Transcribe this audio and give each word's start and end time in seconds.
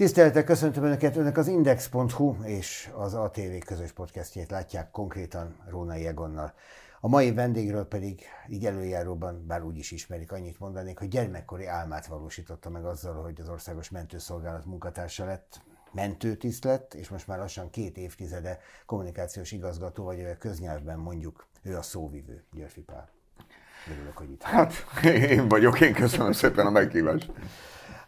Tisztelettel 0.00 0.44
köszöntöm 0.44 0.84
Önöket, 0.84 1.16
Önök 1.16 1.36
az 1.36 1.46
Index.hu 1.48 2.34
és 2.44 2.90
az 2.94 3.14
ATV 3.14 3.58
közös 3.66 3.92
podcastjét 3.92 4.50
látják 4.50 4.90
konkrétan 4.90 5.56
Rónai 5.68 6.06
Egonnal. 6.06 6.54
A 7.00 7.08
mai 7.08 7.32
vendégről 7.32 7.84
pedig 7.84 8.22
így 8.48 8.66
előjáróban, 8.66 9.44
bár 9.46 9.62
úgy 9.62 9.78
is 9.78 9.90
ismerik, 9.90 10.32
annyit 10.32 10.58
mondanék, 10.58 10.98
hogy 10.98 11.08
gyermekkori 11.08 11.66
álmát 11.66 12.06
valósította 12.06 12.70
meg 12.70 12.84
azzal, 12.84 13.22
hogy 13.22 13.40
az 13.40 13.48
Országos 13.48 13.90
Mentőszolgálat 13.90 14.66
munkatársa 14.66 15.24
lett, 15.24 15.60
mentőtiszt 15.92 16.64
lett, 16.64 16.94
és 16.94 17.08
most 17.08 17.26
már 17.26 17.38
lassan 17.38 17.70
két 17.70 17.96
évtizede 17.96 18.58
kommunikációs 18.86 19.52
igazgató, 19.52 20.04
vagy 20.04 20.36
köznyelvben 20.38 20.98
mondjuk 20.98 21.46
ő 21.62 21.76
a 21.76 21.82
szóvivő, 21.82 22.44
Györfi 22.52 22.80
Pál. 22.80 23.08
Örülök, 23.90 24.16
hogy 24.16 24.30
itt 24.30 24.42
Hát 24.42 24.72
én 25.04 25.48
vagyok, 25.48 25.80
én 25.80 25.92
köszönöm 25.92 26.32
szépen 26.32 26.66
a 26.66 26.70
meghívást. 26.70 27.32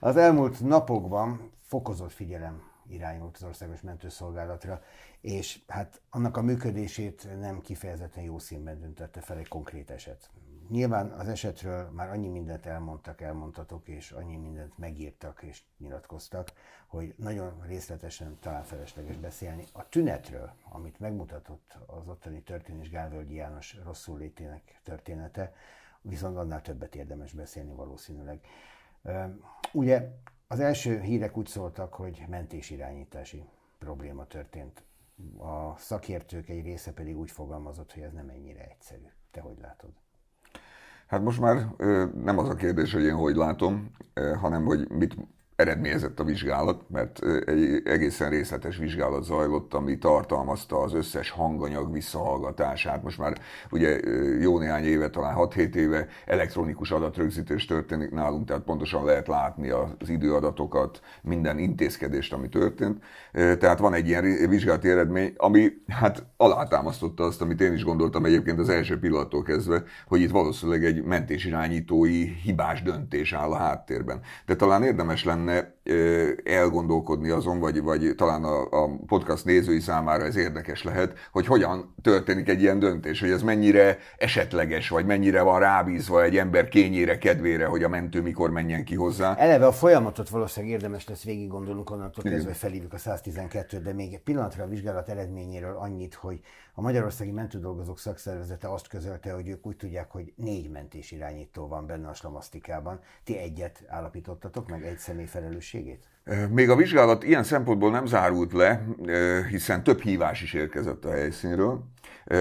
Az 0.01 0.17
elmúlt 0.17 0.61
napokban 0.61 1.52
fokozott 1.73 2.13
figyelem 2.13 2.63
irányult 2.87 3.37
az 3.37 3.43
Országos 3.43 3.81
Mentőszolgálatra, 3.81 4.83
és 5.21 5.63
hát 5.67 6.01
annak 6.11 6.37
a 6.37 6.43
működését 6.43 7.39
nem 7.39 7.61
kifejezetten 7.61 8.23
jó 8.23 8.39
színben 8.39 8.81
döntötte 8.81 9.21
fel 9.21 9.39
egy 9.39 9.49
konkrét 9.49 9.91
eset. 9.91 10.31
Nyilván 10.69 11.11
az 11.11 11.29
esetről 11.29 11.91
már 11.91 12.11
annyi 12.11 12.29
mindent 12.29 12.67
elmondtak, 12.67 13.21
elmondtatok, 13.21 13.89
és 13.89 14.11
annyi 14.11 14.37
mindent 14.37 14.79
megírtak 14.79 15.43
és 15.43 15.63
nyilatkoztak, 15.79 16.53
hogy 16.87 17.15
nagyon 17.17 17.63
részletesen 17.67 18.39
talán 18.41 18.65
felesleges 18.65 19.17
beszélni. 19.17 19.65
A 19.73 19.89
tünetről, 19.89 20.53
amit 20.71 20.99
megmutatott 20.99 21.79
az 21.87 22.09
ottani 22.09 22.43
történés 22.43 22.91
Gálvölgyi 22.91 23.35
János 23.35 23.77
rosszul 23.85 24.19
létének 24.19 24.81
története, 24.83 25.53
viszont 26.01 26.37
annál 26.37 26.63
többet 26.63 26.95
érdemes 26.95 27.33
beszélni 27.33 27.75
valószínűleg. 27.75 28.41
Ugye 29.73 30.11
az 30.53 30.61
első 30.61 31.01
hírek 31.01 31.37
úgy 31.37 31.47
szóltak, 31.47 31.95
hogy 31.95 32.25
mentés-irányítási 32.29 33.45
probléma 33.79 34.27
történt. 34.27 34.83
A 35.39 35.77
szakértők 35.77 36.49
egy 36.49 36.65
része 36.65 36.93
pedig 36.93 37.19
úgy 37.19 37.31
fogalmazott, 37.31 37.93
hogy 37.93 38.03
ez 38.03 38.13
nem 38.13 38.29
ennyire 38.29 38.61
egyszerű. 38.61 39.07
Te 39.31 39.41
hogy 39.41 39.59
látod? 39.61 39.91
Hát 41.07 41.23
most 41.23 41.41
már 41.41 41.67
nem 42.15 42.39
az 42.39 42.49
a 42.49 42.55
kérdés, 42.55 42.93
hogy 42.93 43.03
én 43.03 43.15
hogy 43.15 43.37
látom, 43.37 43.91
hanem 44.41 44.65
hogy 44.65 44.89
mit 44.89 45.17
eredményezett 45.57 46.21
a 46.21 46.25
vizsgálat, 46.25 46.83
mert 46.89 47.21
egy 47.47 47.83
egészen 47.85 48.31
részletes 48.31 48.77
vizsgálat 48.77 49.25
zajlott, 49.25 49.75
ami 49.75 49.99
tartalmazta 49.99 50.81
az 50.81 50.95
összes 50.95 51.31
hanganyag 51.31 51.93
visszahallgatását. 51.93 53.03
Most 53.03 53.19
már 53.19 53.39
ugye 53.71 54.01
jó 54.41 54.59
néhány 54.59 54.85
éve, 54.85 55.11
talán 55.11 55.35
6-7 55.39 55.75
éve 55.75 56.07
elektronikus 56.27 56.91
adatrögzítés 56.91 57.65
történik 57.65 58.11
nálunk, 58.11 58.47
tehát 58.47 58.63
pontosan 58.63 59.05
lehet 59.05 59.29
látni 59.29 59.71
az 59.71 60.09
időadatokat, 60.09 61.01
minden 61.23 61.59
intézkedést, 61.59 62.33
ami 62.33 62.49
történt. 62.49 63.03
Tehát 63.33 63.79
van 63.79 63.95
egy 63.95 64.09
ilyen 64.09 64.49
vizsgálati 64.49 64.89
eredmény, 64.89 65.33
ami 65.37 65.71
hát 65.89 66.27
alátámasztotta 66.37 67.25
azt, 67.25 67.41
amit 67.41 67.61
én 67.61 67.73
is 67.73 67.85
gondoltam 67.85 68.25
egyébként 68.25 68.59
az 68.59 68.69
első 68.69 68.99
pillanattól 68.99 69.43
kezdve, 69.43 69.83
hogy 70.07 70.21
itt 70.21 70.31
valószínűleg 70.31 70.85
egy 70.85 71.03
mentésirányítói 71.03 72.25
hibás 72.25 72.83
döntés 72.83 73.33
áll 73.33 73.51
a 73.51 73.57
háttérben. 73.57 74.21
De 74.47 74.57
talán 74.57 74.83
érdemes 74.83 75.25
lenne 75.25 75.52
lenne 75.53 75.75
elgondolkodni 76.45 77.29
azon, 77.31 77.59
vagy, 77.59 77.83
vagy 77.83 78.15
talán 78.17 78.45
a, 78.45 78.83
a 78.83 78.91
podcast 79.07 79.45
nézői 79.45 79.81
számára 79.81 80.25
ez 80.25 80.37
érdekes 80.37 80.83
lehet, 80.83 81.19
hogy 81.33 81.47
hogyan 81.47 81.95
történik 82.03 82.49
egy 82.49 82.61
ilyen 82.61 82.79
döntés, 82.79 83.21
hogy 83.21 83.31
ez 83.31 83.43
mennyire 83.43 83.99
esetleges, 84.17 84.89
vagy 84.89 85.07
mennyire 85.07 85.43
van 85.43 85.61
rábízva 85.61 86.23
egy 86.23 86.37
ember 86.37 86.69
kényére, 86.69 87.19
kedvére, 87.19 87.67
hogy 87.67 87.83
a 87.83 87.89
mentő 87.89 88.23
mikor 88.23 88.51
menjen 88.51 88.85
ki 88.85 88.95
hozzá. 88.95 89.35
Eleve 89.35 89.67
a 89.67 89.73
folyamatot 89.73 90.29
valószínűleg 90.29 90.75
érdemes 90.75 91.09
lesz 91.09 91.25
végig 91.25 91.49
gondolnunk, 91.49 91.91
onnantól 91.91 92.25
kezdve 92.25 92.53
felhívjuk 92.53 92.93
a 92.93 92.97
112-t, 92.97 93.81
de 93.85 93.93
még 93.93 94.13
egy 94.13 94.23
pillanatra 94.23 94.65
a 94.65 94.69
vizsgálat 94.69 95.09
eredményéről 95.09 95.77
annyit, 95.77 96.15
hogy 96.15 96.41
a 96.75 96.81
Magyarországi 96.81 97.31
Mentődolgozók 97.31 97.99
Szakszervezete 97.99 98.73
azt 98.73 98.89
közölte, 98.89 99.33
hogy 99.33 99.49
ők 99.49 99.67
úgy 99.67 99.77
tudják, 99.77 100.11
hogy 100.11 100.33
négy 100.37 100.71
mentés 100.71 101.11
irányító 101.11 101.69
van 101.69 101.87
benne 101.87 102.09
a 102.09 102.15
slamasztikában. 102.15 103.01
Ti 103.25 103.39
egyet 103.39 103.85
állapítottatok 103.87 104.69
meg, 104.69 104.85
egy 104.85 104.99
személy 104.99 105.27
felelősségét? 105.33 106.05
Még 106.51 106.71
a 106.71 106.77
vizsgálat 106.77 107.25
ilyen 107.25 107.43
szempontból 107.43 107.91
nem 107.91 108.07
zárult 108.07 108.53
le, 108.53 108.85
hiszen 109.49 109.85
több 109.85 110.01
hívás 110.01 110.43
is 110.43 110.53
érkezett 110.53 111.05
a 111.05 111.11
helyszínről. 111.11 111.85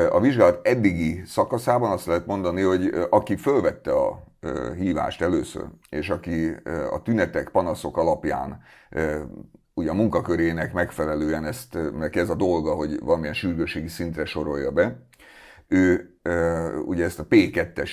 A 0.09 0.19
vizsgálat 0.19 0.68
eddigi 0.68 1.22
szakaszában 1.25 1.91
azt 1.91 2.06
lehet 2.06 2.25
mondani, 2.25 2.62
hogy 2.62 2.94
aki 3.09 3.35
fölvette 3.35 3.91
a 3.91 4.24
hívást 4.78 5.22
először, 5.22 5.66
és 5.90 6.09
aki 6.09 6.50
a 6.91 7.02
tünetek, 7.02 7.50
panaszok 7.50 7.97
alapján 7.97 8.62
ugye 9.73 9.90
a 9.90 9.94
munkakörének 9.94 10.73
megfelelően 10.73 11.46
ezt, 11.46 11.78
neki 11.97 12.19
ez 12.19 12.29
a 12.29 12.35
dolga, 12.35 12.73
hogy 12.73 13.00
valamilyen 13.00 13.34
sürgőségi 13.34 13.88
szintre 13.88 14.25
sorolja 14.25 14.72
be. 14.72 15.00
Ő 15.71 16.05
ugye 16.85 17.03
ezt 17.03 17.19
a 17.19 17.25
P2-es 17.29 17.89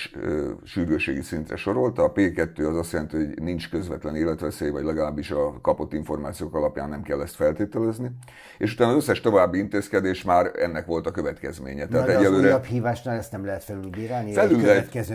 sürgőségi 0.63 1.21
szintre 1.21 1.55
sorolta. 1.55 2.03
A 2.03 2.11
P2 2.11 2.69
az 2.69 2.75
azt 2.75 2.91
jelenti, 2.91 3.15
hogy 3.15 3.41
nincs 3.41 3.69
közvetlen 3.69 4.15
életveszély, 4.15 4.69
vagy 4.69 4.83
legalábbis 4.83 5.31
a 5.31 5.61
kapott 5.61 5.93
információk 5.93 6.55
alapján 6.55 6.89
nem 6.89 7.01
kell 7.01 7.21
ezt 7.21 7.35
feltételezni. 7.35 8.11
És 8.57 8.73
utána 8.73 8.91
az 8.91 8.97
összes 8.97 9.21
további 9.21 9.57
intézkedés 9.57 10.23
már 10.23 10.51
ennek 10.55 10.85
volt 10.85 11.07
a 11.07 11.11
következménye. 11.11 11.87
Tehát 11.87 12.05
de 12.05 12.17
egyelőre... 12.17 12.37
az 12.37 12.43
újabb 12.43 12.63
hívásnál 12.63 13.17
ezt 13.17 13.31
nem 13.31 13.45
lehet 13.45 13.63
felülbírálni? 13.63 14.33
Felül 14.33 14.61
lehet, 14.61 15.05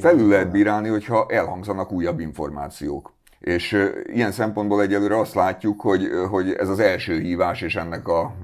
felül 0.00 0.28
lehet 0.28 0.50
bírálni, 0.50 0.88
hogyha 0.88 1.26
elhangzanak 1.28 1.92
újabb 1.92 2.20
információk. 2.20 3.12
És 3.38 3.90
ilyen 4.06 4.32
szempontból 4.32 4.82
egyelőre 4.82 5.18
azt 5.18 5.34
látjuk, 5.34 5.80
hogy, 5.80 6.08
hogy 6.30 6.52
ez 6.52 6.68
az 6.68 6.78
első 6.78 7.18
hívás, 7.18 7.62
és 7.62 7.76
ennek 7.76 8.08
a 8.08 8.34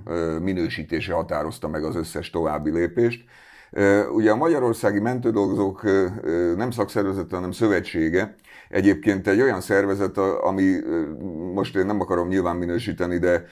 minősítése 0.40 1.12
határozta 1.12 1.68
meg 1.68 1.84
az 1.84 1.96
összes 1.96 2.30
további 2.30 2.70
lépést. 2.70 3.24
Ugye 4.12 4.30
a 4.30 4.36
Magyarországi 4.36 4.98
Mentődolgozók 4.98 5.82
nem 6.56 6.70
szakszervezete, 6.70 7.34
hanem 7.34 7.50
szövetsége, 7.52 8.34
egyébként 8.68 9.26
egy 9.26 9.40
olyan 9.40 9.60
szervezet, 9.60 10.18
ami 10.18 10.76
most 11.54 11.76
én 11.76 11.86
nem 11.86 12.00
akarom 12.00 12.28
nyilván 12.28 12.56
minősíteni, 12.56 13.18
de 13.18 13.44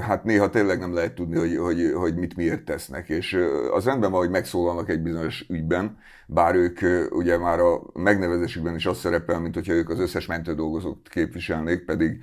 hát 0.00 0.24
néha 0.24 0.50
tényleg 0.50 0.78
nem 0.78 0.94
lehet 0.94 1.14
tudni, 1.14 1.38
hogy, 1.38 1.56
hogy, 1.56 1.92
hogy 1.94 2.14
mit 2.14 2.36
miért 2.36 2.64
tesznek. 2.64 3.08
És 3.08 3.38
az 3.72 3.84
rendben 3.84 4.10
van, 4.10 4.20
hogy 4.20 4.30
megszólalnak 4.30 4.88
egy 4.88 5.00
bizonyos 5.00 5.46
ügyben, 5.48 5.98
bár 6.30 6.54
ők 6.54 6.78
ugye 7.10 7.38
már 7.38 7.60
a 7.60 7.82
megnevezésükben 7.92 8.74
is 8.74 8.86
azt 8.86 9.00
szerepel, 9.00 9.40
mint 9.40 9.54
hogyha 9.54 9.72
ők 9.72 9.90
az 9.90 9.98
összes 9.98 10.26
mentődolgozót 10.26 11.08
képviselnék, 11.08 11.84
pedig 11.84 12.22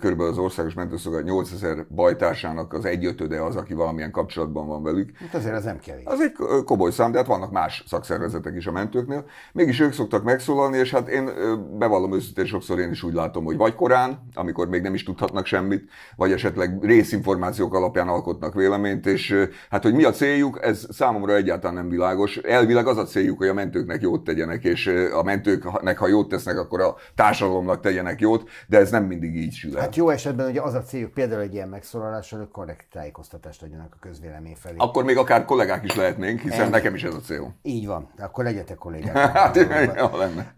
körülbelül 0.00 0.32
az 0.32 0.38
országos 0.38 0.74
mentőszolgálat 0.74 1.26
8000 1.26 1.86
bajtársának 1.90 2.72
az 2.72 2.84
egyötöde 2.84 3.42
az, 3.42 3.56
aki 3.56 3.74
valamilyen 3.74 4.10
kapcsolatban 4.10 4.66
van 4.66 4.82
velük. 4.82 5.10
Hát 5.16 5.34
azért 5.34 5.54
az 5.54 5.64
nem 5.64 5.78
kevés. 5.78 6.04
Az 6.04 6.20
egy 6.20 6.32
komoly 6.64 6.90
szám, 6.90 7.12
de 7.12 7.18
hát 7.18 7.26
vannak 7.26 7.52
más 7.52 7.84
szakszervezetek 7.86 8.56
is 8.56 8.66
a 8.66 8.72
mentőknél. 8.72 9.24
Mégis 9.52 9.80
ők 9.80 9.92
szoktak 9.92 10.24
megszólalni, 10.24 10.78
és 10.78 10.90
hát 10.90 11.08
én 11.08 11.30
bevallom 11.78 12.14
őszintén, 12.14 12.46
sokszor 12.46 12.78
én 12.78 12.90
is 12.90 13.02
úgy 13.02 13.14
látom, 13.14 13.44
hogy 13.44 13.56
vagy 13.56 13.74
korán, 13.74 14.28
amikor 14.34 14.68
még 14.68 14.82
nem 14.82 14.94
is 14.94 15.02
tudhatnak 15.02 15.46
semmit, 15.46 15.90
vagy 16.16 16.32
esetleg 16.32 16.84
részinformációk 16.84 17.74
alapján 17.74 18.08
alkotnak 18.08 18.54
véleményt, 18.54 19.06
és 19.06 19.48
hát 19.70 19.82
hogy 19.82 19.94
mi 19.94 20.04
a 20.04 20.10
céljuk, 20.10 20.58
ez 20.62 20.86
számomra 20.90 21.34
egyáltalán 21.34 21.74
nem 21.74 21.88
világos. 21.88 22.36
Elvileg 22.36 22.86
az 22.86 22.96
a 22.96 23.06
céljuk, 23.08 23.38
hogy 23.38 23.48
a 23.48 23.54
mentőknek 23.54 24.02
jót 24.02 24.24
tegyenek, 24.24 24.64
és 24.64 24.86
a 25.12 25.22
mentőknek, 25.22 25.98
ha 25.98 26.08
jót 26.08 26.28
tesznek, 26.28 26.58
akkor 26.58 26.80
a 26.80 26.96
társadalomnak 27.14 27.80
tegyenek 27.80 28.20
jót, 28.20 28.48
de 28.66 28.78
ez 28.78 28.90
nem 28.90 29.04
mindig 29.04 29.36
így 29.36 29.52
sül 29.52 29.76
Hát 29.76 29.96
jó 29.96 30.10
esetben 30.10 30.46
hogy 30.46 30.56
az 30.56 30.74
a 30.74 30.82
céljuk, 30.82 31.12
például 31.12 31.40
egy 31.40 31.54
ilyen 31.54 31.68
megszólalással, 31.68 32.38
hogy 32.38 32.48
korrekt 32.48 32.86
tájékoztatást 32.90 33.62
adjanak 33.62 33.94
a 33.94 33.98
közvélemény 34.00 34.56
felé. 34.56 34.74
Akkor 34.78 35.04
még 35.04 35.16
akár 35.16 35.44
kollégák 35.44 35.84
is 35.84 35.94
lehetnénk, 35.94 36.40
hiszen 36.40 36.60
Ennyi. 36.60 36.70
nekem 36.70 36.94
is 36.94 37.04
ez 37.04 37.14
a 37.14 37.20
cél. 37.20 37.54
Így 37.62 37.86
van, 37.86 38.10
akkor 38.18 38.44
legyetek 38.44 38.76
kollégák. 38.76 39.16
hát, 39.36 39.56
jó 39.96 40.16
lenne. 40.16 40.52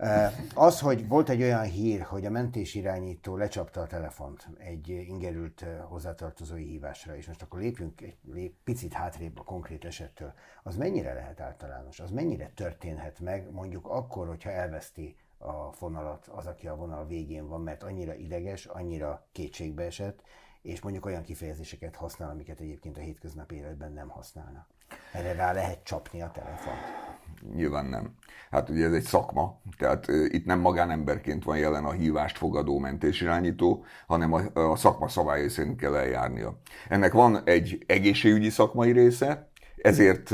Az, 0.55 0.81
hogy 0.81 1.09
volt 1.09 1.29
egy 1.29 1.43
olyan 1.43 1.63
hír, 1.63 2.01
hogy 2.01 2.25
a 2.25 2.31
mentésirányító 2.31 3.37
lecsapta 3.37 3.81
a 3.81 3.87
telefont 3.87 4.49
egy 4.59 4.89
ingerült 4.89 5.65
hozzátartozói 5.89 6.65
hívásra, 6.65 7.17
és 7.17 7.27
most 7.27 7.43
akkor 7.43 7.61
lépjünk 7.61 8.01
egy 8.01 8.17
lép, 8.33 8.55
picit 8.65 8.93
hátrébb 8.93 9.39
a 9.39 9.43
konkrét 9.43 9.85
esettől. 9.85 10.33
Az 10.63 10.77
mennyire 10.77 11.13
lehet 11.13 11.41
általános? 11.41 12.01
Az 12.01 12.11
mennyire 12.11 12.40
történhet 12.49 13.21
meg 13.21 13.51
mondjuk 13.51 13.87
akkor, 13.87 14.27
hogyha 14.27 14.51
elveszti 14.51 15.17
a 15.39 15.73
fonalat 15.73 16.27
az, 16.27 16.47
aki 16.47 16.67
a 16.67 16.77
vonal 16.77 17.07
végén 17.07 17.49
van, 17.49 17.61
mert 17.61 17.83
annyira 17.83 18.15
ideges, 18.15 18.67
annyira 18.67 19.27
kétségbe 19.33 19.83
esett, 19.83 20.23
és 20.63 20.81
mondjuk 20.81 21.07
olyan 21.07 21.23
kifejezéseket 21.23 21.97
használ, 21.97 22.31
amiket 22.31 22.61
egyébként 22.61 22.97
a 22.97 23.01
hétköznapi 23.01 23.55
életben 23.55 23.93
nem 23.93 24.09
használnak. 24.09 24.67
Erre 25.13 25.33
rá 25.33 25.53
lehet 25.53 25.85
csapni 25.85 26.23
a 26.23 26.31
telefont 26.31 27.11
nyilván 27.55 27.87
nem. 27.87 28.15
Hát 28.51 28.69
ugye 28.69 28.87
ez 28.87 28.93
egy 28.93 29.03
szakma, 29.03 29.61
tehát 29.79 30.07
itt 30.09 30.45
nem 30.45 30.61
magánemberként 30.61 31.45
van 31.45 31.59
jelen 31.59 31.85
a 31.85 31.93
hívást 31.93 32.37
fogadó 32.37 32.79
mentésirányító, 32.79 33.85
hanem 34.07 34.33
a, 34.33 34.41
a 34.55 34.77
szakma 34.77 35.09
szabályai 35.09 35.49
szerint 35.49 35.79
kell 35.79 35.95
eljárnia. 35.95 36.59
Ennek 36.89 37.13
van 37.13 37.41
egy 37.45 37.85
egészségügyi 37.87 38.51
szakmai 38.51 38.93
része, 38.93 39.50
ezért 39.83 40.33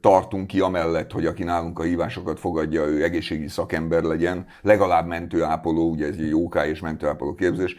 tart 0.00 0.30
tartunk 0.30 0.46
ki 0.46 0.60
amellett, 0.60 1.12
hogy 1.12 1.26
aki 1.26 1.42
nálunk 1.42 1.78
a 1.78 1.82
hívásokat 1.82 2.40
fogadja, 2.40 2.86
ő 2.86 3.02
egészségügyi 3.02 3.48
szakember 3.48 4.02
legyen, 4.02 4.46
legalább 4.62 5.06
mentőápoló, 5.06 5.90
ugye 5.90 6.06
ez 6.06 6.14
egy 6.18 6.28
jóká 6.28 6.66
és 6.66 6.80
mentőápoló 6.80 7.34
képzés, 7.34 7.76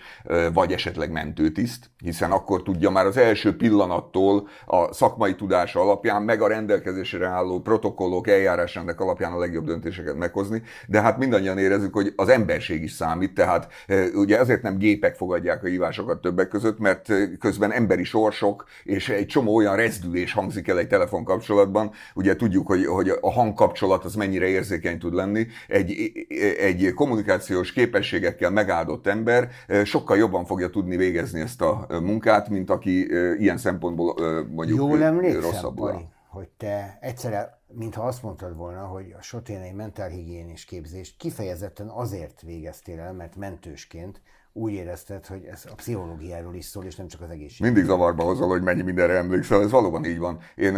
vagy 0.54 0.72
esetleg 0.72 1.12
mentőtiszt, 1.12 1.90
hiszen 1.98 2.32
akkor 2.32 2.64
tudja 2.64 2.90
már 2.90 3.06
az 3.06 3.18
első 3.18 3.56
pillanattól 3.56 4.48
a 4.66 4.94
szakmai 4.94 5.36
tudása 5.36 5.82
alapján, 5.82 6.22
meg 6.22 6.42
a 6.42 6.48
rendelkezésre 6.48 7.28
álló 7.28 7.60
protokollok, 7.60 8.28
eljárásrendek 8.28 9.00
alapján 9.00 9.32
a 9.32 9.40
legjobb 9.40 9.66
döntéseket 9.66 10.16
meghozni, 10.16 10.62
de 10.88 11.02
hát 11.02 11.18
mindannyian 11.18 11.58
érezzük, 11.58 11.94
hogy 11.94 12.14
az 12.16 12.30
emberség 12.30 12.84
is 12.84 12.92
számít, 12.92 13.34
tehát 13.34 13.68
ugye 14.14 14.40
ezért 14.40 14.62
nem 14.62 14.78
gépek 14.78 15.16
fogadják 15.16 15.64
a 15.64 15.68
hívásokat 15.68 16.22
többek 16.22 16.48
között, 16.48 16.80
mert 16.80 17.14
közben 17.40 17.72
emberi 17.72 18.04
sorsok 18.04 18.66
és 18.84 19.10
egy 19.10 19.28
csomó 19.28 19.56
olyan 19.56 19.76
rezdülés 19.76 20.34
hangzik 20.34 20.68
el 20.72 20.80
egy 20.80 20.88
telefonkapcsolatban. 20.88 21.92
Ugye 22.14 22.36
tudjuk, 22.36 22.68
hogy, 22.68 22.86
hogy 22.86 23.10
a 23.22 23.32
hangkapcsolat 23.32 24.06
az 24.06 24.16
mennyire 24.16 24.48
érzékeny 24.48 25.00
tud 25.00 25.14
lenni. 25.14 25.48
Egy, 25.68 26.12
egy 26.60 26.94
kommunikációs 26.94 27.72
képességekkel 27.72 28.50
megáldott 28.50 29.08
ember 29.08 29.50
sokkal 29.84 30.18
jobban 30.18 30.46
fogja 30.46 30.70
tudni 30.70 30.96
végezni 30.96 31.40
ezt 31.40 31.62
a 31.62 31.88
munkát, 31.90 32.50
mint 32.50 32.70
aki 32.70 33.08
ilyen 33.38 33.58
szempontból 33.58 34.16
mondjuk 34.50 34.78
Jól 34.78 35.04
emlékszem, 35.04 35.74
Pali, 35.76 36.06
hogy 36.30 36.50
te 36.58 36.98
egyszerre, 37.02 37.62
mintha 37.68 38.04
azt 38.04 38.24
mondtad 38.24 38.56
volna, 38.56 38.86
hogy 38.86 39.14
a 39.18 39.22
soténei 39.22 39.72
mentálhigiénés 39.72 40.66
képzést 40.66 41.18
kifejezetten 41.18 41.88
azért 41.88 42.42
végeztél 42.42 43.00
el, 43.00 43.14
mert 43.14 43.36
mentősként 43.36 44.22
úgy 44.54 44.72
érezted, 44.72 45.26
hogy 45.26 45.44
ez 45.52 45.66
a 45.72 45.76
pszichológiáról 45.76 46.56
is 46.56 46.66
szól, 46.66 46.86
és 46.86 46.96
nem 46.96 47.08
csak 47.08 47.22
az 47.22 47.30
egészség. 47.30 47.66
Mindig 47.66 47.84
zavarba 47.84 48.24
hozol, 48.24 48.48
hogy 48.48 48.62
mennyi 48.62 48.82
mindenre 48.82 49.14
emlékszel, 49.14 49.62
ez 49.62 49.72
valóban 49.72 50.06
így 50.06 50.18
van. 50.18 50.40
Én 50.56 50.74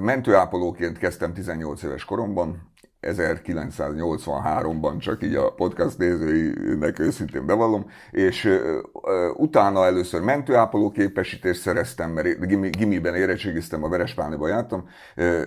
mentőápolóként 0.00 0.98
kezdtem 0.98 1.32
18 1.32 1.82
éves 1.82 2.04
koromban, 2.04 2.70
1983-ban, 3.02 4.98
csak 4.98 5.22
így 5.22 5.34
a 5.34 5.52
podcast 5.52 5.98
nézőinek 5.98 6.98
őszintén 6.98 7.46
bevallom, 7.46 7.86
és 8.10 8.60
utána 9.34 9.84
először 9.84 10.20
mentőápoló 10.20 10.90
képesítést 10.90 11.60
szereztem, 11.60 12.10
mert 12.10 12.46
gimiben 12.76 13.14
érettségiztem, 13.14 13.84
a 13.84 13.88
Verespálniba 13.88 14.48
jártam, 14.48 14.88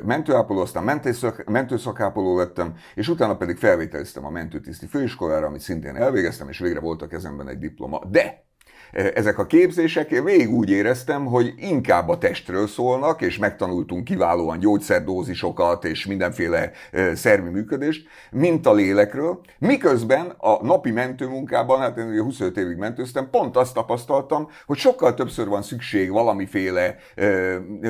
mentőápoló, 0.03 0.59
aztán 0.59 1.01
mentőszakápoló 1.45 2.37
lettem, 2.37 2.75
és 2.95 3.07
utána 3.07 3.37
pedig 3.37 3.57
felvételiztem 3.57 4.25
a 4.25 4.29
mentőtiszti 4.29 4.85
főiskolára, 4.85 5.45
amit 5.47 5.61
szintén 5.61 5.95
elvégeztem, 5.95 6.49
és 6.49 6.59
végre 6.59 6.79
volt 6.79 7.01
a 7.01 7.07
kezemben 7.07 7.47
egy 7.47 7.59
diploma. 7.59 8.01
De 8.09 8.49
ezek 8.91 9.37
a 9.37 9.45
képzések, 9.45 10.11
én 10.11 10.23
végig 10.23 10.49
úgy 10.49 10.69
éreztem, 10.69 11.25
hogy 11.25 11.53
inkább 11.57 12.09
a 12.09 12.17
testről 12.17 12.67
szólnak, 12.67 13.21
és 13.21 13.37
megtanultunk 13.37 14.03
kiválóan 14.03 14.59
gyógyszerdózisokat 14.59 15.85
és 15.85 16.05
mindenféle 16.05 16.71
szervi 17.13 17.49
működést, 17.49 18.07
mint 18.31 18.65
a 18.65 18.73
lélekről, 18.73 19.39
miközben 19.59 20.33
a 20.37 20.65
napi 20.65 20.91
mentőmunkában, 20.91 21.79
hát 21.79 21.97
én 21.97 22.21
25 22.21 22.57
évig 22.57 22.77
mentőztem, 22.77 23.29
pont 23.29 23.57
azt 23.57 23.73
tapasztaltam, 23.73 24.47
hogy 24.65 24.77
sokkal 24.77 25.13
többször 25.13 25.47
van 25.47 25.61
szükség 25.61 26.11
valamiféle 26.11 26.95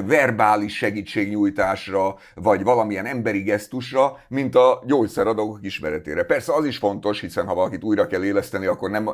verbális 0.06 0.77
segítségnyújtásra, 0.77 2.15
vagy 2.36 2.63
valamilyen 2.63 3.06
emberi 3.06 3.42
gesztusra, 3.42 4.18
mint 4.27 4.56
a 4.56 4.83
gyógyszeradók 4.86 5.59
ismeretére. 5.62 6.24
Persze 6.24 6.53
az 6.53 6.65
is 6.65 6.77
fontos, 6.77 7.21
hiszen 7.21 7.45
ha 7.45 7.53
valakit 7.53 7.83
újra 7.83 8.07
kell 8.07 8.24
éleszteni, 8.24 8.65
akkor 8.65 8.89
nem 8.89 9.09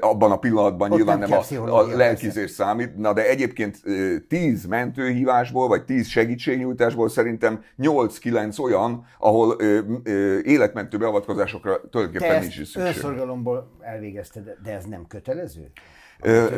abban 0.00 0.30
a 0.30 0.36
pillanatban 0.36 0.90
Ott 0.90 0.96
nyilván 0.96 1.18
nem, 1.18 1.30
nem 1.50 1.62
a, 1.62 1.78
a 1.78 1.86
lelkizés 1.96 2.50
számít. 2.50 2.96
Na 2.96 3.12
de 3.12 3.28
egyébként 3.28 3.82
10 4.28 4.66
mentőhívásból, 4.66 5.68
vagy 5.68 5.84
10 5.84 6.06
segítségnyújtásból 6.06 7.08
szerintem 7.08 7.64
8-9 7.78 8.60
olyan, 8.60 9.06
ahol 9.18 9.56
ö, 9.58 9.78
ö, 10.04 10.38
életmentő 10.42 10.98
beavatkozásokra 10.98 11.80
tulajdonképpen 11.90 12.40
nincs 12.40 12.58
is 12.58 12.68
szükség. 12.68 12.94
Önszorgalomból 12.94 13.70
elvégezted, 13.80 14.56
de 14.62 14.72
ez 14.72 14.84
nem 14.84 15.06
kötelező? 15.06 15.70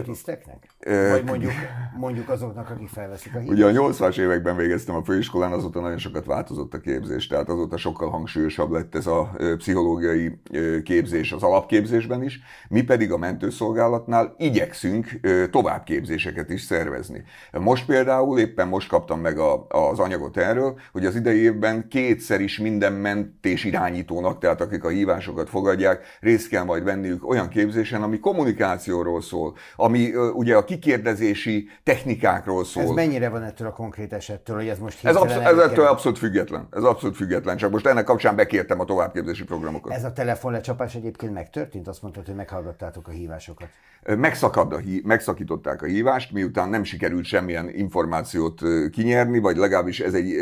Tiszteknek? 0.05 0.67
Vagy 1.11 1.25
mondjuk, 1.25 1.53
mondjuk 1.97 2.29
azoknak, 2.29 2.71
akik 2.71 2.89
felveszik 2.89 3.35
a 3.35 3.39
hívást? 3.39 3.59
Ugye 3.59 3.81
a 3.81 3.89
80-as 3.89 4.19
években 4.19 4.57
végeztem 4.57 4.95
a 4.95 5.05
főiskolán, 5.05 5.53
azóta 5.53 5.81
nagyon 5.81 5.99
sokat 5.99 6.25
változott 6.25 6.75
a 6.75 6.81
képzés, 6.81 7.27
tehát 7.27 7.49
azóta 7.49 7.77
sokkal 7.77 8.11
hangsúlyosabb 8.11 8.71
lett 8.71 8.95
ez 8.95 9.07
a 9.07 9.31
pszichológiai 9.59 10.41
képzés 10.85 11.33
az 11.33 11.43
alapképzésben 11.43 12.23
is. 12.23 12.41
Mi 12.69 12.83
pedig 12.83 13.13
a 13.13 13.19
mentőszolgálatnál 13.19 14.35
igyekszünk 14.39 15.21
továbbképzéseket 15.51 16.51
is 16.51 16.63
szervezni. 16.63 17.25
Most 17.53 17.87
például, 17.87 18.39
éppen 18.39 18.69
most 18.69 18.89
kaptam 18.89 19.21
meg 19.21 19.39
a, 19.39 19.67
az 19.69 19.99
anyagot 19.99 20.37
erről, 20.37 20.79
hogy 20.93 21.07
az 21.07 21.15
idei 21.15 21.39
évben 21.39 21.89
kétszer 21.89 22.41
is 22.41 22.59
minden 22.59 22.93
mentés 22.93 23.65
irányítónak, 23.65 24.39
tehát 24.39 24.61
akik 24.61 24.85
a 24.85 24.89
hívásokat 24.89 25.49
fogadják, 25.49 26.05
részt 26.21 26.49
kell 26.49 26.65
majd 26.65 26.85
venniük 26.85 27.29
olyan 27.29 27.49
képzésen, 27.49 28.03
ami 28.03 28.21
kommunikációról 28.21 29.23
szól, 29.23 29.54
ami 29.77 30.15
ugye 30.15 30.57
a 30.57 30.65
kikérdezési 30.65 31.69
technikákról 31.83 32.65
szól. 32.65 32.83
Ez 32.83 32.91
mennyire 32.91 33.29
van 33.29 33.43
ettől 33.43 33.67
a 33.67 33.73
konkrét 33.73 34.13
esettől, 34.13 34.57
hogy 34.57 34.69
ez 34.69 34.79
most 34.79 35.05
ez, 35.05 35.17
abszol- 35.17 35.43
ez 35.43 35.59
ettől 35.59 35.87
abszolút 35.87 36.19
független. 36.19 36.69
Ez 36.71 36.83
abszolút 36.83 37.17
független. 37.17 37.57
Csak 37.57 37.71
most 37.71 37.87
ennek 37.87 38.05
kapcsán 38.05 38.37
bekértem 38.37 38.81
a 38.81 38.85
továbbképzési 38.85 39.45
programokat. 39.45 39.93
Ez 39.93 40.05
a 40.05 40.13
telefonlecsapás 40.13 40.95
egyébként 40.95 41.33
megtörtént? 41.33 41.89
Azt 41.89 42.03
mondtad, 42.03 42.27
hogy 42.27 42.35
meghallgattátok 42.35 43.09
a 43.09 43.11
hívásokat. 43.11 43.69
Megszakad 44.17 44.73
a 44.73 44.79
hí- 44.79 45.05
megszakították 45.05 45.83
a 45.83 45.87
hívást, 45.87 46.33
miután 46.33 46.69
nem 46.69 46.85
sikerült 46.85 47.25
semmilyen 47.25 47.69
információt 47.75 48.63
kinyerni, 48.91 49.39
vagy 49.39 49.57
legalábbis 49.57 50.01
ez 50.01 50.15
egy... 50.15 50.35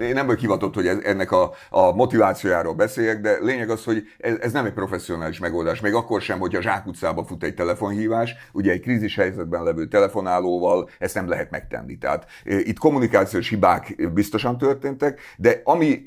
Én 0.00 0.14
nem 0.14 0.26
vagyok 0.26 0.40
hivatott, 0.40 0.74
hogy 0.74 0.86
ennek 0.86 1.32
a, 1.32 1.52
a 1.70 1.94
motivációjáról 1.94 2.74
beszéljek, 2.74 3.20
de 3.20 3.38
lényeg 3.40 3.70
az, 3.70 3.84
hogy 3.84 4.02
ez, 4.18 4.34
ez 4.40 4.52
nem 4.52 4.64
egy 4.64 4.72
professzionális 4.72 5.38
megoldás. 5.38 5.80
Még 5.80 5.94
akkor 5.94 6.20
sem, 6.20 6.38
hogyha 6.38 6.60
zsákutcába 6.60 7.24
fut 7.24 7.42
egy 7.44 7.54
telefonhívás, 7.54 8.34
ugye 8.52 8.72
egy 8.72 8.80
krízis 8.80 9.16
helyzetben 9.16 9.62
levő 9.62 9.86
telefonálóval 9.86 10.88
ezt 10.98 11.14
nem 11.14 11.28
lehet 11.28 11.50
megtenni. 11.50 11.98
Tehát 11.98 12.26
itt 12.44 12.78
kommunikációs 12.78 13.48
hibák 13.48 14.12
biztosan 14.12 14.58
történtek, 14.58 15.20
de 15.36 15.60
ami 15.64 16.02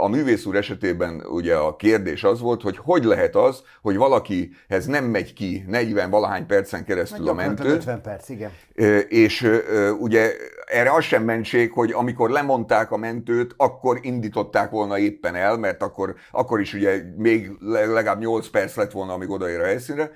a 0.00 0.08
művész 0.08 0.44
úr 0.44 0.56
esetében 0.56 1.22
ugye 1.30 1.54
a 1.54 1.76
kérdés 1.76 2.24
az 2.24 2.40
volt, 2.40 2.62
hogy 2.62 2.76
hogy 2.76 3.04
lehet 3.04 3.36
az, 3.36 3.62
hogy 3.82 3.96
valakihez 3.96 4.86
nem 4.86 5.04
megy 5.04 5.32
ki 5.32 5.64
40 5.66 6.10
valahány 6.10 6.46
percen 6.46 6.84
keresztül 6.84 7.28
a 7.28 7.32
mentő. 7.32 7.68
50 7.68 8.00
perc, 8.00 8.28
igen. 8.28 8.50
És 9.08 9.48
ugye 9.98 10.32
erre 10.66 10.92
az 10.92 11.04
sem 11.04 11.24
mentség, 11.24 11.72
hogy 11.72 11.92
amikor 11.92 12.30
lemondták 12.30 12.90
a 12.90 12.96
mentőt, 13.32 13.54
akkor 13.56 13.98
indították 14.02 14.70
volna 14.70 14.98
éppen 14.98 15.34
el, 15.34 15.56
mert 15.56 15.82
akkor, 15.82 16.14
akkor 16.30 16.60
is 16.60 16.74
ugye 16.74 17.02
még 17.16 17.50
legalább 17.60 18.20
8 18.20 18.48
perc 18.48 18.76
lett 18.76 18.92
volna, 18.92 19.12
amíg 19.12 19.30
odaér 19.30 19.60
a 19.60 19.64
helyszínre. 19.64 20.10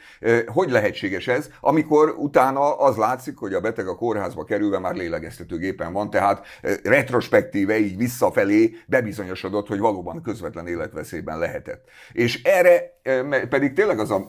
Hogy 0.47 0.71
lehetséges 0.71 1.29
ez, 1.29 1.49
amikor 1.61 2.15
utána 2.19 2.79
az 2.79 2.97
látszik, 2.97 3.37
hogy 3.37 3.55
a 3.55 3.61
beteg 3.61 3.89
a 3.89 3.97
kórházba 3.97 4.45
kerülve 4.45 4.79
már 4.79 4.95
lélegeztetőgépen 4.95 5.93
van, 5.93 6.11
tehát 6.11 6.47
retrospektíve 6.83 7.79
így 7.79 7.97
visszafelé 7.97 8.75
bebizonyosodott, 8.87 9.69
hogy 9.69 9.79
valóban 9.79 10.23
közvetlen 10.23 10.67
életveszélyben 10.67 11.39
lehetett. 11.39 11.85
És 12.13 12.43
erre 12.43 12.95
pedig 13.49 13.73
tényleg 13.73 13.99
az 13.99 14.11
a 14.11 14.27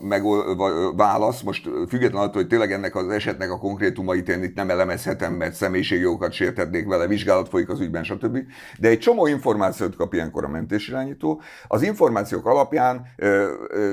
válasz, 0.96 1.42
most 1.42 1.68
függetlenül 1.88 2.18
attól, 2.18 2.40
hogy 2.40 2.46
tényleg 2.46 2.72
ennek 2.72 2.94
az 2.94 3.08
esetnek 3.08 3.50
a 3.50 3.58
konkrétumait 3.58 4.28
én 4.28 4.42
itt 4.42 4.54
nem 4.54 4.70
elemezhetem, 4.70 5.32
mert 5.32 5.54
személyiségjogokat 5.54 6.32
sértetnék 6.32 6.86
vele, 6.86 7.06
vizsgálat 7.06 7.48
folyik 7.48 7.68
az 7.68 7.80
ügyben, 7.80 8.04
stb. 8.04 8.38
De 8.78 8.88
egy 8.88 8.98
csomó 8.98 9.26
információt 9.26 9.96
kap 9.96 10.14
ilyenkor 10.14 10.44
a 10.44 10.48
mentésirányító. 10.48 11.40
Az 11.66 11.82
információk 11.82 12.46
alapján 12.46 13.06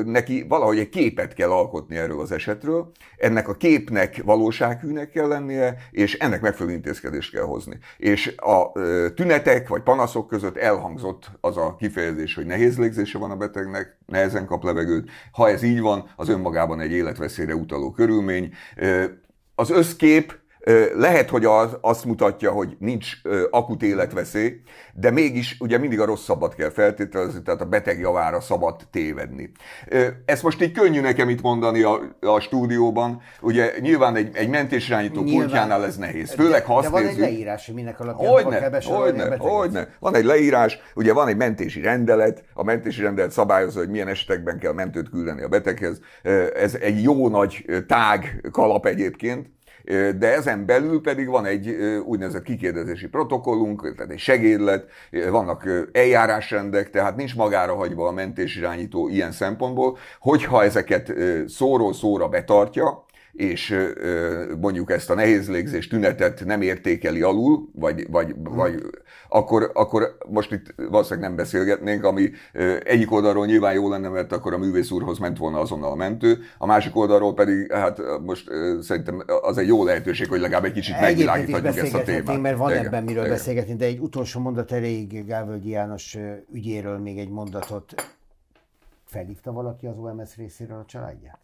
neki 0.06 0.46
valahogy 0.50 0.78
egy 0.78 0.90
képet 0.90 1.34
kell 1.34 1.50
alkotni 1.50 1.96
erről 1.96 2.20
az 2.20 2.32
esetről. 2.32 2.92
Ennek 3.18 3.48
a 3.48 3.54
képnek 3.54 4.22
valósághűnek 4.26 5.10
kell 5.10 5.28
lennie, 5.28 5.78
és 5.92 6.14
ennek 6.14 6.42
megfelelő 6.42 6.76
intézkedést 6.76 7.32
kell 7.32 7.44
hozni. 7.44 7.78
És 7.98 8.36
a 8.38 8.72
tünetek 9.16 9.68
vagy 9.68 9.82
panaszok 9.82 10.28
között 10.28 10.58
elhangzott 10.58 11.32
az 11.42 11.58
a 11.58 11.76
kifejezés, 11.80 12.36
hogy 12.36 12.46
nehéz 12.46 12.78
légzése 12.78 13.18
van 13.18 13.32
a 13.32 13.36
betegnek, 13.36 13.98
nehezen 14.06 14.46
kap 14.46 14.64
levegőt. 14.76 15.10
Ha 15.32 15.50
ez 15.50 15.64
így 15.64 15.80
van, 15.80 16.10
az 16.16 16.30
önmagában 16.30 16.80
egy 16.80 16.92
életveszélyre 16.92 17.56
utaló 17.56 17.92
körülmény. 17.92 18.54
Az 19.56 19.70
összkép 19.70 20.40
lehet, 20.96 21.30
hogy 21.30 21.46
az 21.46 21.78
azt 21.82 22.06
mutatja, 22.06 22.52
hogy 22.52 22.76
nincs 22.80 23.12
akut 23.50 23.84
életveszély, 23.84 24.62
de 24.94 25.12
mégis 25.12 25.58
ugye 25.60 25.78
mindig 25.78 26.00
a 26.00 26.06
rosszabbat 26.06 26.56
kell 26.56 26.70
feltételezni, 26.70 27.42
tehát 27.42 27.62
a 27.62 27.66
beteg 27.66 28.00
javára 28.00 28.42
szabad 28.42 28.82
tévedni. 28.92 29.52
Ezt 30.26 30.44
most 30.44 30.62
így 30.62 30.72
könnyű 30.72 31.02
nekem 31.02 31.30
itt 31.30 31.42
mondani 31.42 31.82
a, 31.82 32.02
a 32.20 32.40
stúdióban, 32.40 33.22
ugye 33.42 33.72
nyilván 33.80 34.16
egy, 34.16 34.36
egy 34.36 34.50
mentésirányító 34.50 35.24
pultjánál 35.24 35.86
ez 35.86 35.98
nehéz, 35.98 36.34
főleg 36.34 36.66
ha 36.66 36.76
azt 36.76 36.86
De 36.86 36.92
van 36.92 37.02
nézzük, 37.02 37.24
egy 37.24 37.30
leírás, 37.30 37.66
hogy 37.66 37.76
minek 37.76 38.00
alapján 38.00 38.32
hogyne, 38.32 38.60
kell 38.60 38.82
hogyne, 38.82 39.36
hogyne. 39.38 39.88
Van 40.00 40.16
egy 40.16 40.26
leírás, 40.26 40.80
ugye 40.96 41.14
van 41.14 41.28
egy 41.28 41.38
mentési 41.38 41.82
rendelet, 41.82 42.44
a 42.54 42.64
mentési 42.64 43.02
rendelet 43.02 43.32
szabályozza, 43.32 43.80
hogy 43.80 43.90
milyen 43.90 44.08
esetekben 44.08 44.60
kell 44.60 44.74
mentőt 44.74 45.10
küldeni 45.10 45.42
a 45.42 45.48
beteghez. 45.48 46.00
Ez 46.56 46.76
egy 46.76 47.04
jó 47.04 47.30
nagy 47.30 47.66
tág 47.88 48.48
kalap 48.52 48.86
egyébként, 48.86 49.54
de 50.18 50.34
ezen 50.34 50.66
belül 50.66 51.02
pedig 51.02 51.28
van 51.28 51.46
egy 51.46 51.70
úgynevezett 52.06 52.44
kikérdezési 52.44 53.08
protokollunk, 53.08 53.96
tehát 53.96 54.12
egy 54.12 54.20
segédlet, 54.20 54.86
vannak 55.30 55.70
eljárásrendek, 55.92 56.90
tehát 56.90 57.16
nincs 57.16 57.36
magára 57.36 57.76
hagyva 57.76 58.08
a 58.08 58.12
mentésirányító 58.12 59.08
ilyen 59.08 59.32
szempontból, 59.32 59.98
hogyha 60.20 60.64
ezeket 60.64 61.14
szóról 61.48 61.94
szóra 61.94 62.28
betartja, 62.28 63.06
és 63.36 63.76
mondjuk 64.60 64.92
ezt 64.92 65.10
a 65.10 65.14
nehéz 65.16 65.50
légzés 65.50 65.88
tünetet 65.88 66.46
nem 66.46 66.62
értékeli 66.62 67.22
alul, 67.22 67.70
vagy, 67.74 68.08
vagy, 68.10 68.36
vagy 68.38 68.82
akkor, 69.30 69.72
akkor 69.74 70.18
most 70.28 70.52
itt 70.52 70.74
valószínűleg 70.76 71.28
nem 71.28 71.38
beszélgetnénk, 71.38 72.04
ami 72.04 72.32
egyik 72.84 73.12
oldalról 73.12 73.46
nyilván 73.46 73.74
jó 73.74 73.90
lenne, 73.90 74.10
mert 74.10 74.32
akkor 74.32 74.54
a 74.54 74.58
művész 74.58 74.92
úrhoz 74.92 75.20
ment 75.20 75.38
volna 75.38 75.60
azonnal 75.60 75.92
a 75.92 75.96
mentő, 75.96 76.38
a 76.58 76.66
másik 76.66 76.96
oldalról 76.96 77.34
pedig, 77.34 77.72
hát 77.72 78.02
most 78.22 78.50
szerintem 78.82 79.24
az 79.42 79.58
egy 79.58 79.68
jó 79.68 79.84
lehetőség, 79.84 80.28
hogy 80.28 80.40
legalább 80.40 80.66
egy 80.66 80.74
kicsit 80.74 81.00
megvilágíthatjuk 81.00 81.78
ezt 81.78 81.94
a 81.94 82.04
témát. 82.04 82.42
mert 82.42 82.58
van 82.58 82.72
igen, 82.72 82.86
ebben 82.86 83.04
miről 83.04 83.24
igen. 83.24 83.36
beszélgetni, 83.36 83.76
de 83.76 83.86
egy 83.86 84.00
utolsó 84.00 84.40
mondat 84.40 84.72
elég 84.72 85.26
Gávölgyi 85.26 85.70
János 85.70 86.18
ügyéről 86.54 86.98
még 86.98 87.18
egy 87.18 87.30
mondatot. 87.30 87.94
Felhívta 89.06 89.52
valaki 89.52 89.86
az 89.86 89.98
OMS 89.98 90.36
részéről 90.36 90.78
a 90.78 90.86
családját? 90.86 91.40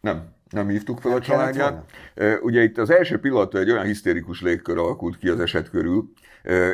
Nem, 0.00 0.32
nem 0.50 0.68
hívtuk 0.68 1.00
fel 1.00 1.12
a 1.12 1.20
családját. 1.20 1.84
Ugye 2.40 2.62
itt 2.62 2.78
az 2.78 2.90
első 2.90 3.18
pillanatban 3.20 3.60
egy 3.60 3.70
olyan 3.70 3.84
hisztérikus 3.84 4.42
légkör 4.42 4.78
alakult 4.78 5.18
ki 5.18 5.28
az 5.28 5.40
eset 5.40 5.70
körül. 5.70 6.12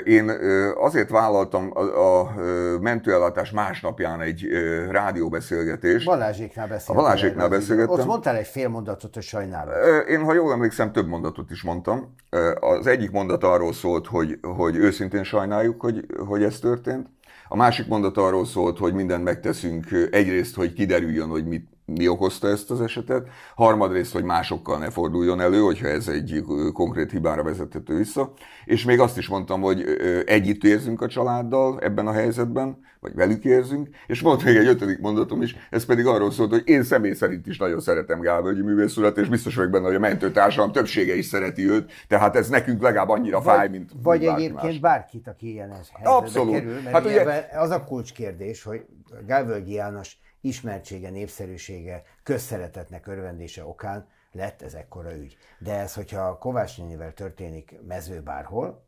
Én 0.04 0.30
azért 0.76 1.10
vállaltam 1.10 1.70
a, 1.74 1.80
a 1.80 2.34
mentőellátás 2.80 3.50
másnapján 3.50 4.20
egy 4.20 4.46
rádióbeszélgetést. 4.90 6.06
Balázséknál 6.06 6.68
beszéltem. 6.68 6.96
A 6.96 7.02
Balázséknál 7.02 7.48
beszélgettem. 7.48 7.98
Ott 7.98 8.06
mondtál 8.06 8.36
egy 8.36 8.46
fél 8.46 8.68
mondatot, 8.68 9.14
hogy 9.14 9.22
sajnálom. 9.22 9.74
Én, 10.08 10.20
ha 10.20 10.34
jól 10.34 10.52
emlékszem, 10.52 10.92
több 10.92 11.06
mondatot 11.06 11.50
is 11.50 11.62
mondtam. 11.62 12.14
Az 12.60 12.86
egyik 12.86 13.10
mondat 13.10 13.44
arról 13.44 13.72
szólt, 13.72 14.06
hogy, 14.06 14.38
hogy 14.42 14.76
őszintén 14.76 15.24
sajnáljuk, 15.24 15.80
hogy, 15.80 16.06
hogy 16.26 16.42
ez 16.42 16.58
történt. 16.58 17.08
A 17.48 17.56
másik 17.56 17.86
mondat 17.86 18.16
arról 18.16 18.46
szólt, 18.46 18.78
hogy 18.78 18.94
mindent 18.94 19.24
megteszünk 19.24 19.86
egyrészt, 20.10 20.56
hogy 20.56 20.72
kiderüljön, 20.72 21.28
hogy 21.28 21.46
mit, 21.46 21.68
mi 21.86 22.08
okozta 22.08 22.48
ezt 22.48 22.70
az 22.70 22.80
esetet, 22.80 23.28
harmadrészt, 23.54 24.12
hogy 24.12 24.24
másokkal 24.24 24.78
ne 24.78 24.90
forduljon 24.90 25.40
elő, 25.40 25.60
hogyha 25.60 25.86
ez 25.86 26.08
egy 26.08 26.44
konkrét 26.72 27.10
hibára 27.10 27.42
vezethető 27.42 27.96
vissza, 27.96 28.32
és 28.64 28.84
még 28.84 29.00
azt 29.00 29.18
is 29.18 29.28
mondtam, 29.28 29.60
hogy 29.60 29.84
együtt 30.26 30.64
érzünk 30.64 31.00
a 31.00 31.08
családdal 31.08 31.80
ebben 31.80 32.06
a 32.06 32.12
helyzetben, 32.12 32.78
vagy 33.00 33.14
velük 33.14 33.44
érzünk, 33.44 33.88
és 34.06 34.20
volt 34.20 34.44
még 34.44 34.56
egy 34.56 34.66
ötödik 34.66 35.00
mondatom 35.00 35.42
is, 35.42 35.56
ez 35.70 35.84
pedig 35.84 36.06
arról 36.06 36.30
szólt, 36.30 36.50
hogy 36.50 36.62
én 36.64 36.82
személy 36.82 37.12
szerint 37.12 37.46
is 37.46 37.58
nagyon 37.58 37.80
szeretem 37.80 38.20
Gálvölgyi 38.20 38.62
művész 38.62 38.96
urat, 38.96 39.18
és 39.18 39.28
biztos 39.28 39.54
vagyok 39.54 39.70
benne, 39.70 39.86
hogy 39.86 39.94
a 39.94 39.98
mentőtársadalom 39.98 40.72
többsége 40.72 41.16
is 41.16 41.26
szereti 41.26 41.70
őt, 41.70 41.92
tehát 42.08 42.36
ez 42.36 42.48
nekünk 42.48 42.82
legalább 42.82 43.08
annyira 43.08 43.40
vagy, 43.40 43.56
fáj, 43.56 43.68
mint 43.68 43.90
Vagy 44.02 44.20
mint 44.20 44.32
egyébként 44.32 44.62
más. 44.62 44.78
bárkit, 44.78 45.28
aki 45.28 45.52
ilyen 45.52 45.70
helyzetbe 45.70 46.10
Abszolút. 46.10 46.54
kerül, 46.54 46.72
mert 46.72 46.94
hát 46.94 47.04
ugye... 47.04 47.48
az 47.58 47.70
a 47.70 47.84
kulcskérdés, 47.84 48.62
hogy 48.62 48.84
Gálvölgyi 49.26 49.72
János 49.72 50.18
ismertsége, 50.44 51.10
népszerűsége, 51.10 52.02
közszeretetnek 52.22 53.06
örvendése 53.06 53.64
okán 53.64 54.08
lett 54.32 54.62
ez 54.62 54.74
ekkora 54.74 55.16
ügy. 55.16 55.36
De 55.58 55.78
ez, 55.78 55.94
hogyha 55.94 56.38
Kovács 56.38 56.78
Nyenyivel 56.78 57.12
történik 57.12 57.80
mező 57.86 58.22
bárhol, 58.22 58.84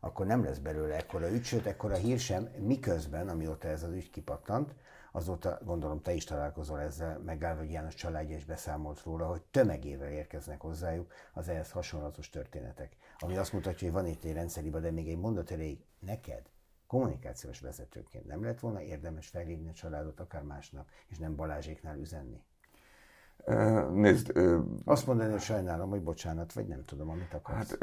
akkor 0.00 0.26
nem 0.26 0.44
lesz 0.44 0.58
belőle 0.58 0.96
ekkora 0.96 1.30
ügy, 1.30 1.44
sőt, 1.44 1.66
ekkora 1.66 1.94
hír 1.94 2.18
sem, 2.18 2.48
miközben, 2.58 3.28
amióta 3.28 3.68
ez 3.68 3.82
az 3.82 3.92
ügy 3.92 4.10
kipattant, 4.10 4.74
azóta 5.12 5.58
gondolom 5.64 6.02
te 6.02 6.12
is 6.12 6.24
találkozol 6.24 6.80
ezzel, 6.80 7.18
meg 7.18 7.56
hogy 7.58 7.70
János 7.70 7.94
családja 7.94 8.36
is 8.36 8.44
beszámolt 8.44 9.02
róla, 9.02 9.26
hogy 9.26 9.42
tömegével 9.42 10.10
érkeznek 10.10 10.60
hozzájuk 10.60 11.12
az 11.32 11.48
ehhez 11.48 11.70
hasonlatos 11.70 12.30
történetek. 12.30 12.96
Ami 13.18 13.36
azt 13.36 13.52
mutatja, 13.52 13.90
hogy 13.90 14.02
van 14.02 14.06
itt 14.06 14.24
egy 14.24 14.32
rendszeriba, 14.32 14.80
de 14.80 14.90
még 14.90 15.08
egy 15.08 15.18
mondat 15.18 15.50
elég 15.50 15.84
neked, 15.98 16.42
kommunikációs 16.88 17.60
vezetőként 17.60 18.26
nem 18.26 18.44
lett 18.44 18.60
volna 18.60 18.82
érdemes 18.82 19.28
felhívni 19.28 19.68
a 19.68 19.72
családot 19.72 20.20
akár 20.20 20.42
másnak, 20.42 20.88
és 21.08 21.18
nem 21.18 21.36
Balázséknál 21.36 21.98
üzenni? 21.98 22.42
Nézd, 23.92 24.32
Azt 24.84 25.06
mondani, 25.06 25.30
hogy 25.30 25.40
sajnálom, 25.40 25.90
hogy 25.90 26.02
bocsánat, 26.02 26.52
vagy 26.52 26.66
nem 26.66 26.84
tudom, 26.84 27.10
amit 27.10 27.34
akarsz. 27.34 27.56
Hát 27.56 27.78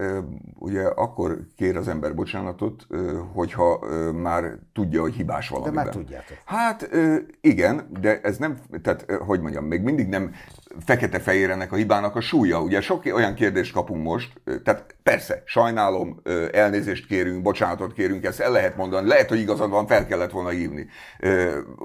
ugye 0.60 0.84
akkor 0.88 1.48
kér 1.56 1.78
az 1.78 1.88
ember 1.88 2.16
bocsánatot, 2.16 2.88
hogyha 3.34 3.86
már 4.12 4.58
tudja, 4.74 5.02
hogy 5.02 5.14
hibás 5.14 5.50
valamiben. 5.50 5.76
De 5.76 5.84
már 5.84 5.94
tudjátok. 5.94 6.38
Hát 6.46 6.90
igen, 7.42 7.90
de 8.00 8.22
ez 8.22 8.38
nem, 8.38 8.60
tehát 8.82 9.12
hogy 9.12 9.42
mondjam, 9.42 9.66
még 9.66 9.82
mindig 9.82 10.08
nem 10.08 10.34
fekete-fehér 10.80 11.50
ennek 11.50 11.72
a 11.72 11.76
hibának 11.76 12.16
a 12.16 12.22
súlya. 12.22 12.62
Ugye 12.62 12.82
sok 12.82 13.06
olyan 13.06 13.34
kérdést 13.34 13.74
kapunk 13.74 14.04
most, 14.04 14.42
tehát 14.64 14.95
persze, 15.10 15.44
sajnálom, 15.46 16.22
elnézést 16.52 17.06
kérünk, 17.06 17.42
bocsánatot 17.42 17.94
kérünk, 17.94 18.24
ezt 18.24 18.40
el 18.40 18.52
lehet 18.52 18.76
mondani, 18.76 19.08
lehet, 19.08 19.30
hogy 19.30 19.40
igazad 19.40 19.70
van, 19.70 19.88
fel 19.88 20.06
kellett 20.06 20.32
volna 20.32 20.50
hívni 20.50 20.88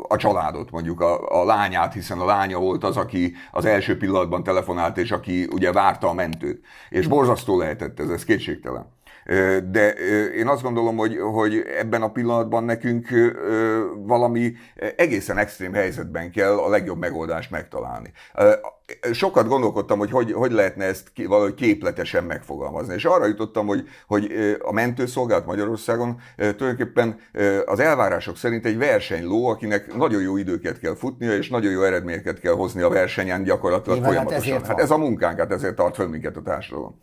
a 0.09 0.17
családot, 0.17 0.71
mondjuk 0.71 1.01
a, 1.01 1.41
a 1.41 1.45
lányát, 1.45 1.93
hiszen 1.93 2.19
a 2.19 2.25
lánya 2.25 2.59
volt 2.59 2.85
az, 2.85 2.97
aki 2.97 3.35
az 3.51 3.65
első 3.65 3.97
pillanatban 3.97 4.43
telefonált, 4.43 4.99
és 4.99 5.11
aki 5.11 5.49
ugye 5.53 5.73
várta 5.73 6.09
a 6.09 6.13
mentőt. 6.13 6.65
És 6.89 7.07
borzasztó 7.07 7.59
lehetett 7.59 8.01
ez, 8.01 8.09
ez 8.09 8.25
kétségtelen. 8.25 8.99
De 9.71 9.93
én 10.37 10.47
azt 10.47 10.63
gondolom, 10.63 10.97
hogy, 10.97 11.19
hogy 11.19 11.65
ebben 11.79 12.03
a 12.03 12.11
pillanatban 12.11 12.65
nekünk 12.65 13.09
valami 13.97 14.53
egészen 14.97 15.39
extrém 15.39 15.73
helyzetben 15.73 16.31
kell 16.31 16.59
a 16.59 16.69
legjobb 16.69 16.99
megoldást 16.99 17.51
megtalálni 17.51 18.13
sokat 19.13 19.49
gondolkodtam, 19.49 19.99
hogy, 19.99 20.11
hogy 20.11 20.33
hogy 20.33 20.53
lehetne 20.53 20.85
ezt 20.85 21.09
valahogy 21.27 21.55
képletesen 21.55 22.25
megfogalmazni. 22.25 22.95
És 22.95 23.05
arra 23.05 23.27
jutottam, 23.27 23.67
hogy, 23.67 23.89
hogy 24.07 24.33
a 24.63 24.73
mentőszolgálat 24.73 25.47
Magyarországon 25.47 26.21
tulajdonképpen 26.37 27.21
az 27.67 27.81
elvárások 27.81 28.37
szerint 28.37 28.67
egy 28.67 28.79
versenyló, 28.79 29.47
akinek 29.47 29.95
nagyon 29.95 30.23
jó 30.23 30.37
időket 30.37 30.79
kell 30.79 30.95
futnia, 30.95 31.37
és 31.37 31.49
nagyon 31.49 31.73
jó 31.73 31.83
eredményeket 31.83 32.41
kell 32.41 32.53
hozni 32.53 32.83
a 32.83 32.89
versenyen 32.89 33.43
gyakorlatilag 33.43 33.99
Nyilván, 33.99 34.17
hát 34.17 34.25
folyamatosan. 34.25 34.59
Hát, 34.59 34.67
hát 34.67 34.81
ez 34.81 34.91
a 34.91 34.99
munkánk, 34.99 35.39
hát 35.39 35.53
ezért 35.53 35.75
tart 35.75 35.95
föl 35.95 36.09
minket 36.09 36.37
a 36.37 36.43
társadalom. 36.43 37.01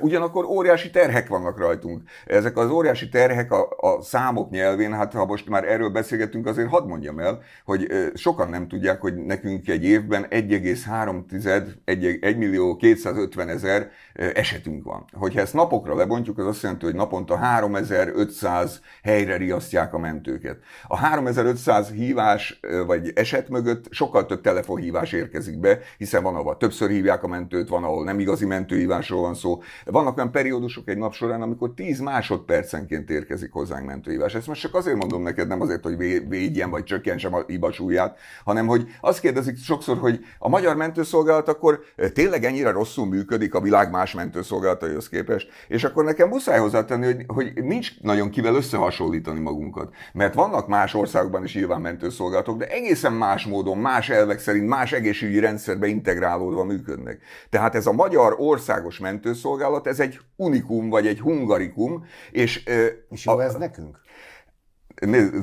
Ugyanakkor 0.00 0.44
óriási 0.44 0.90
terhek 0.90 1.28
vannak 1.42 1.58
rajtunk. 1.58 2.02
Ezek 2.26 2.56
az 2.56 2.70
óriási 2.70 3.08
terhek 3.08 3.52
a, 3.52 3.68
a 3.80 4.02
számok 4.02 4.50
nyelvén, 4.50 4.92
hát 4.92 5.12
ha 5.12 5.24
most 5.24 5.48
már 5.48 5.64
erről 5.64 5.88
beszélgetünk, 5.88 6.46
azért 6.46 6.68
hadd 6.68 6.86
mondjam 6.86 7.18
el, 7.18 7.42
hogy 7.64 7.86
sokan 8.14 8.48
nem 8.48 8.68
tudják, 8.68 9.00
hogy 9.00 9.14
nekünk 9.14 9.68
egy 9.68 9.84
évben 9.84 10.26
1,3 10.30 12.20
1 12.20 12.36
millió 12.36 12.76
250 12.76 13.48
ezer 13.48 13.90
esetünk 14.14 14.84
van. 14.84 15.04
Hogyha 15.12 15.40
ezt 15.40 15.54
napokra 15.54 15.94
lebontjuk, 15.94 16.38
az 16.38 16.46
azt 16.46 16.62
jelenti, 16.62 16.84
hogy 16.84 16.94
naponta 16.94 17.36
3500 17.36 18.80
helyre 19.02 19.36
riasztják 19.36 19.94
a 19.94 19.98
mentőket. 19.98 20.58
A 20.86 20.96
3500 20.96 21.90
hívás 21.90 22.60
vagy 22.86 23.12
eset 23.14 23.48
mögött 23.48 23.86
sokkal 23.90 24.26
több 24.26 24.40
telefonhívás 24.40 25.12
érkezik 25.12 25.58
be, 25.58 25.78
hiszen 25.98 26.22
van, 26.22 26.34
ahol 26.34 26.56
többször 26.56 26.90
hívják 26.90 27.22
a 27.22 27.28
mentőt, 27.28 27.68
van, 27.68 27.84
ahol 27.84 28.04
nem 28.04 28.20
igazi 28.20 28.46
mentőhívásról 28.46 29.20
van 29.20 29.34
szó. 29.34 29.62
Vannak 29.84 30.16
olyan 30.16 30.30
periódusok 30.30 30.88
egy 30.88 30.98
nap 30.98 31.12
során, 31.12 31.42
amikor 31.42 31.74
10 31.74 32.00
másodpercenként 32.00 33.10
érkezik 33.10 33.52
hozzánk 33.52 33.86
mentőhívás. 33.86 34.34
Ezt 34.34 34.46
most 34.46 34.60
csak 34.60 34.74
azért 34.74 34.96
mondom 34.96 35.22
neked, 35.22 35.48
nem 35.48 35.60
azért, 35.60 35.82
hogy 35.82 35.96
védjen 36.28 36.70
vagy 36.70 36.84
csökkentsem 36.84 37.34
a 37.34 37.44
hibasúlyát, 37.46 38.18
hanem 38.44 38.66
hogy 38.66 38.86
azt 39.00 39.20
kérdezik 39.20 39.58
sokszor, 39.58 39.98
hogy 39.98 40.20
a 40.38 40.48
magyar 40.48 40.76
mentőszolgálat 40.76 41.48
akkor 41.48 41.80
tényleg 42.12 42.44
ennyire 42.44 42.70
rosszul 42.70 43.06
működik 43.06 43.54
a 43.54 43.60
világ 43.60 43.90
más 43.90 44.01
mentőszolgálataihoz 44.14 45.08
képest. 45.08 45.48
És 45.68 45.84
akkor 45.84 46.04
nekem 46.04 46.28
muszáj 46.28 46.58
hozzátenni, 46.58 47.04
hogy, 47.04 47.24
hogy 47.26 47.64
nincs 47.64 48.00
nagyon 48.00 48.30
kivel 48.30 48.54
összehasonlítani 48.54 49.40
magunkat. 49.40 49.94
Mert 50.12 50.34
vannak 50.34 50.68
más 50.68 50.94
országokban 50.94 51.44
is 51.44 51.54
nyilván 51.54 51.80
mentőszolgálatok, 51.80 52.58
de 52.58 52.66
egészen 52.66 53.12
más 53.12 53.44
módon, 53.44 53.78
más 53.78 54.08
elvek 54.08 54.38
szerint, 54.38 54.68
más 54.68 54.92
egészségügyi 54.92 55.40
rendszerbe 55.40 55.86
integrálódva 55.86 56.64
működnek. 56.64 57.20
Tehát 57.50 57.74
ez 57.74 57.86
a 57.86 57.92
magyar 57.92 58.34
országos 58.38 58.98
mentőszolgálat, 58.98 59.86
ez 59.86 60.00
egy 60.00 60.20
unikum, 60.36 60.88
vagy 60.88 61.06
egy 61.06 61.20
hungarikum. 61.20 62.04
És, 62.30 62.64
és 63.10 63.24
jó 63.24 63.36
a, 63.36 63.42
ez 63.42 63.54
nekünk? 63.54 64.01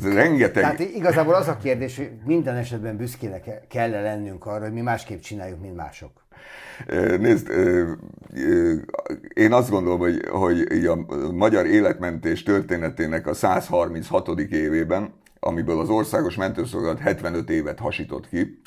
Rengeteg... 0.04 0.63
Tehát 0.63 0.80
igazából 0.80 1.34
az 1.34 1.48
a 1.48 1.58
kérdés, 1.58 1.98
hogy 1.98 2.12
minden 2.25 2.56
esetben 2.56 2.98
büszkének 2.98 3.68
kell 3.68 3.94
-e 3.94 4.01
lennünk 4.01 4.46
arra, 4.46 4.63
hogy 4.63 4.74
mi 4.74 4.82
másképp 4.82 5.20
csináljuk, 5.20 5.62
mint 5.62 5.75
mások. 5.75 6.12
Nézd, 7.20 7.50
én 9.34 9.54
azt 9.54 9.70
gondolom, 9.70 10.00
hogy, 10.00 10.28
hogy 10.30 10.86
a 10.86 10.96
magyar 11.32 11.66
életmentés 11.66 12.44
történetének 12.44 13.28
a 13.28 13.34
136. 13.34 14.39
évében, 14.39 15.13
amiből 15.39 15.80
az 15.80 15.89
Országos 15.89 16.36
Mentőszolgálat 16.36 17.00
75 17.00 17.50
évet 17.50 17.80
hasított 17.80 18.30
ki, 18.30 18.62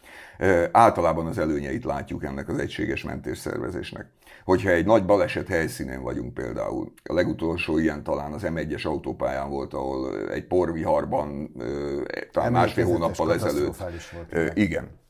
általában 0.73 1.27
az 1.27 1.39
előnyeit 1.39 1.85
látjuk 1.85 2.25
ennek 2.25 2.49
az 2.49 2.59
egységes 2.59 3.03
mentésszervezésnek. 3.03 4.07
Hogyha 4.45 4.71
egy 4.71 4.87
nagy 4.87 5.05
baleset 5.05 5.49
helyszínén 5.49 6.03
vagyunk 6.03 6.35
például, 6.35 6.93
a 7.03 7.15
legutolsó 7.15 7.79
ilyen 7.79 8.03
talán 8.03 8.33
az 8.33 8.43
M1-es 8.45 8.87
autópályán 8.87 9.51
volt, 9.51 9.75
ahol 9.75 10.31
egy 10.31 10.47
porviharban 10.47 11.53
talán 12.33 12.53
másfél 12.53 12.85
hónappal 12.85 13.33
ezelőtt. 13.33 13.77
Volt, 13.77 14.57
igen 14.57 15.01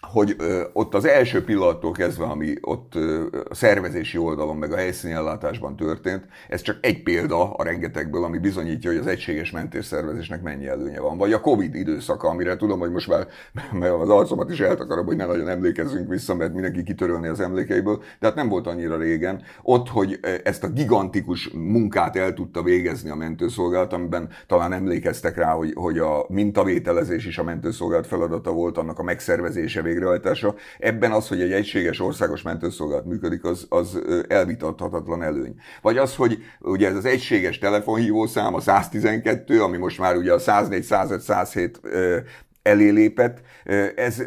hogy 0.00 0.34
ö, 0.38 0.62
ott 0.72 0.94
az 0.94 1.04
első 1.04 1.44
pillanattól 1.44 1.92
kezdve, 1.92 2.24
ami 2.24 2.54
ott 2.60 2.94
ö, 2.94 3.26
a 3.48 3.54
szervezési 3.54 4.18
oldalon, 4.18 4.56
meg 4.56 4.72
a 4.72 4.76
helyszíni 4.76 5.12
ellátásban 5.12 5.76
történt, 5.76 6.24
ez 6.48 6.60
csak 6.62 6.78
egy 6.80 7.02
példa 7.02 7.54
a 7.54 7.62
rengetegből, 7.62 8.24
ami 8.24 8.38
bizonyítja, 8.38 8.90
hogy 8.90 8.98
az 8.98 9.06
egységes 9.06 9.50
mentésszervezésnek 9.50 10.42
mennyi 10.42 10.66
előnye 10.66 11.00
van. 11.00 11.18
Vagy 11.18 11.32
a 11.32 11.40
Covid 11.40 11.74
időszaka, 11.74 12.28
amire 12.28 12.56
tudom, 12.56 12.78
hogy 12.78 12.90
most 12.90 13.08
már 13.08 13.26
mert 13.72 13.92
az 13.92 14.08
arcomat 14.08 14.50
is 14.50 14.60
eltakarom, 14.60 15.06
hogy 15.06 15.16
ne 15.16 15.26
nagyon 15.26 15.48
emlékezzünk 15.48 16.08
vissza, 16.08 16.34
mert 16.34 16.52
mindenki 16.52 16.82
kitörölni 16.82 17.28
az 17.28 17.40
emlékeiből, 17.40 18.02
de 18.18 18.26
hát 18.26 18.34
nem 18.34 18.48
volt 18.48 18.66
annyira 18.66 18.96
régen. 18.96 19.42
Ott, 19.62 19.88
hogy 19.88 20.20
ezt 20.44 20.64
a 20.64 20.68
gigantikus 20.68 21.48
munkát 21.48 22.16
el 22.16 22.34
tudta 22.34 22.62
végezni 22.62 23.10
a 23.10 23.14
mentőszolgálat, 23.14 23.92
amiben 23.92 24.28
talán 24.46 24.72
emlékeztek 24.72 25.36
rá, 25.36 25.52
hogy, 25.52 25.72
hogy 25.74 25.98
a 25.98 26.24
mintavételezés 26.28 27.26
is 27.26 27.38
a 27.38 27.42
mentőszolgálat 27.42 28.06
feladata 28.06 28.52
volt, 28.52 28.78
annak 28.78 28.98
a 28.98 29.02
megszervezése 29.02 29.82
végrehajtása. 29.90 30.54
Ebben 30.78 31.12
az, 31.12 31.28
hogy 31.28 31.40
egy 31.40 31.52
egységes 31.52 32.00
országos 32.00 32.42
mentőszolgálat 32.42 33.04
működik, 33.04 33.44
az, 33.44 33.66
az 33.68 34.00
elvitathatatlan 34.28 35.22
előny. 35.22 35.54
Vagy 35.82 35.98
az, 35.98 36.16
hogy 36.16 36.38
ugye 36.60 36.88
ez 36.88 36.96
az 36.96 37.04
egységes 37.04 37.58
telefonhívószám, 37.58 38.54
a 38.54 38.60
112, 38.60 39.62
ami 39.62 39.76
most 39.76 39.98
már 39.98 40.16
ugye 40.16 40.32
a 40.32 40.38
104, 40.38 40.82
105, 40.82 41.20
107 41.20 41.80
elé 42.62 42.88
lépett. 42.88 43.40
Ez 43.96 44.22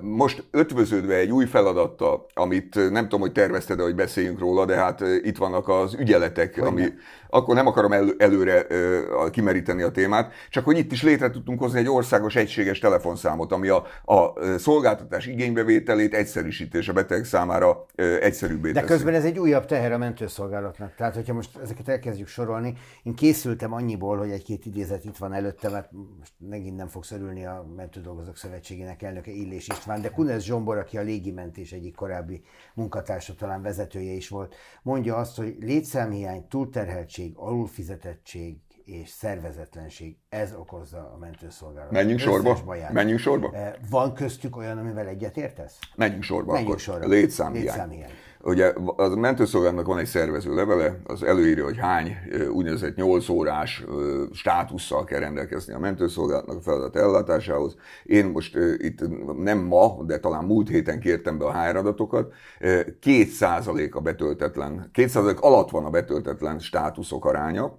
most 0.00 0.44
ötvöződve 0.50 1.14
egy 1.14 1.30
új 1.30 1.46
feladattal, 1.46 2.26
amit 2.34 2.90
nem 2.90 3.02
tudom, 3.02 3.20
hogy 3.20 3.32
tervezted 3.32 3.80
hogy 3.80 3.94
beszéljünk 3.94 4.38
róla, 4.38 4.64
de 4.64 4.74
hát 4.74 5.00
itt 5.22 5.36
vannak 5.36 5.68
az 5.68 5.94
ügyeletek, 5.94 6.54
hogy 6.54 6.68
ami, 6.68 6.86
akkor 7.30 7.54
nem 7.54 7.66
akarom 7.66 7.92
el, 7.92 8.14
előre 8.18 8.66
uh, 8.70 9.30
kimeríteni 9.30 9.82
a 9.82 9.90
témát, 9.90 10.32
csak 10.50 10.64
hogy 10.64 10.78
itt 10.78 10.92
is 10.92 11.02
létre 11.02 11.30
tudtunk 11.30 11.58
hozni 11.58 11.78
egy 11.78 11.88
országos 11.88 12.36
egységes 12.36 12.78
telefonszámot, 12.78 13.52
ami 13.52 13.68
a, 13.68 13.84
a 14.04 14.32
szolgáltatás 14.58 15.26
igénybevételét 15.26 16.14
egyszerűsíti, 16.14 16.76
és 16.76 16.88
a 16.88 16.92
beteg 16.92 17.24
számára 17.24 17.70
uh, 17.70 18.16
egyszerűbbé 18.20 18.72
De 18.72 18.82
közben 18.82 19.14
ez 19.14 19.24
egy 19.24 19.38
újabb 19.38 19.66
teher 19.66 19.92
a 19.92 19.98
mentőszolgálatnak. 19.98 20.94
Tehát, 20.94 21.14
hogyha 21.14 21.34
most 21.34 21.56
ezeket 21.62 21.88
elkezdjük 21.88 22.28
sorolni, 22.28 22.74
én 23.02 23.14
készültem 23.14 23.72
annyiból, 23.72 24.18
hogy 24.18 24.30
egy-két 24.30 24.66
idézet 24.66 25.04
itt 25.04 25.16
van 25.16 25.32
előttem, 25.32 25.72
mert 25.72 25.90
most 26.18 26.32
megint 26.38 26.76
nem 26.76 26.86
fogsz 26.86 27.10
örülni 27.10 27.46
a 27.46 27.66
Mentődolgozók 27.76 28.36
Szövetségének 28.36 29.02
elnöke 29.02 29.30
Illés 29.30 29.68
István, 29.68 30.00
de 30.00 30.08
Kunez 30.08 30.42
Zsombor, 30.42 30.78
aki 30.78 30.98
a 30.98 31.02
légimentés 31.02 31.72
egyik 31.72 31.94
korábbi 31.94 32.42
munkatársa, 32.74 33.34
talán 33.34 33.62
vezetője 33.62 34.12
is 34.12 34.28
volt, 34.28 34.54
mondja 34.82 35.16
azt, 35.16 35.36
hogy 35.36 35.56
létszámhiány, 35.60 36.48
túlterheltség, 36.48 37.19
betegség, 37.20 37.32
alulfizetettség 37.36 38.56
és 38.84 39.08
szervezetlenség, 39.08 40.16
ez 40.28 40.54
okozza 40.54 40.98
a 41.14 41.18
mentőszolgálat. 41.18 41.90
Menjünk 41.90 42.20
sorba? 42.20 42.58
Baját. 42.64 42.92
Menjünk 42.92 43.20
sorba? 43.20 43.50
Eh, 43.52 43.72
van 43.90 44.14
köztük 44.14 44.56
olyan, 44.56 44.78
amivel 44.78 45.06
egyetértesz? 45.06 45.78
Menjünk 45.96 46.22
sorba. 46.22 46.52
Menjünk 46.52 46.78
sorba. 46.78 47.06
Létszámhiány. 47.06 47.64
Létszámhiány. 47.64 48.10
Ugye 48.42 48.72
a 48.96 49.08
mentőszolgálatnak 49.08 49.86
van 49.86 49.98
egy 49.98 50.06
szervező 50.06 50.54
levele, 50.54 50.96
az 51.04 51.22
előírja, 51.22 51.64
hogy 51.64 51.78
hány 51.78 52.16
úgynevezett 52.52 52.96
8 52.96 53.28
órás 53.28 53.84
státusszal 54.32 55.04
kell 55.04 55.20
rendelkezni 55.20 55.74
a 55.74 55.78
mentőszolgálatnak 55.78 56.56
a 56.56 56.60
feladat 56.60 56.96
ellátásához. 56.96 57.76
Én 58.04 58.26
most 58.26 58.58
itt 58.76 59.00
nem 59.36 59.58
ma, 59.58 60.02
de 60.06 60.18
talán 60.18 60.44
múlt 60.44 60.68
héten 60.68 61.00
kértem 61.00 61.38
be 61.38 61.44
a 61.44 61.62
HR 61.62 61.76
adatokat. 61.76 62.32
2% 62.60 63.92
a 63.92 64.00
betöltetlen, 64.00 64.90
2% 64.94 65.38
alatt 65.38 65.70
van 65.70 65.84
a 65.84 65.90
betöltetlen 65.90 66.58
státuszok 66.58 67.24
aránya. 67.24 67.78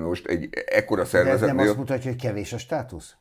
Most 0.00 0.26
egy 0.26 0.48
ekkora 0.66 1.04
szervezetnél... 1.04 1.46
De 1.46 1.52
ez 1.52 1.56
nem 1.56 1.68
azt 1.68 1.76
mutatja, 1.76 2.10
hogy 2.10 2.20
kevés 2.20 2.52
a 2.52 2.58
státusz? 2.58 3.14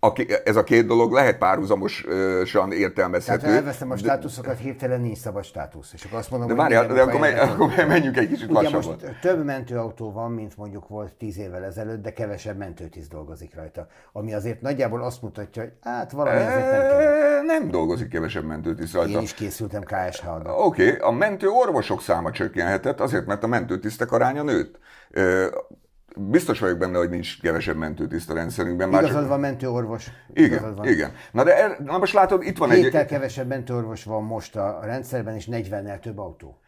A, 0.00 0.12
ez 0.44 0.56
a 0.56 0.64
két 0.64 0.86
dolog 0.86 1.12
lehet 1.12 1.38
párhuzamosan 1.38 2.72
értelmezhető. 2.72 3.40
Tehát 3.40 3.54
ha 3.54 3.60
elveszem 3.60 3.90
a 3.90 3.96
státuszokat, 3.96 4.58
hirtelen 4.58 5.00
nincs 5.00 5.18
szabad 5.18 5.44
státusz. 5.44 5.92
És 5.92 6.04
akkor 6.04 6.18
azt 6.18 6.30
mondom, 6.30 6.48
de 6.48 6.54
várjál, 6.54 6.86
de 6.86 7.02
akkor, 7.02 7.20
menj, 7.20 7.38
akkor 7.38 7.70
menjünk 7.88 8.16
egy 8.16 8.28
kicsit 8.28 8.50
Ugye 8.50 8.70
most 8.70 9.18
több 9.20 9.44
mentőautó 9.44 10.12
van, 10.12 10.30
mint 10.30 10.56
mondjuk 10.56 10.88
volt 10.88 11.12
tíz 11.12 11.38
évvel 11.38 11.64
ezelőtt, 11.64 12.02
de 12.02 12.12
kevesebb 12.12 12.56
mentőtiszt 12.56 13.10
dolgozik 13.10 13.54
rajta. 13.54 13.86
Ami 14.12 14.34
azért 14.34 14.60
nagyjából 14.60 15.02
azt 15.02 15.22
mutatja, 15.22 15.62
hogy 15.62 15.72
hát 15.82 16.12
valami 16.12 16.36
ezért 16.36 16.70
nem 16.70 16.80
kell. 16.80 17.42
Nem 17.42 17.70
dolgozik 17.70 18.08
kevesebb 18.08 18.44
mentőtiszt 18.44 18.94
rajta. 18.94 19.10
Én 19.10 19.22
is 19.22 19.34
készültem 19.34 19.82
KSH 19.82 20.24
Oké, 20.46 20.88
okay, 20.88 20.98
a 21.00 21.10
mentő 21.10 21.48
orvosok 21.48 22.02
száma 22.02 22.30
csökkenhetett, 22.30 23.00
azért, 23.00 23.26
mert 23.26 23.42
a 23.42 23.46
mentőtisztek 23.46 24.12
aránya 24.12 24.42
nőtt 24.42 24.78
biztos 26.16 26.60
vagyok 26.60 26.78
benne, 26.78 26.98
hogy 26.98 27.10
nincs 27.10 27.40
kevesebb 27.40 27.76
mentőtiszt 27.76 28.30
a 28.30 28.34
rendszerünkben. 28.34 28.88
Igazad 28.88 29.10
csak... 29.10 29.28
van 29.28 29.40
mentőorvos. 29.40 30.10
Igen, 30.32 30.74
van. 30.74 30.86
igen. 30.88 31.12
Na 31.32 31.44
de 31.44 31.62
er, 31.62 31.78
na 31.84 31.98
most 31.98 32.12
látod, 32.12 32.42
itt 32.42 32.58
van 32.58 32.70
Héttel 32.70 33.00
egy... 33.00 33.06
kevesebb 33.06 33.48
mentőorvos 33.48 34.04
van 34.04 34.24
most 34.24 34.56
a 34.56 34.80
rendszerben, 34.82 35.34
és 35.34 35.48
40-nel 35.50 36.00
több 36.00 36.18
autó. 36.18 36.60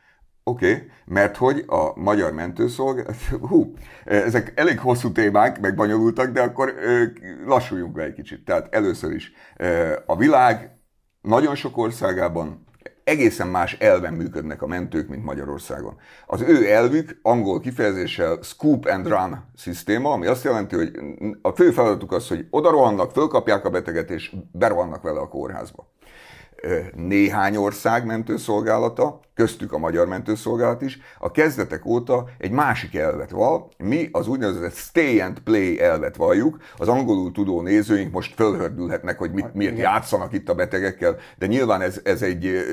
Oké, 0.43 0.73
okay, 0.73 0.91
mert 1.05 1.37
hogy 1.37 1.65
a 1.67 1.93
magyar 1.95 2.33
mentőszolgálat, 2.33 3.17
hú, 3.49 3.75
ezek 4.05 4.53
elég 4.57 4.79
hosszú 4.79 5.13
témák, 5.13 5.61
meg 5.61 5.75
bonyolultak, 5.75 6.31
de 6.33 6.41
akkor 6.41 6.75
lassuljunk 7.47 7.97
le 7.97 8.03
egy 8.03 8.15
kicsit. 8.15 8.45
Tehát 8.45 8.75
először 8.75 9.13
is 9.13 9.33
a 10.07 10.17
világ 10.17 10.71
nagyon 11.21 11.55
sok 11.55 11.77
országában 11.77 12.67
egészen 13.09 13.49
más 13.49 13.73
elven 13.73 14.13
működnek 14.13 14.63
a 14.63 14.67
mentők, 14.67 15.09
mint 15.09 15.25
Magyarországon. 15.25 15.97
Az 16.27 16.41
ő 16.41 16.71
elvük 16.71 17.19
angol 17.23 17.61
kifejezéssel 17.61 18.39
scoop 18.43 18.87
and 18.87 19.07
run 19.07 19.45
szisztéma, 19.57 20.13
ami 20.13 20.27
azt 20.27 20.45
jelenti, 20.45 20.77
hogy 20.77 20.91
a 21.43 21.51
fő 21.51 21.71
feladatuk 21.71 22.13
az, 22.13 22.29
hogy 22.29 22.47
oda 22.51 22.71
rohannak, 22.71 23.13
fölkapják 23.13 23.65
a 23.65 23.71
beteget, 23.71 24.11
és 24.11 24.33
berohannak 24.53 25.03
vele 25.03 25.21
a 25.21 25.29
kórházba 25.29 25.89
néhány 26.95 27.57
ország 27.57 28.07
mentőszolgálata, 28.07 29.21
köztük 29.35 29.73
a 29.73 29.79
magyar 29.79 30.07
mentőszolgálat 30.07 30.83
is, 30.83 30.99
a 31.19 31.31
kezdetek 31.31 31.87
óta 31.87 32.29
egy 32.39 32.51
másik 32.51 32.95
elvet 32.95 33.31
val. 33.31 33.69
Mi 33.79 34.09
az 34.13 34.29
úgynevezett 34.29 34.75
stay 34.75 35.21
and 35.21 35.39
play 35.39 35.81
elvet 35.81 36.17
valljuk. 36.17 36.59
Az 36.77 36.89
angolul 36.89 37.33
tudó 37.33 37.61
nézőink 37.61 38.13
most 38.13 38.35
fölhördülhetnek, 38.35 39.19
hogy 39.19 39.33
mit, 39.33 39.55
miért 39.55 39.79
játszanak 39.79 40.33
itt 40.33 40.49
a 40.49 40.55
betegekkel, 40.55 41.17
de 41.39 41.47
nyilván 41.47 41.81
ez, 41.81 42.01
ez 42.05 42.23
egy 42.23 42.65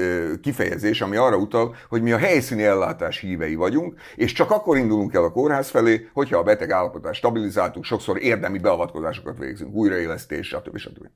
kifejezés, 0.42 1.02
ami 1.02 1.16
arra 1.16 1.38
utal, 1.38 1.76
hogy 1.90 2.02
mi 2.02 2.12
a 2.12 2.18
helyszíni 2.18 2.64
ellátás 2.64 3.20
hívei 3.20 3.56
vagyunk, 3.56 4.00
és 4.16 4.32
csak 4.32 4.52
akkor 4.52 4.78
indulunk 4.78 5.14
el 5.14 5.24
a 5.24 5.32
kórház 5.32 5.70
felé, 5.70 6.10
hogyha 6.14 6.38
a 6.38 6.44
beteg 6.44 6.72
állapotát 6.72 7.14
stabilizáltuk, 7.14 7.84
sokszor 7.84 8.22
érdemi 8.22 8.58
beavatkozásokat 8.58 9.38
végzünk, 9.38 9.74
újraélesztés, 9.74 10.48
stb. 10.48 10.78
stb. 10.78 11.08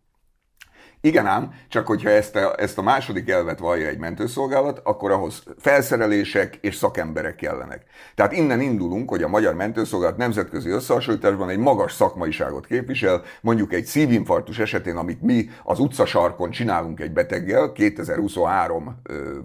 Igen 1.01 1.25
ám, 1.25 1.53
csak 1.69 1.87
hogyha 1.87 2.09
ezt 2.09 2.35
a, 2.35 2.55
ezt 2.57 2.77
a 2.77 2.81
második 2.81 3.29
elvet 3.29 3.59
vallja 3.59 3.87
egy 3.87 3.97
mentőszolgálat, 3.97 4.81
akkor 4.83 5.11
ahhoz 5.11 5.43
felszerelések 5.57 6.55
és 6.61 6.75
szakemberek 6.75 7.35
kellenek. 7.35 7.83
Tehát 8.15 8.31
innen 8.31 8.61
indulunk, 8.61 9.09
hogy 9.09 9.23
a 9.23 9.27
magyar 9.27 9.53
mentőszolgálat 9.53 10.17
nemzetközi 10.17 10.69
összehasonlításban 10.69 11.49
egy 11.49 11.57
magas 11.57 11.93
szakmaiságot 11.93 12.65
képvisel, 12.65 13.21
mondjuk 13.41 13.73
egy 13.73 13.85
szívinfarktus 13.85 14.59
esetén, 14.59 14.95
amit 14.95 15.21
mi 15.21 15.49
az 15.63 15.79
utcasarkon 15.79 16.49
csinálunk 16.49 16.99
egy 16.99 17.11
beteggel 17.11 17.71
2023 17.71 19.01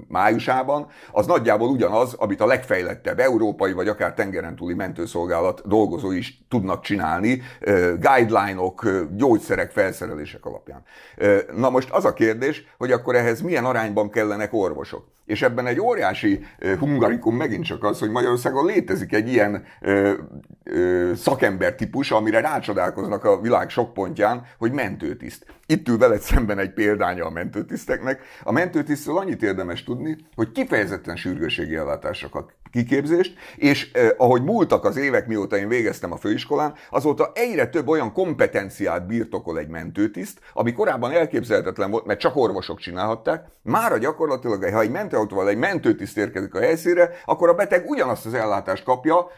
májusában, 0.09 0.87
az 1.13 1.27
nagyjából 1.27 1.69
ugyanaz, 1.69 2.15
amit 2.15 2.41
a 2.41 2.47
legfejlettebb 2.47 3.19
európai 3.19 3.73
vagy 3.73 3.89
akár 3.89 4.15
tengeren 4.15 4.57
túli 4.57 4.75
mentőszolgálat 4.75 5.69
dolgozói 5.69 6.17
is 6.17 6.45
tudnak 6.49 6.83
csinálni, 6.83 7.43
guideline-ok, 8.01 9.07
gyógyszerek, 9.17 9.71
felszerelések 9.71 10.45
alapján. 10.45 10.83
Na 11.53 11.71
most 11.71 11.91
az 11.91 12.05
a 12.05 12.13
kérdés, 12.13 12.65
hogy 12.79 12.93
akkor 12.93 13.15
ehhez 13.15 13.41
milyen 13.41 13.65
arányban 13.65 14.11
kellenek 14.11 14.53
orvosok. 14.53 15.05
És 15.27 15.43
ebben 15.43 15.67
egy 15.67 15.81
óriási 15.81 16.45
hungarikum 16.79 17.37
megint 17.37 17.65
csak 17.65 17.85
az, 17.85 17.99
hogy 17.99 18.11
Magyarországon 18.11 18.67
létezik 18.67 19.13
egy 19.13 19.29
ilyen 19.29 19.65
ö, 19.81 20.13
ö, 20.65 21.13
szakembertípus, 21.15 22.11
amire 22.11 22.41
rácsodálkoznak 22.41 23.25
a 23.25 23.41
világ 23.41 23.71
sok 23.71 23.93
pontján, 23.93 24.47
hogy 24.59 24.73
mentőtiszt. 24.73 25.47
Itt 25.67 25.89
ül 25.89 25.99
veled 25.99 26.21
szemben 26.21 26.59
egy 26.59 26.73
példánya 26.73 27.27
a 27.27 27.31
mentőtiszteknek. 27.31 28.21
A 28.43 28.53
mentőtisztről 28.53 29.19
annyit 29.19 29.43
érdemes 29.43 29.85
tudni, 29.85 30.17
hogy 30.35 30.53
kifejezetten 30.53 31.17
sürgőségi 31.17 31.77
ellátásra 31.77 32.29
kiképzést, 32.75 33.35
és 33.57 33.93
eh, 33.93 34.09
ahogy 34.17 34.43
múltak 34.43 34.85
az 34.85 34.97
évek, 34.97 35.27
mióta 35.27 35.57
én 35.57 35.69
végeztem 35.69 36.13
a 36.13 36.17
főiskolán, 36.17 36.75
azóta 36.91 37.31
egyre 37.35 37.67
több 37.67 37.89
olyan 37.89 38.13
kompetenciát 38.13 39.07
birtokol 39.07 39.59
egy 39.59 39.69
mentőtiszt, 39.69 40.39
ami 40.53 40.73
korábban 40.73 41.13
elképzelhetetlen 41.13 41.91
volt, 41.91 42.05
mert 42.05 42.21
csak 42.21 42.37
orvosok 42.37 42.79
csinálhatták. 42.79 43.47
Mára 43.63 43.99
gyakorlatilag, 43.99 44.65
ha 44.65 44.81
egy 44.81 44.91
mentőautóval 45.15 45.49
egy 45.49 45.57
mentőtiszt 45.57 46.17
érkezik 46.17 46.55
a 46.55 46.61
helyszínre, 46.61 47.11
akkor 47.25 47.49
a 47.49 47.55
beteg 47.55 47.89
ugyanazt 47.89 48.27
az 48.27 48.35
ellátást 48.35 48.85
kapja, 48.85 49.31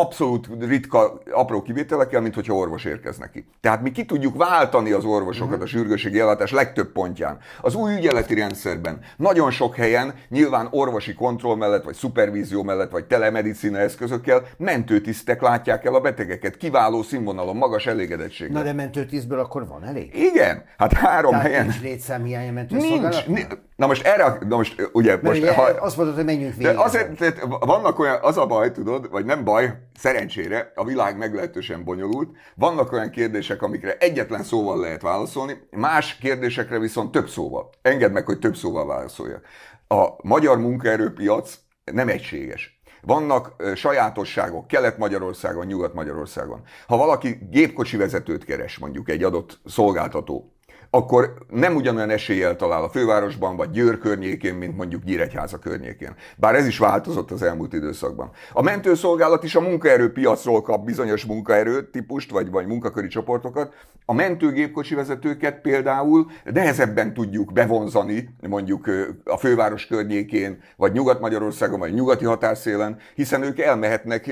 abszolút 0.00 0.48
ritka, 0.60 1.22
apró 1.32 1.62
kivételekkel, 1.62 2.20
mint 2.20 2.34
hogyha 2.34 2.54
orvos 2.54 2.84
érkeznek 2.84 3.30
ki. 3.30 3.46
Tehát 3.60 3.82
mi 3.82 3.90
ki 3.90 4.04
tudjuk 4.04 4.36
váltani 4.36 4.90
az 4.92 5.04
orvosokat 5.04 5.62
a 5.62 5.66
sürgősségi 5.66 6.20
ellátás 6.20 6.52
legtöbb 6.52 6.92
pontján. 6.92 7.38
Az 7.60 7.74
új 7.74 7.94
ügyeleti 7.94 8.34
rendszerben 8.34 8.98
nagyon 9.16 9.50
sok 9.50 9.74
helyen, 9.76 10.14
nyilván 10.28 10.68
orvosi 10.70 11.14
kontroll 11.14 11.56
mellett, 11.56 11.84
vagy 11.84 11.94
szupervízió 11.94 12.62
mellett, 12.62 12.90
vagy 12.90 13.04
telemedicina 13.04 13.78
eszközökkel 13.78 14.42
mentőtisztek 14.56 15.40
látják 15.42 15.84
el 15.84 15.94
a 15.94 16.00
betegeket. 16.00 16.56
Kiváló 16.56 17.02
színvonalon, 17.02 17.56
magas 17.56 17.86
elégedettség. 17.86 18.50
Na 18.50 18.62
de 18.62 18.72
mentőtisztből 18.72 19.38
akkor 19.38 19.66
van 19.66 19.84
elég? 19.84 20.14
Igen, 20.16 20.64
hát 20.76 20.92
három 20.92 21.30
Tehát 21.30 21.46
helyen. 21.46 21.62
nincs 21.66 21.80
létszámhiány 21.80 22.48
a 22.48 22.52
Nincs. 22.52 22.70
mentőszolgálatnál? 22.70 23.24
Ni- 23.34 23.46
Na 23.76 23.86
most 23.86 24.06
erre, 24.06 24.38
na 24.48 24.56
most 24.56 24.88
ugye, 24.92 25.10
Mert 25.10 25.22
most, 25.22 25.40
ugye 25.40 25.54
ha, 25.54 25.62
azt 25.62 25.96
mondod, 25.96 26.14
hogy 26.14 26.24
menjünk 26.24 26.54
de 26.54 26.62
végig. 26.68 26.78
azért, 26.78 27.16
tehát 27.16 27.40
vannak 27.60 27.98
olyan, 27.98 28.18
az 28.22 28.38
a 28.38 28.46
baj, 28.46 28.72
tudod, 28.72 29.10
vagy 29.10 29.24
nem 29.24 29.44
baj, 29.44 29.72
szerencsére, 29.98 30.72
a 30.74 30.84
világ 30.84 31.16
meglehetősen 31.16 31.84
bonyolult, 31.84 32.36
vannak 32.54 32.92
olyan 32.92 33.10
kérdések, 33.10 33.62
amikre 33.62 33.96
egyetlen 33.96 34.42
szóval 34.42 34.80
lehet 34.80 35.02
válaszolni, 35.02 35.68
más 35.70 36.16
kérdésekre 36.16 36.78
viszont 36.78 37.10
több 37.10 37.28
szóval. 37.28 37.70
Engedd 37.82 38.12
meg, 38.12 38.26
hogy 38.26 38.38
több 38.38 38.56
szóval 38.56 38.86
válaszoljak. 38.86 39.44
A 39.88 40.06
magyar 40.22 40.58
munkaerőpiac 40.58 41.58
nem 41.84 42.08
egységes. 42.08 42.80
Vannak 43.02 43.62
sajátosságok 43.74 44.66
Kelet-Magyarországon, 44.66 45.66
Nyugat-Magyarországon. 45.66 46.62
Ha 46.86 46.96
valaki 46.96 47.38
gépkocsi 47.50 47.96
vezetőt 47.96 48.44
keres, 48.44 48.78
mondjuk 48.78 49.08
egy 49.08 49.22
adott 49.22 49.60
szolgáltató, 49.64 50.52
akkor 50.98 51.34
nem 51.50 51.74
ugyanolyan 51.74 52.10
eséllyel 52.10 52.56
talál 52.56 52.82
a 52.82 52.88
fővárosban, 52.88 53.56
vagy 53.56 53.70
Győr 53.70 53.98
környékén, 53.98 54.54
mint 54.54 54.76
mondjuk 54.76 55.04
Nyíregyháza 55.04 55.58
környékén. 55.58 56.14
Bár 56.36 56.54
ez 56.54 56.66
is 56.66 56.78
változott 56.78 57.30
az 57.30 57.42
elmúlt 57.42 57.72
időszakban. 57.72 58.30
A 58.52 58.62
mentőszolgálat 58.62 59.44
is 59.44 59.54
a 59.54 59.60
munkaerőpiacról 59.60 60.62
kap 60.62 60.84
bizonyos 60.84 61.24
munkaerő 61.24 61.90
típust, 61.90 62.30
vagy, 62.30 62.50
vagy 62.50 62.66
munkaköri 62.66 63.08
csoportokat. 63.08 63.74
A 64.04 64.12
mentőgépkocsi 64.12 64.94
vezetőket 64.94 65.60
például 65.60 66.26
nehezebben 66.44 67.14
tudjuk 67.14 67.52
bevonzani, 67.52 68.28
mondjuk 68.48 68.90
a 69.24 69.36
főváros 69.36 69.86
környékén, 69.86 70.60
vagy 70.76 70.92
Nyugat-Magyarországon, 70.92 71.78
vagy 71.78 71.94
nyugati 71.94 72.24
határszélen, 72.24 72.98
hiszen 73.14 73.42
ők 73.42 73.58
elmehetnek 73.58 74.30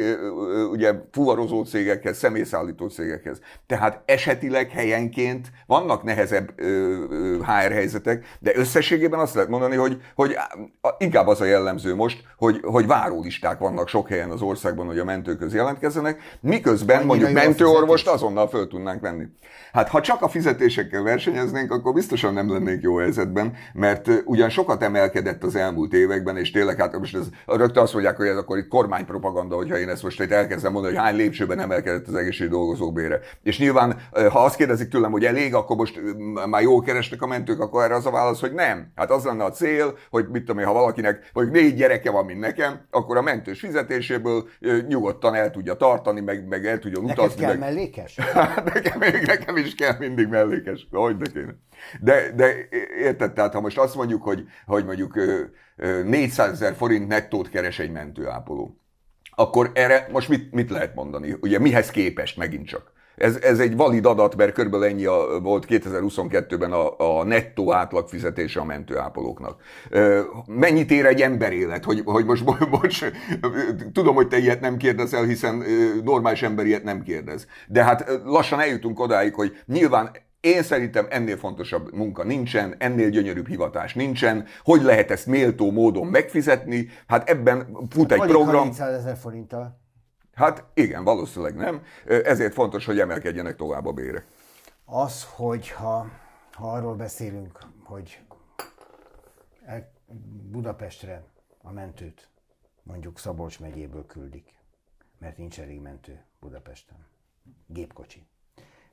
ugye 0.70 0.92
fuvarozó 1.12 1.64
cégekhez, 1.64 2.16
személyszállító 2.18 2.88
cégekhez. 2.88 3.40
Tehát 3.66 4.02
esetileg 4.04 4.70
helyenként 4.70 5.50
vannak 5.66 6.02
nehezebb 6.02 6.55
HR 7.40 7.72
helyzetek, 7.72 8.24
de 8.38 8.52
összességében 8.54 9.20
azt 9.20 9.34
lehet 9.34 9.50
mondani, 9.50 9.76
hogy, 9.76 10.00
hogy 10.14 10.36
inkább 10.98 11.26
az 11.26 11.40
a 11.40 11.44
jellemző 11.44 11.94
most, 11.94 12.24
hogy, 12.36 12.60
hogy 12.62 12.86
várólisták 12.86 13.58
vannak 13.58 13.88
sok 13.88 14.08
helyen 14.08 14.30
az 14.30 14.42
országban, 14.42 14.86
hogy 14.86 14.98
a 14.98 15.04
mentőköz 15.04 15.54
jelentkezzenek, 15.54 16.38
miközben 16.40 16.96
Annyira 16.96 17.08
mondjuk 17.08 17.32
mentőorvost 17.32 18.08
azonnal 18.08 18.48
föl 18.48 18.68
tudnánk 18.68 19.00
venni. 19.00 19.24
Hát 19.72 19.88
ha 19.88 20.00
csak 20.00 20.22
a 20.22 20.28
fizetésekkel 20.28 21.02
versenyeznénk, 21.02 21.70
akkor 21.72 21.92
biztosan 21.92 22.32
nem 22.32 22.52
lennénk 22.52 22.82
jó 22.82 22.96
helyzetben, 22.96 23.52
mert 23.72 24.10
ugyan 24.24 24.48
sokat 24.48 24.82
emelkedett 24.82 25.42
az 25.42 25.56
elmúlt 25.56 25.92
években, 25.92 26.36
és 26.36 26.50
tényleg 26.50 26.76
hát 26.76 26.98
most 26.98 27.16
ez, 27.16 27.26
rögtön 27.46 27.82
azt 27.82 27.92
mondják, 27.92 28.16
hogy 28.16 28.26
ez 28.26 28.36
akkor 28.36 28.58
itt 28.58 28.68
kormánypropaganda, 28.68 29.56
hogyha 29.56 29.78
én 29.78 29.88
ezt 29.88 30.02
most 30.02 30.20
itt 30.20 30.30
elkezdem 30.30 30.72
mondani, 30.72 30.94
hogy 30.94 31.04
hány 31.04 31.16
lépcsőben 31.16 31.60
emelkedett 31.60 32.06
az 32.06 32.14
egészségügyi 32.14 32.54
dolgozók 32.54 32.92
bére. 32.92 33.20
És 33.42 33.58
nyilván, 33.58 33.96
ha 34.12 34.44
azt 34.44 34.56
kérdezik 34.56 34.88
tőlem, 34.88 35.10
hogy 35.10 35.24
elég, 35.24 35.54
akkor 35.54 35.76
most 35.76 36.00
már 36.46 36.62
jól 36.62 36.82
keresnek 36.82 37.22
a 37.22 37.26
mentők, 37.26 37.60
akkor 37.60 37.82
erre 37.82 37.94
az 37.94 38.06
a 38.06 38.10
válasz, 38.10 38.40
hogy 38.40 38.52
nem. 38.52 38.92
Hát 38.94 39.10
az 39.10 39.24
lenne 39.24 39.44
a 39.44 39.50
cél, 39.50 39.96
hogy 40.10 40.28
mit 40.28 40.44
tudom 40.44 40.58
én, 40.60 40.66
ha 40.66 40.72
valakinek 40.72 41.30
mondjuk 41.32 41.56
négy 41.56 41.74
gyereke 41.74 42.10
van, 42.10 42.24
mint 42.24 42.40
nekem, 42.40 42.80
akkor 42.90 43.16
a 43.16 43.22
mentős 43.22 43.60
fizetéséből 43.60 44.48
nyugodtan 44.88 45.34
el 45.34 45.50
tudja 45.50 45.74
tartani, 45.74 46.20
meg, 46.20 46.48
meg 46.48 46.66
el 46.66 46.78
Neked 46.82 47.04
utazni. 47.04 47.40
kell 47.40 47.48
meg... 47.50 47.58
mellékes? 47.58 48.16
Hát 48.32 48.74
nekem, 48.74 48.98
nekem 49.26 49.56
is 49.56 49.74
kell 49.74 49.94
mindig 49.98 50.28
mellékes, 50.28 50.86
hogy 50.90 51.16
de 51.16 51.30
kéne. 51.32 51.54
De, 52.00 52.32
de 52.34 52.54
érted, 52.98 53.32
tehát 53.32 53.52
ha 53.52 53.60
most 53.60 53.78
azt 53.78 53.94
mondjuk, 53.94 54.22
hogy, 54.22 54.44
hogy 54.66 54.84
mondjuk 54.84 55.16
ö, 55.16 55.40
ö, 55.76 56.02
400 56.02 56.52
ezer 56.52 56.74
forint 56.74 57.08
nettót 57.08 57.48
keres 57.48 57.78
egy 57.78 57.90
mentőápoló, 57.90 58.80
akkor 59.34 59.70
erre 59.74 60.08
most 60.12 60.28
mit, 60.28 60.52
mit 60.52 60.70
lehet 60.70 60.94
mondani? 60.94 61.36
Ugye 61.40 61.58
mihez 61.58 61.90
képest 61.90 62.36
megint 62.36 62.66
csak? 62.66 62.92
Ez, 63.16 63.36
ez 63.36 63.58
egy 63.58 63.76
valid 63.76 64.06
adat, 64.06 64.36
mert 64.36 64.52
körülbelül 64.52 64.86
ennyi 64.86 65.04
a, 65.04 65.40
volt 65.42 65.66
2022-ben 65.68 66.72
a, 66.72 67.18
a 67.18 67.24
nettó 67.24 67.72
átlagfizetése 67.72 68.60
a 68.60 68.64
mentőápolóknak. 68.64 69.60
Mennyit 70.46 70.90
ér 70.90 71.06
egy 71.06 71.20
emberélet? 71.20 71.84
Hogy, 71.84 72.02
hogy 72.04 72.24
most, 72.24 72.44
bocs, 72.70 73.04
tudom, 73.92 74.14
hogy 74.14 74.28
te 74.28 74.38
ilyet 74.38 74.60
nem 74.60 74.76
kérdezel, 74.76 75.24
hiszen 75.24 75.62
normális 76.04 76.42
ember 76.42 76.66
ilyet 76.66 76.84
nem 76.84 77.02
kérdez. 77.02 77.46
De 77.68 77.84
hát 77.84 78.20
lassan 78.24 78.60
eljutunk 78.60 79.00
odáig, 79.00 79.34
hogy 79.34 79.56
nyilván 79.66 80.10
én 80.40 80.62
szerintem 80.62 81.06
ennél 81.10 81.36
fontosabb 81.36 81.94
munka 81.94 82.24
nincsen, 82.24 82.74
ennél 82.78 83.08
gyönyörűbb 83.08 83.48
hivatás 83.48 83.94
nincsen. 83.94 84.44
Hogy 84.64 84.82
lehet 84.82 85.10
ezt 85.10 85.26
méltó 85.26 85.70
módon 85.70 86.06
megfizetni? 86.06 86.88
Hát 87.06 87.28
ebben 87.28 87.78
fut 87.90 88.12
egy 88.12 88.20
Alig 88.20 88.32
program. 88.32 88.54
300 88.54 88.94
ezer 88.94 89.16
forinttal. 89.16 89.84
Hát 90.36 90.64
igen, 90.74 91.04
valószínűleg 91.04 91.54
nem. 91.54 91.82
Ezért 92.06 92.52
fontos, 92.52 92.84
hogy 92.84 92.98
emelkedjenek 92.98 93.56
tovább 93.56 93.86
a 93.86 93.92
bérek. 93.92 94.26
Az, 94.84 95.26
hogyha 95.34 96.08
ha 96.52 96.72
arról 96.72 96.94
beszélünk, 96.94 97.58
hogy 97.82 98.20
el, 99.64 99.92
Budapestre 100.50 101.22
a 101.62 101.72
mentőt 101.72 102.28
mondjuk 102.82 103.18
Szabolcs 103.18 103.60
megyéből 103.60 104.06
küldik, 104.06 104.54
mert 105.18 105.36
nincs 105.36 105.60
elég 105.60 105.80
mentő 105.80 106.24
Budapesten. 106.40 107.06
Gépkocsi. 107.66 108.26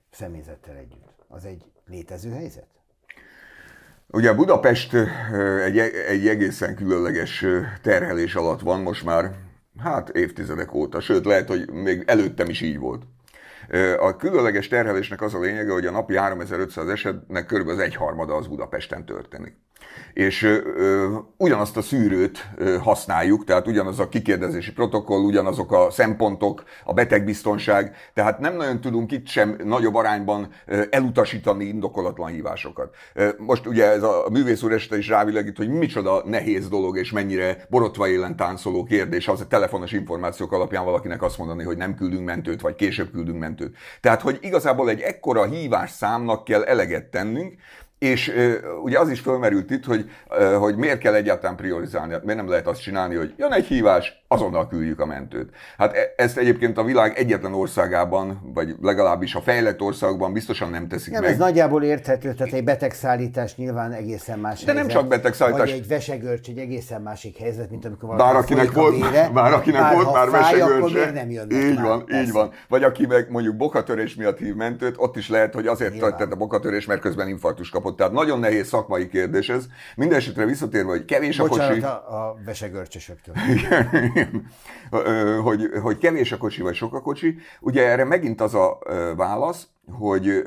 Személyzettel 0.09 0.75
együtt. 0.75 1.25
Az 1.27 1.45
egy 1.45 1.71
létező 1.85 2.31
helyzet? 2.31 2.67
Ugye 4.07 4.33
Budapest 4.33 4.93
egy, 5.63 5.77
egy 5.77 6.27
egészen 6.27 6.75
különleges 6.75 7.45
terhelés 7.81 8.35
alatt 8.35 8.59
van 8.59 8.81
most 8.81 9.03
már, 9.03 9.35
hát 9.77 10.09
évtizedek 10.09 10.73
óta, 10.73 10.99
sőt 10.99 11.25
lehet, 11.25 11.47
hogy 11.47 11.71
még 11.71 12.03
előttem 12.05 12.49
is 12.49 12.61
így 12.61 12.77
volt. 12.77 13.03
A 13.99 14.15
különleges 14.15 14.67
terhelésnek 14.67 15.21
az 15.21 15.33
a 15.33 15.39
lényege, 15.39 15.71
hogy 15.71 15.85
a 15.85 15.91
napi 15.91 16.17
3500 16.17 16.87
esetnek 16.87 17.45
körülbelül 17.45 17.79
az 17.79 17.85
egyharmada 17.85 18.35
az 18.35 18.47
Budapesten 18.47 19.05
történik. 19.05 19.55
És 20.13 20.43
ö, 20.43 21.17
ugyanazt 21.37 21.77
a 21.77 21.81
szűrőt 21.81 22.49
ö, 22.55 22.77
használjuk, 22.77 23.43
tehát 23.43 23.67
ugyanaz 23.67 23.99
a 23.99 24.09
kikérdezési 24.09 24.71
protokoll, 24.71 25.21
ugyanazok 25.21 25.71
a 25.71 25.91
szempontok, 25.91 26.63
a 26.83 26.93
betegbiztonság, 26.93 27.95
tehát 28.13 28.39
nem 28.39 28.55
nagyon 28.55 28.81
tudunk 28.81 29.11
itt 29.11 29.27
sem 29.27 29.57
nagyobb 29.63 29.95
arányban 29.95 30.49
ö, 30.65 30.81
elutasítani 30.89 31.65
indokolatlan 31.65 32.29
hívásokat. 32.29 32.95
Ö, 33.13 33.29
Most 33.37 33.65
ugye 33.67 33.91
ez 33.91 34.03
a 34.03 34.25
művész 34.31 34.63
úr 34.63 34.71
este 34.71 34.97
is 34.97 35.07
rávilágít, 35.07 35.57
hogy 35.57 35.69
micsoda 35.69 36.23
nehéz 36.25 36.69
dolog, 36.69 36.97
és 36.97 37.11
mennyire 37.11 37.65
borotva 37.69 38.07
élen 38.07 38.35
táncoló 38.35 38.83
kérdés 38.83 39.27
az 39.27 39.41
a 39.41 39.47
telefonos 39.47 39.91
információk 39.91 40.51
alapján 40.51 40.85
valakinek 40.85 41.21
azt 41.21 41.37
mondani, 41.37 41.63
hogy 41.63 41.77
nem 41.77 41.95
küldünk 41.95 42.25
mentőt, 42.25 42.61
vagy 42.61 42.75
később 42.75 43.11
küldünk 43.11 43.39
mentőt. 43.39 43.75
Tehát, 44.01 44.21
hogy 44.21 44.37
igazából 44.41 44.89
egy 44.89 44.99
ekkora 44.99 45.45
hívás 45.45 45.91
számnak 45.91 46.43
kell 46.43 46.63
eleget 46.63 47.05
tennünk, 47.05 47.53
és 48.03 48.33
ugye 48.83 48.99
az 48.99 49.09
is 49.09 49.19
fölmerült 49.19 49.71
itt, 49.71 49.85
hogy, 49.85 50.09
hogy 50.59 50.75
miért 50.75 50.99
kell 50.99 51.13
egyáltalán 51.13 51.55
priorizálni, 51.55 52.13
hát 52.13 52.23
miért 52.23 52.39
nem 52.39 52.49
lehet 52.49 52.67
azt 52.67 52.81
csinálni, 52.81 53.15
hogy 53.15 53.33
jön 53.37 53.51
egy 53.51 53.65
hívás, 53.65 54.22
azonnal 54.33 54.67
küldjük 54.67 54.99
a 54.99 55.05
mentőt. 55.05 55.49
Hát 55.77 55.95
e- 55.95 56.13
ezt 56.23 56.37
egyébként 56.37 56.77
a 56.77 56.83
világ 56.83 57.17
egyetlen 57.17 57.53
országában, 57.53 58.51
vagy 58.53 58.75
legalábbis 58.81 59.35
a 59.35 59.41
fejlett 59.41 59.81
országokban 59.81 60.33
biztosan 60.33 60.69
nem 60.69 60.87
teszik 60.87 61.13
Nem, 61.13 61.21
meg. 61.21 61.31
ez 61.31 61.37
nagyjából 61.37 61.83
érthető, 61.83 62.33
tehát 62.33 62.53
egy 62.53 62.63
betegszállítás 62.63 63.55
nyilván 63.55 63.91
egészen 63.91 64.39
más 64.39 64.59
De 64.63 64.73
nem 64.73 64.75
helyzet. 64.75 64.99
csak 65.01 65.07
betegszállítás. 65.09 65.69
Vagy 65.69 65.79
egy 65.79 65.87
vesegörcs 65.87 66.47
egy 66.47 66.57
egészen 66.57 67.01
másik 67.01 67.37
helyzet, 67.37 67.69
mint 67.69 67.85
amikor 67.85 68.09
Bár 68.15 68.17
valaki 68.33 68.53
akinek 68.53 68.71
folyik 68.71 68.77
a 68.77 68.81
volt, 68.99 69.11
vére, 69.11 69.29
bár 69.33 69.53
akinek 69.53 69.81
bár 69.81 69.93
volt 69.95 70.13
már 70.13 70.29
vesegörcse. 70.29 70.93
miért 70.93 71.13
nem 71.13 71.31
jönnek 71.31 71.63
Így 71.63 71.75
már? 71.75 71.83
van, 71.85 72.05
Persze. 72.05 72.21
így 72.23 72.31
van. 72.31 72.51
Vagy 72.67 72.83
aki 72.83 73.05
meg 73.05 73.27
mondjuk 73.29 73.55
bokatörés 73.55 74.15
miatt 74.15 74.37
hív 74.37 74.55
mentőt, 74.55 74.95
ott 74.97 75.15
is 75.17 75.29
lehet, 75.29 75.53
hogy 75.53 75.67
azért 75.67 75.97
történt 75.99 76.33
a 76.33 76.35
bokatörés, 76.35 76.85
mert 76.85 77.01
közben 77.01 77.27
infarktus 77.27 77.69
kapott. 77.69 77.97
Tehát 77.97 78.11
nagyon 78.13 78.39
nehéz 78.39 78.67
szakmai 78.67 79.07
kérdés 79.07 79.49
ez. 79.49 79.65
Mindenesetre 79.95 80.45
visszatérve, 80.45 80.89
hogy 80.89 81.05
kevés 81.05 81.39
a 81.39 81.47
Bocsánat 81.47 81.69
kocsi. 81.73 81.83
a, 81.85 81.89
a 82.27 82.35
vesegörcsösöktől. 82.45 83.35
Hogy, 85.43 85.69
hogy 85.81 85.97
kevés 85.97 86.31
a 86.31 86.37
kocsi, 86.37 86.61
vagy 86.61 86.75
sok 86.75 86.93
a 86.93 87.01
kocsi. 87.01 87.35
Ugye 87.59 87.87
erre 87.87 88.03
megint 88.03 88.41
az 88.41 88.53
a 88.53 88.79
válasz, 89.15 89.67
hogy 89.91 90.45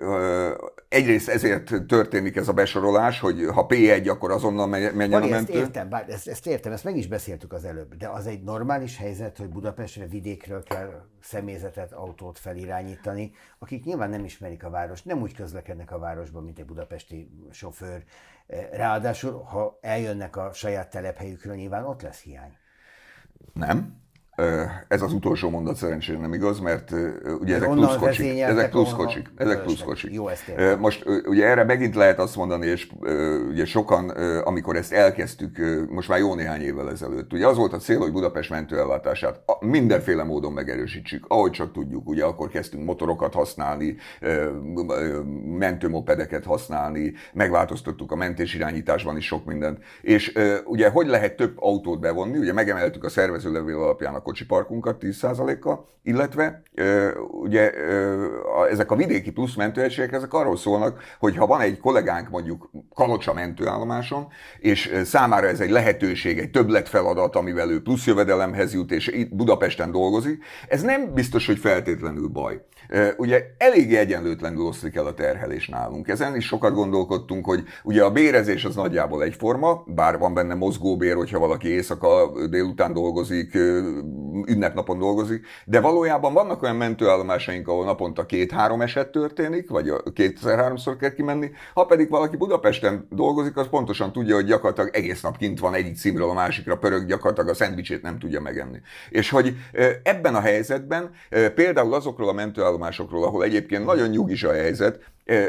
egyrészt 0.89 1.29
ezért 1.29 1.87
történik 1.87 2.37
ez 2.37 2.49
a 2.49 2.53
besorolás, 2.53 3.21
hogy 3.21 3.45
ha 3.55 3.67
P1, 3.69 4.09
akkor 4.09 4.31
azonnal 4.31 4.67
menjen 4.67 4.95
menjen 4.95 5.19
a 5.19 5.21
Vali, 5.21 5.33
ezt 5.33 5.49
mentő. 5.49 5.59
értem, 5.59 5.89
bár 5.89 6.09
ezt, 6.09 6.29
ezt 6.29 6.47
értem, 6.47 6.73
ezt 6.73 6.85
meg 6.85 6.97
is 6.97 7.07
beszéltük 7.07 7.53
az 7.53 7.65
előbb, 7.65 7.95
de 7.95 8.09
az 8.09 8.27
egy 8.27 8.43
normális 8.43 8.97
helyzet, 8.97 9.39
hogy 9.39 9.49
Budapestre 9.49 10.07
vidékről 10.07 10.62
kell 10.62 11.03
személyzetet, 11.23 11.93
autót 11.93 12.39
felirányítani, 12.39 13.33
akik 13.59 13.85
nyilván 13.85 14.11
nem 14.11 14.25
ismerik 14.25 14.65
a 14.65 14.71
várost, 14.71 15.05
nem 15.05 15.21
úgy 15.21 15.35
közlekednek 15.35 15.93
a 15.93 15.99
városban, 15.99 16.45
mint 16.45 16.59
egy 16.59 16.67
budapesti 16.67 17.31
sofőr. 17.51 18.05
Ráadásul, 18.73 19.43
ha 19.43 19.79
eljönnek 19.81 20.37
a 20.37 20.53
saját 20.53 20.91
telephelyükről, 20.91 21.55
nyilván 21.55 21.85
ott 21.85 22.03
lesz 22.03 22.21
hiány. 22.21 22.57
Nem. 23.55 24.01
Ez 24.88 25.03
az 25.03 25.12
utolsó 25.12 25.51
mondat 25.51 25.77
szerencsére 25.77 26.18
nem 26.18 26.33
igaz, 26.33 26.61
mert 26.61 26.92
ugye 27.40 27.55
ezek 27.55 27.70
plusz 27.70 27.96
kocsik. 27.96 28.40
Ezek 28.40 28.70
plusz 28.70 28.92
kocsik. 28.92 29.31
Ezek 29.37 29.62
plusz 29.62 29.81
kocsik. 29.81 30.12
Jó, 30.12 30.29
ezt 30.29 30.53
Most 30.79 31.05
ugye 31.27 31.46
erre 31.46 31.64
megint 31.64 31.94
lehet 31.94 32.18
azt 32.18 32.37
mondani, 32.37 32.66
és 32.66 32.88
ugye 33.49 33.64
sokan, 33.64 34.09
amikor 34.40 34.77
ezt 34.77 34.92
elkezdtük, 34.92 35.59
most 35.90 36.09
már 36.09 36.18
jó 36.18 36.35
néhány 36.35 36.61
évvel 36.61 36.90
ezelőtt, 36.90 37.33
ugye 37.33 37.46
az 37.46 37.57
volt 37.57 37.72
a 37.72 37.77
cél, 37.77 37.99
hogy 37.99 38.12
Budapest 38.12 38.51
mentőellátását 38.51 39.40
mindenféle 39.61 40.25
módon 40.25 40.53
megerősítsük, 40.53 41.25
ahogy 41.29 41.51
csak 41.51 41.72
tudjuk. 41.72 42.09
Ugye 42.09 42.25
akkor 42.25 42.49
kezdtünk 42.49 42.85
motorokat 42.85 43.35
használni, 43.35 43.96
mentőmopedeket 45.59 46.44
használni, 46.44 47.12
megváltoztattuk 47.33 48.12
a 48.12 48.16
mentésirányításban 48.16 49.16
is 49.16 49.27
sok 49.27 49.44
mindent. 49.44 49.79
És 50.03 50.38
ugye 50.64 50.88
hogy 50.88 51.07
lehet 51.07 51.37
több 51.37 51.53
autót 51.57 52.01
bevonni, 52.01 52.38
ugye 52.38 52.53
megemeltük 52.53 53.05
a 53.05 53.09
szervezőlevél 53.09 53.77
alapján 53.77 54.14
a 54.14 54.22
kocsiparkunkat 54.27 54.97
10%-kal, 55.01 55.87
illetve 56.03 56.62
ugye 57.41 57.73
ezek 58.71 58.91
a 58.91 58.97
vidéki 58.97 59.33
plusz 59.33 59.55
mentőegységek, 59.55 60.12
ezek 60.12 60.33
arról 60.33 60.57
szólnak, 60.57 61.01
hogy 61.19 61.37
ha 61.37 61.47
van 61.47 61.61
egy 61.61 61.79
kollégánk 61.79 62.29
mondjuk 62.29 62.71
Kalocsa 62.95 63.33
mentőállomáson, 63.33 64.27
és 64.59 65.01
számára 65.05 65.47
ez 65.47 65.61
egy 65.61 65.71
lehetőség, 65.71 66.39
egy 66.39 66.51
többletfeladat, 66.51 67.37
amivel 67.37 67.71
ő 67.71 67.83
plusz 67.83 68.07
jövedelemhez 68.07 68.75
jut, 68.75 68.91
és 68.91 69.07
itt 69.07 69.35
Budapesten 69.35 69.91
dolgozik, 69.91 70.45
ez 70.69 70.83
nem 70.83 71.15
biztos, 71.15 71.47
hogy 71.47 71.59
feltétlenül 71.59 72.29
baj. 72.29 72.61
Ugye 73.16 73.44
eléggé 73.59 73.96
egyenlőtlenül 73.96 74.66
oszlik 74.66 74.94
el 74.94 75.07
a 75.07 75.14
terhelés 75.14 75.68
nálunk. 75.68 76.09
Ezen 76.09 76.37
is 76.37 76.46
sokat 76.46 76.75
gondolkodtunk, 76.75 77.44
hogy 77.44 77.62
ugye 77.85 78.05
a 78.05 78.11
bérezés 78.11 78.64
az 78.64 78.75
nagyjából 78.75 79.22
egyforma, 79.22 79.85
bár 79.87 80.18
van 80.18 80.35
benne 80.35 80.55
mozgóbér, 80.55 81.14
hogyha 81.14 81.38
valaki 81.38 81.68
éjszaka 81.68 82.33
délután 82.51 82.92
dolgozik, 82.92 83.59
ünnepnapon 84.46 84.99
dolgozik, 84.99 85.46
de 85.64 85.81
valójában 85.81 86.33
vannak 86.33 86.62
olyan 86.62 86.77
mentőállomásaink, 86.77 87.68
ahol 87.68 87.85
naponta 87.85 88.27
két-három 88.27 88.81
eset 88.81 89.09
történik, 89.09 89.70
vagy 89.70 89.92
kétszer-háromszor 90.14 90.96
kell 90.96 91.12
kimenni, 91.12 91.51
ha 91.75 91.85
pedig 91.85 92.11
valaki 92.11 92.37
Budapesten 92.37 93.07
dolgozik, 93.11 93.57
az 93.57 93.68
pontosan 93.68 94.12
tudja, 94.12 94.35
hogy 94.35 94.44
gyakorlatilag 94.44 94.94
egész 94.94 95.20
nap 95.20 95.37
kint 95.37 95.59
van 95.59 95.75
egyik 95.75 95.96
címről 95.96 96.29
a 96.29 96.35
másikra 96.35 96.77
pörög, 96.77 97.07
gyakorlatilag 97.07 97.51
a 97.51 97.55
szendvicsét 97.55 98.03
nem 98.03 98.18
tudja 98.18 98.40
megenni. 98.40 98.79
És 99.11 99.31
hogy 99.31 99.57
ebben 100.03 100.35
a 100.35 100.40
helyzetben 100.40 101.11
például 101.55 101.94
azokról 101.94 102.29
a 102.29 102.33
mentőállomásokról, 102.33 103.25
ahol 103.25 103.44
egyébként 103.44 103.85
nagyon 103.85 104.09
nyugis 104.09 104.42
a 104.44 104.53
helyzet, 104.53 105.01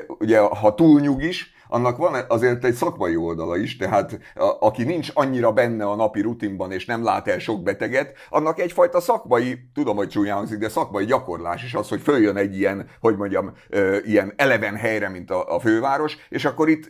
ugye 0.08 0.40
ha 0.40 0.76
túl 0.76 1.00
nyugis, 1.00 1.56
annak 1.68 1.98
van 1.98 2.16
azért 2.28 2.66
egy 2.66 2.74
szakmai 2.74 3.16
oldala 3.16 3.58
is, 3.58 3.78
tehát 3.78 4.20
a, 4.36 4.56
aki 4.60 4.84
nincs 4.84 5.10
annyira 5.14 5.52
benne 5.52 5.86
a 5.86 5.96
napi 5.96 6.22
rutinban, 6.22 6.72
és 6.72 6.86
nem 6.86 7.04
lát 7.04 7.28
el 7.28 7.40
sok 7.40 7.64
beteget, 7.64 8.14
annak 8.30 8.60
egyfajta 8.60 9.00
szakmai, 9.00 9.60
tudom, 9.74 9.96
hogy 9.96 10.08
csúnyán 10.08 10.36
hangzik, 10.36 10.58
de 10.58 10.70
szakmai 10.70 11.06
gyakorlás 11.06 11.64
is 11.64 11.74
az, 11.74 11.90
hogy 11.90 12.02
följön 12.02 12.38
egy 12.38 12.58
ilyen, 12.58 12.90
hogy 13.00 13.16
mondjam, 13.16 13.54
ilyen 14.06 14.34
eleven 14.36 14.76
helyre, 14.76 15.10
mint 15.10 15.32
a, 15.32 15.56
a 15.56 15.60
főváros, 15.60 16.18
és 16.30 16.46
akkor 16.46 16.70
itt 16.70 16.88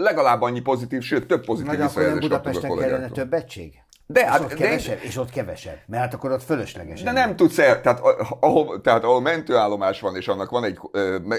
legalább 0.00 0.42
annyi 0.42 0.60
pozitív, 0.60 1.02
sőt 1.02 1.26
több 1.26 1.44
pozitív 1.44 1.78
visszajelzést 1.78 2.20
Budapesten 2.20 2.76
kellene 2.76 3.08
több 3.08 3.32
egység? 3.32 3.82
De, 4.06 4.20
és, 4.20 4.26
hát, 4.26 4.40
ott 4.40 4.54
kevesebb, 4.54 4.98
de, 4.98 5.06
és 5.06 5.16
ott 5.16 5.30
kevesebb, 5.30 5.78
mert 5.86 6.02
hát 6.02 6.14
akkor 6.14 6.30
ott 6.30 6.42
fölösleges. 6.42 7.02
De 7.02 7.12
nem 7.12 7.36
tudsz 7.36 7.58
el, 7.58 7.80
tehát 7.80 8.00
ahol, 8.40 8.80
tehát 8.80 9.04
ahol 9.04 9.20
mentőállomás 9.20 10.00
van, 10.00 10.16
és 10.16 10.28
annak 10.28 10.50
van 10.50 10.64
egy, 10.64 10.78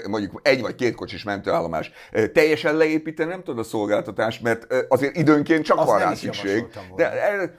mondjuk 0.08 0.40
egy 0.42 0.60
vagy 0.60 0.74
két 0.74 0.94
kocsis 0.94 1.22
mentőállomás, 1.22 1.90
teljesen 2.32 2.76
leépíteni 2.76 3.30
nem 3.30 3.42
tudod 3.42 3.58
a 3.58 3.68
szolgáltatást, 3.68 4.42
mert 4.42 4.66
azért 4.88 5.16
időnként 5.16 5.64
csak 5.64 5.78
Azt 5.78 5.88
van 5.88 5.98
rá 5.98 6.14
szükség. 6.14 6.66
De 6.96 7.12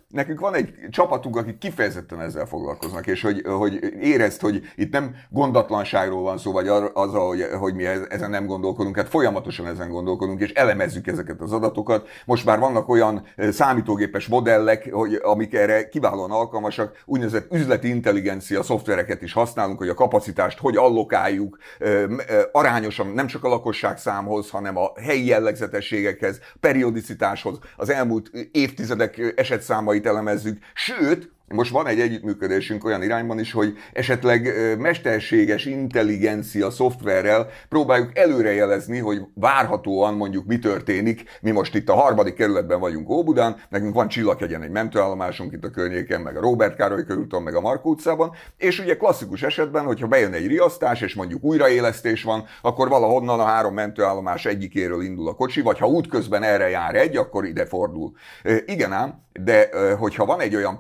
nekünk 0.10 0.39
van 0.39 0.54
egy 0.56 0.74
csapatunk, 0.89 1.36
akik 1.36 1.58
kifejezetten 1.58 2.22
ezzel 2.22 2.46
foglalkoznak, 2.46 3.08
és 3.08 3.22
hogy, 3.22 3.41
hogy 3.46 3.80
érezd, 4.02 4.41
hogy 4.41 4.62
itt 4.76 4.91
nem 4.91 5.15
gondatlanságról 5.30 6.22
van 6.22 6.38
szó, 6.38 6.52
vagy 6.52 6.68
az, 6.94 7.13
hogy, 7.13 7.48
hogy 7.60 7.74
mi 7.74 7.86
ezen 7.86 8.30
nem 8.30 8.46
gondolkodunk, 8.46 8.96
hát 8.96 9.10
folyamatosan 9.10 9.68
ezen 9.68 9.89
gondolkodunk, 9.89 10.41
és 10.41 10.52
elemezzük 10.52 11.08
ezeket 11.08 11.41
az 11.41 11.52
adatokat. 11.52 12.08
Most 12.26 12.46
már 12.46 12.60
vannak 12.60 12.89
olyan 12.89 13.28
számítógépes 13.52 14.28
modellek, 14.28 14.89
hogy 14.96 15.20
amik 15.24 15.54
erre 15.54 15.88
kiválóan 15.88 16.32
alkalmasak, 16.32 17.04
úgynevezett 17.06 17.54
üzleti 17.54 17.88
intelligencia 17.88 18.64
szoftvereket 18.64 19.22
is 19.22 19.34
használunk, 19.34 19.78
hogy 19.78 19.90
a 19.90 19.94
kapacitást 19.94 20.60
hogy 20.60 20.78
allokáljuk 20.78 21.58
arányosan 22.52 23.08
nem 23.08 23.28
csak 23.28 23.44
a 23.44 23.48
lakosság 23.48 23.98
számhoz, 23.98 24.50
hanem 24.50 24.78
a 24.78 24.92
helyi 25.02 25.26
jellegzetességekhez, 25.26 26.40
periodicitáshoz, 26.60 27.60
az 27.78 27.90
elmúlt 27.90 28.32
évtizedek 28.52 29.34
esetszámait 29.36 30.06
elemezzük, 30.06 30.58
sőt, 30.74 31.35
most 31.48 31.72
van 31.72 31.88
egy 31.88 32.00
együttműködésünk 32.00 32.84
olyan 32.86 33.04
irányban 33.04 33.40
is, 33.40 33.52
hogy 33.52 33.78
esetleg 33.94 34.54
mesterséges 34.78 35.66
intelligencia 35.66 36.70
szoftverrel 36.70 37.50
próbáljuk 37.70 38.18
előrejelezni, 38.18 39.00
hogy 39.00 39.22
várhatóan 39.34 40.14
mondjuk 40.14 40.46
mi 40.46 40.60
történik. 40.60 41.24
Mi 41.42 41.52
most 41.52 41.76
itt 41.76 41.90
a 41.90 41.94
harmadik 41.94 42.34
kerületben 42.34 42.80
vagyunk 42.80 43.10
Óbudán, 43.10 43.56
nekünk 43.70 43.94
van 43.94 44.08
Csillaghegyen 44.08 44.62
egy 44.62 44.70
mentőállomásunk 44.70 45.54
itt 45.54 45.64
a 45.64 45.70
környéken, 45.70 46.22
meg 46.22 46.38
a 46.38 46.42
Robert 46.42 46.76
Károly 46.76 47.06
körúton, 47.06 47.44
meg 47.44 47.56
a 47.56 47.62
Markó 47.62 47.90
utcában, 47.90 48.32
és 48.58 48.80
ugye 48.80 48.98
klasszikus 48.98 49.44
esetben, 49.44 49.86
hogyha 49.86 50.08
bejön 50.08 50.34
egy 50.34 50.48
riasztás, 50.48 51.02
és 51.02 51.14
mondjuk 51.14 51.44
újraélesztés 51.44 52.24
van, 52.24 52.46
akkor 52.62 52.90
valahonnan 52.90 53.40
a 53.40 53.46
három 53.46 53.74
mentőállomás 53.74 54.46
egyikéről 54.46 55.04
indul 55.04 55.28
a 55.28 55.36
kocsi, 55.36 55.62
vagy 55.62 55.80
ha 55.80 55.88
útközben 55.88 56.44
erre 56.44 56.70
jár 56.70 56.96
egy, 56.96 57.18
akkor 57.18 57.46
ide 57.46 57.66
fordul. 57.66 58.12
Igen 58.66 58.92
ám, 58.92 59.24
de 59.44 59.70
hogyha 59.98 60.26
van 60.26 60.40
egy 60.40 60.56
olyan 60.56 60.80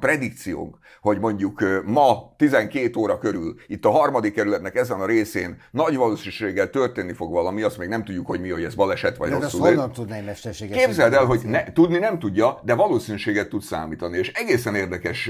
predikciónk, 0.55 0.77
hogy 1.01 1.19
mondjuk 1.19 1.83
ma 1.85 2.33
12 2.37 2.91
óra 2.99 3.17
körül 3.17 3.55
itt 3.67 3.85
a 3.85 3.89
harmadik 3.89 4.33
kerületnek 4.33 4.75
ezen 4.75 4.99
a 4.99 5.05
részén 5.05 5.61
nagy 5.71 5.95
valószínűséggel 5.95 6.69
történni 6.69 7.13
fog 7.13 7.31
valami, 7.31 7.61
azt 7.61 7.77
még 7.77 7.87
nem 7.87 8.03
tudjuk, 8.03 8.25
hogy 8.25 8.41
mi, 8.41 8.49
hogy 8.49 8.63
ez 8.63 8.75
baleset 8.75 9.17
vagy 9.17 9.29
de 9.29 9.35
rosszul. 9.35 9.61
De 9.61 9.67
honnan 9.67 9.91
tudná 9.91 10.15
egy 10.15 10.25
mesterséges? 10.25 10.77
Képzeld 10.77 11.13
el, 11.13 11.25
hogy 11.25 11.41
ne, 11.43 11.71
tudni 11.71 11.97
nem 11.97 12.19
tudja, 12.19 12.59
de 12.63 12.73
valószínűséget 12.73 13.49
tud 13.49 13.61
számítani. 13.61 14.17
És 14.17 14.31
egészen 14.31 14.75
érdekes 14.75 15.29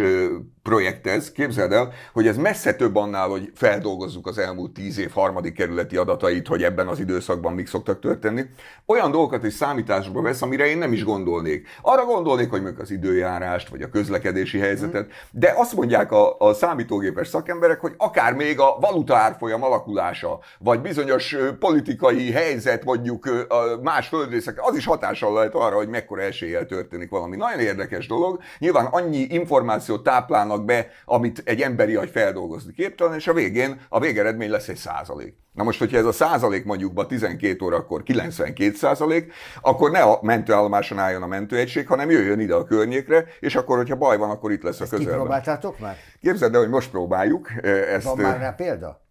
projekt 0.63 1.07
ez. 1.07 1.31
Képzeld 1.31 1.71
el, 1.71 1.93
hogy 2.13 2.27
ez 2.27 2.37
messze 2.37 2.73
több 2.73 2.95
annál, 2.95 3.27
hogy 3.27 3.51
feldolgozzuk 3.55 4.27
az 4.27 4.37
elmúlt 4.37 4.71
10 4.71 4.97
év 4.97 5.11
harmadik 5.11 5.53
kerületi 5.53 5.97
adatait, 5.97 6.47
hogy 6.47 6.63
ebben 6.63 6.87
az 6.87 6.99
időszakban 6.99 7.53
mik 7.53 7.67
szoktak 7.67 7.99
történni. 7.99 8.45
Olyan 8.85 9.11
dolgokat 9.11 9.43
is 9.43 9.53
számításba 9.53 10.21
vesz, 10.21 10.41
amire 10.41 10.65
én 10.65 10.77
nem 10.77 10.93
is 10.93 11.03
gondolnék. 11.03 11.67
Arra 11.81 12.05
gondolnék, 12.05 12.49
hogy 12.49 12.61
mondjuk 12.61 12.81
az 12.81 12.91
idő 12.91 13.15
időjárást, 13.15 13.69
vagy 13.69 13.81
a 13.81 13.89
közlekedési 13.89 14.59
helyzetet, 14.59 15.11
de 15.31 15.53
azt 15.55 15.73
mondják 15.73 16.11
a, 16.11 16.35
a 16.37 16.53
számítógépes 16.53 17.27
szakemberek, 17.27 17.79
hogy 17.79 17.93
akár 17.97 18.33
még 18.33 18.59
a 18.59 18.77
valuta 18.79 19.15
árfolyam 19.15 19.63
alakulása, 19.63 20.39
vagy 20.59 20.81
bizonyos 20.81 21.35
politikai 21.59 22.31
helyzet 22.31 22.83
mondjuk 22.85 23.25
a 23.49 23.81
más 23.81 24.07
földrészek, 24.07 24.57
az 24.61 24.75
is 24.75 24.85
hatással 24.85 25.33
lehet 25.33 25.53
arra, 25.53 25.75
hogy 25.75 25.89
mekkora 25.89 26.21
eséllyel 26.21 26.65
történik 26.65 27.09
valami. 27.09 27.35
Nagyon 27.35 27.59
érdekes 27.59 28.07
dolog. 28.07 28.39
Nyilván 28.59 28.85
annyi 28.85 29.27
információt 29.29 30.03
táplálnak 30.03 30.65
be, 30.65 30.87
amit 31.05 31.41
egy 31.45 31.61
emberi 31.61 31.95
agy 31.95 32.09
feldolgozni 32.09 32.73
képtelen, 32.73 33.15
és 33.15 33.27
a 33.27 33.33
végén 33.33 33.81
a 33.89 33.99
végeredmény 33.99 34.49
lesz 34.49 34.67
egy 34.67 34.75
százalék. 34.75 35.44
Na 35.55 35.63
most, 35.63 35.79
hogyha 35.79 35.97
ez 35.97 36.05
a 36.05 36.11
százalék 36.11 36.65
mondjuk 36.65 37.07
12 37.07 37.65
órakor 37.65 38.03
92 38.03 38.73
százalék, 38.75 39.33
akkor 39.61 39.91
ne 39.91 40.01
a 40.01 40.19
mentőállomáson 40.21 40.99
álljon 40.99 41.23
a 41.23 41.27
mentőegység, 41.27 41.87
hanem 41.87 42.09
jöjjön 42.09 42.39
ide 42.39 42.53
a 42.55 42.63
környékre, 42.63 43.25
és 43.39 43.55
akkor, 43.55 43.77
hogyha 43.77 43.95
baj 43.95 44.17
van, 44.17 44.29
akkor 44.29 44.51
itt 44.51 44.63
lesz 44.63 44.79
ezt 44.79 44.93
a 44.93 44.95
közelben. 44.95 45.13
kipróbáltátok 45.13 45.79
már? 45.79 45.95
Képzeld 46.21 46.53
el, 46.53 46.59
hogy 46.59 46.69
most 46.69 46.89
próbáljuk. 46.89 47.51
Ezt, 47.63 48.05
van 48.05 48.17
már 48.17 48.39
rá 48.39 48.51
példa? 48.51 49.04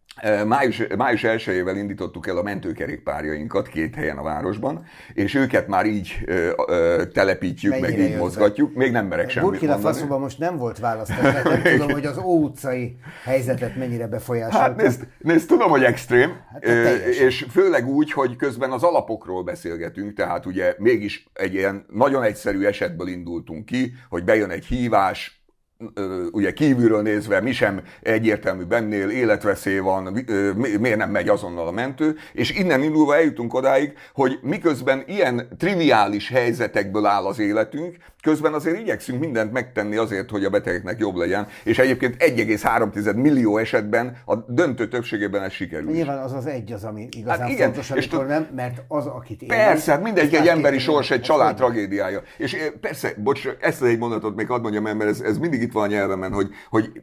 Május, 0.46 0.82
május 0.96 1.20
1-ével 1.24 1.74
indítottuk 1.76 2.26
el 2.26 2.36
a 2.36 2.42
mentőkerékpárjainkat 2.42 3.68
két 3.68 3.94
helyen 3.94 4.16
a 4.16 4.22
városban, 4.22 4.84
és 5.14 5.34
őket 5.34 5.68
már 5.68 5.86
így 5.86 6.18
ö, 6.26 6.50
ö, 6.66 7.02
telepítjük, 7.12 7.72
Mennyire 7.72 8.02
meg 8.02 8.10
így 8.10 8.16
mozgatjuk. 8.16 8.72
Be? 8.72 8.78
Még 8.78 8.92
nem 8.92 9.06
merek 9.06 9.30
semmit 9.30 9.50
Burkina 9.50 9.78
Faszóban 9.78 10.20
most 10.20 10.38
nem 10.38 10.56
volt 10.56 10.78
választás, 10.78 11.42
nem 11.42 11.62
tudom, 11.76 11.90
hogy 11.90 12.06
az 12.06 12.18
Ó 12.18 12.42
utcai 12.42 12.96
helyzetet 13.24 13.76
mennyire 13.76 14.06
befolyásolta. 14.06 14.58
Hát 14.58 14.76
nézd, 14.76 15.06
nézd 15.18 15.48
tudom, 15.48 15.70
hogy 15.70 15.84
extrém, 15.84 16.36
hát, 16.52 16.64
és 17.06 17.46
főleg 17.50 17.88
úgy, 17.88 18.12
hogy 18.12 18.36
közben 18.36 18.70
az 18.70 18.82
alapokról 18.82 19.42
beszélgetünk, 19.42 20.12
tehát 20.14 20.46
ugye 20.46 20.74
mégis 20.78 21.28
egy 21.32 21.54
ilyen 21.54 21.86
nagyon 21.92 22.22
egyszerű 22.22 22.64
esetből 22.64 23.08
indultunk 23.08 23.64
ki, 23.64 23.92
hogy 24.08 24.24
bejön 24.24 24.50
egy 24.50 24.64
hívás, 24.64 25.43
ugye 26.32 26.52
kívülről 26.52 27.02
nézve 27.02 27.40
mi 27.40 27.52
sem 27.52 27.82
egyértelmű 28.02 28.62
bennél, 28.62 29.10
életveszély 29.10 29.78
van, 29.78 30.24
miért 30.56 30.96
nem 30.96 31.10
megy 31.10 31.28
azonnal 31.28 31.66
a 31.66 31.70
mentő, 31.70 32.16
és 32.32 32.50
innen 32.50 32.82
indulva 32.82 33.16
eljutunk 33.16 33.54
odáig, 33.54 33.92
hogy 34.14 34.38
miközben 34.42 35.02
ilyen 35.06 35.48
triviális 35.58 36.28
helyzetekből 36.28 37.06
áll 37.06 37.24
az 37.24 37.38
életünk, 37.38 37.96
közben 38.24 38.54
azért 38.54 38.78
igyekszünk 38.78 39.20
mindent 39.20 39.52
megtenni 39.52 39.96
azért, 39.96 40.30
hogy 40.30 40.44
a 40.44 40.50
betegeknek 40.50 40.98
jobb 40.98 41.16
legyen, 41.16 41.46
és 41.64 41.78
egyébként 41.78 42.16
1,3 42.18 43.14
millió 43.14 43.58
esetben 43.58 44.16
a 44.24 44.36
döntő 44.36 44.88
többségében 44.88 45.42
ez 45.42 45.52
sikerül. 45.52 45.90
Nyilván 45.90 46.18
az 46.18 46.32
az 46.32 46.46
egy 46.46 46.72
az, 46.72 46.84
ami 46.84 47.08
igazán 47.16 47.40
hát 47.40 47.48
igen, 47.48 47.72
fontos, 47.72 47.90
és 47.90 48.08
nem, 48.08 48.48
mert 48.54 48.82
az, 48.88 49.06
akit 49.06 49.42
én 49.42 49.48
Persze, 49.48 49.92
hát 49.92 50.02
mindegy, 50.02 50.34
egy 50.34 50.46
emberi 50.46 50.78
sors, 50.78 51.10
egy 51.10 51.20
család 51.20 51.56
tragédiája. 51.56 52.22
És 52.38 52.56
persze, 52.80 53.14
bocs, 53.16 53.48
ezt 53.60 53.82
egy 53.82 53.98
mondatot 53.98 54.36
még 54.36 54.46
hadd 54.46 54.60
mondjam, 54.60 54.82
mert 54.82 55.10
ez, 55.10 55.20
ez 55.20 55.38
mindig 55.38 55.62
itt 55.62 55.72
a 55.80 55.86
nyelvemen, 55.86 56.32
hogy, 56.32 56.50
hogy 56.68 57.02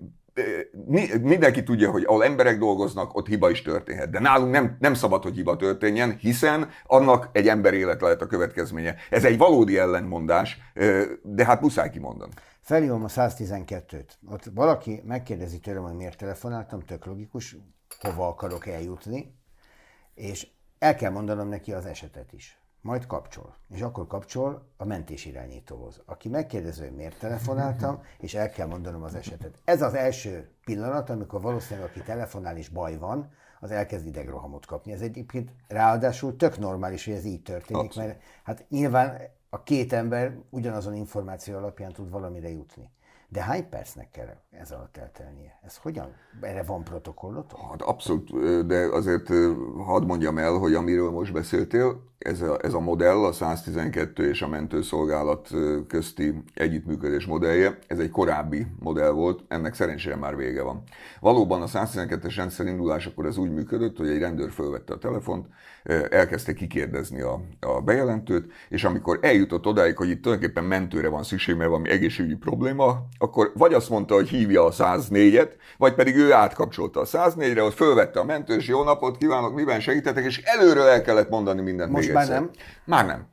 mindenki 1.22 1.64
tudja, 1.64 1.92
hogy 1.92 2.04
ahol 2.04 2.24
emberek 2.24 2.58
dolgoznak, 2.58 3.16
ott 3.16 3.28
hiba 3.28 3.50
is 3.50 3.62
történhet. 3.62 4.10
De 4.10 4.20
nálunk 4.20 4.52
nem, 4.52 4.78
nem 4.80 4.94
szabad, 4.94 5.24
hogy 5.24 5.36
hiba 5.36 5.56
történjen, 5.56 6.18
hiszen 6.18 6.70
annak 6.86 7.30
egy 7.32 7.48
ember 7.48 7.74
élet 7.74 8.02
lehet 8.02 8.22
a 8.22 8.28
következménye. 8.28 8.96
Ez 9.10 9.26
egy 9.26 9.38
valódi 9.38 9.78
ellentmondás, 9.78 10.60
de 11.24 11.46
hát 11.46 11.62
muszáj 11.62 11.90
kimondani. 11.90 12.32
Felhívom 12.62 13.04
a 13.04 13.08
112-t. 13.08 14.10
Ott 14.30 14.44
valaki 14.54 15.02
megkérdezi 15.06 15.60
tőlem, 15.60 15.84
hogy 15.84 15.96
miért 15.96 16.18
telefonáltam, 16.18 16.80
tök 16.80 17.06
logikus, 17.06 17.56
hova 18.00 18.28
akarok 18.28 18.68
eljutni, 18.68 19.36
és 20.14 20.48
el 20.80 20.96
kell 20.96 21.12
mondanom 21.12 21.48
neki 21.48 21.74
az 21.74 21.86
esetet 21.86 22.34
is. 22.34 22.61
Majd 22.82 23.06
kapcsol. 23.06 23.56
És 23.70 23.82
akkor 23.82 24.08
kapcsol 24.08 24.68
a 24.78 24.86
mentés 24.86 25.26
irányítóhoz, 25.26 26.02
aki 26.06 26.30
megkérdezi, 26.30 26.82
hogy 26.82 26.96
miért 26.96 27.20
telefonáltam, 27.20 28.02
és 28.20 28.34
el 28.34 28.50
kell 28.50 28.68
mondanom 28.68 29.04
az 29.04 29.16
esetet. 29.16 29.62
Ez 29.64 29.82
az 29.82 29.94
első 29.94 30.50
pillanat, 30.66 31.10
amikor 31.10 31.42
valószínűleg 31.42 31.90
aki 31.90 32.02
telefonál 32.02 32.58
és 32.58 32.70
baj 32.70 32.98
van, 32.98 33.32
az 33.60 33.72
elkezd 33.72 34.06
idegrohamot 34.06 34.66
kapni. 34.66 34.92
Ez 34.92 35.02
egyébként 35.02 35.52
ráadásul 35.68 36.36
tök 36.36 36.58
normális, 36.58 37.06
hogy 37.06 37.14
ez 37.14 37.26
így 37.26 37.42
történik, 37.42 37.84
Abszolút. 37.84 38.10
mert 38.10 38.22
hát 38.44 38.66
nyilván 38.70 39.22
a 39.50 39.64
két 39.64 39.94
ember 39.94 40.38
ugyanazon 40.50 40.96
információ 40.96 41.58
alapján 41.58 41.92
tud 41.92 42.10
valamire 42.10 42.50
jutni. 42.50 42.90
De 43.34 43.42
hány 43.42 43.70
percnek 43.70 44.10
kell 44.12 44.38
ez 44.50 44.72
alatt 44.72 44.98
eltelnie? 44.98 45.60
Ez 45.66 45.78
hogyan? 45.78 46.16
Erre 46.42 46.64
van 46.64 46.84
protokollotok? 46.84 47.60
Hát 47.70 47.82
abszolút, 47.82 48.32
de 48.66 48.76
azért 48.76 49.28
hadd 49.86 50.06
mondjam 50.06 50.38
el, 50.38 50.54
hogy 50.54 50.74
amiről 50.74 51.12
most 51.12 51.34
beszéltél, 51.34 52.12
ez 52.18 52.42
a, 52.42 52.60
ez 52.62 52.74
a 52.74 52.80
modell, 52.80 53.24
a 53.24 53.32
112 53.32 54.30
és 54.30 54.42
a 54.42 54.48
mentőszolgálat 54.48 55.50
közti 55.88 56.44
együttműködés 56.54 57.26
modellje, 57.26 57.78
ez 57.88 58.00
egy 58.00 58.10
korábbi 58.10 58.68
modell 58.80 59.10
volt, 59.10 59.44
ennek 59.48 59.74
szerencsére 59.74 60.16
már 60.16 60.36
vége 60.36 60.62
van. 60.62 60.84
Valóban 61.20 61.62
a 61.62 61.68
112-es 61.68 62.34
rendszer 62.36 62.66
indulásakor 62.66 63.26
ez 63.26 63.38
úgy 63.38 63.52
működött, 63.52 63.98
hogy 63.98 64.10
egy 64.10 64.20
rendőr 64.20 64.52
fölvette 64.52 64.94
a 64.94 64.98
telefont, 64.98 65.48
elkezdte 66.10 66.54
kikérdezni 66.54 67.22
a, 67.22 67.42
a 67.60 67.82
bejelentőt, 67.82 68.52
és 68.70 68.84
amikor 68.84 69.20
eljutott 69.22 69.66
odáig, 69.66 69.98
hogy 69.98 70.10
itt 70.10 70.22
tulajdonképpen 70.22 70.64
mentőre 70.64 71.08
van 71.08 71.24
szükség, 71.24 71.56
mert 71.56 71.70
valami 71.70 71.90
egészségügyi 71.90 72.36
probléma, 72.36 73.08
akkor 73.22 73.52
vagy 73.56 73.74
azt 73.74 73.90
mondta, 73.90 74.14
hogy 74.14 74.30
hívja 74.30 74.66
a 74.66 74.72
104-et, 74.72 75.50
vagy 75.78 75.94
pedig 75.94 76.16
ő 76.16 76.34
átkapcsolta 76.34 77.00
a 77.00 77.06
104-re, 77.06 77.64
ott 77.64 77.74
fölvette 77.74 78.20
a 78.20 78.24
mentős, 78.24 78.68
jó 78.68 78.84
napot 78.84 79.18
kívánok, 79.18 79.56
miben 79.56 79.80
segítetek, 79.80 80.26
és 80.26 80.42
előről 80.44 80.88
el 80.88 81.02
kellett 81.02 81.30
mondani 81.30 81.62
mindent 81.62 81.92
Most 81.92 82.06
még 82.06 82.14
már 82.14 82.24
egyszer. 82.24 82.40
nem? 82.40 82.50
Már 82.86 83.06
nem. 83.06 83.30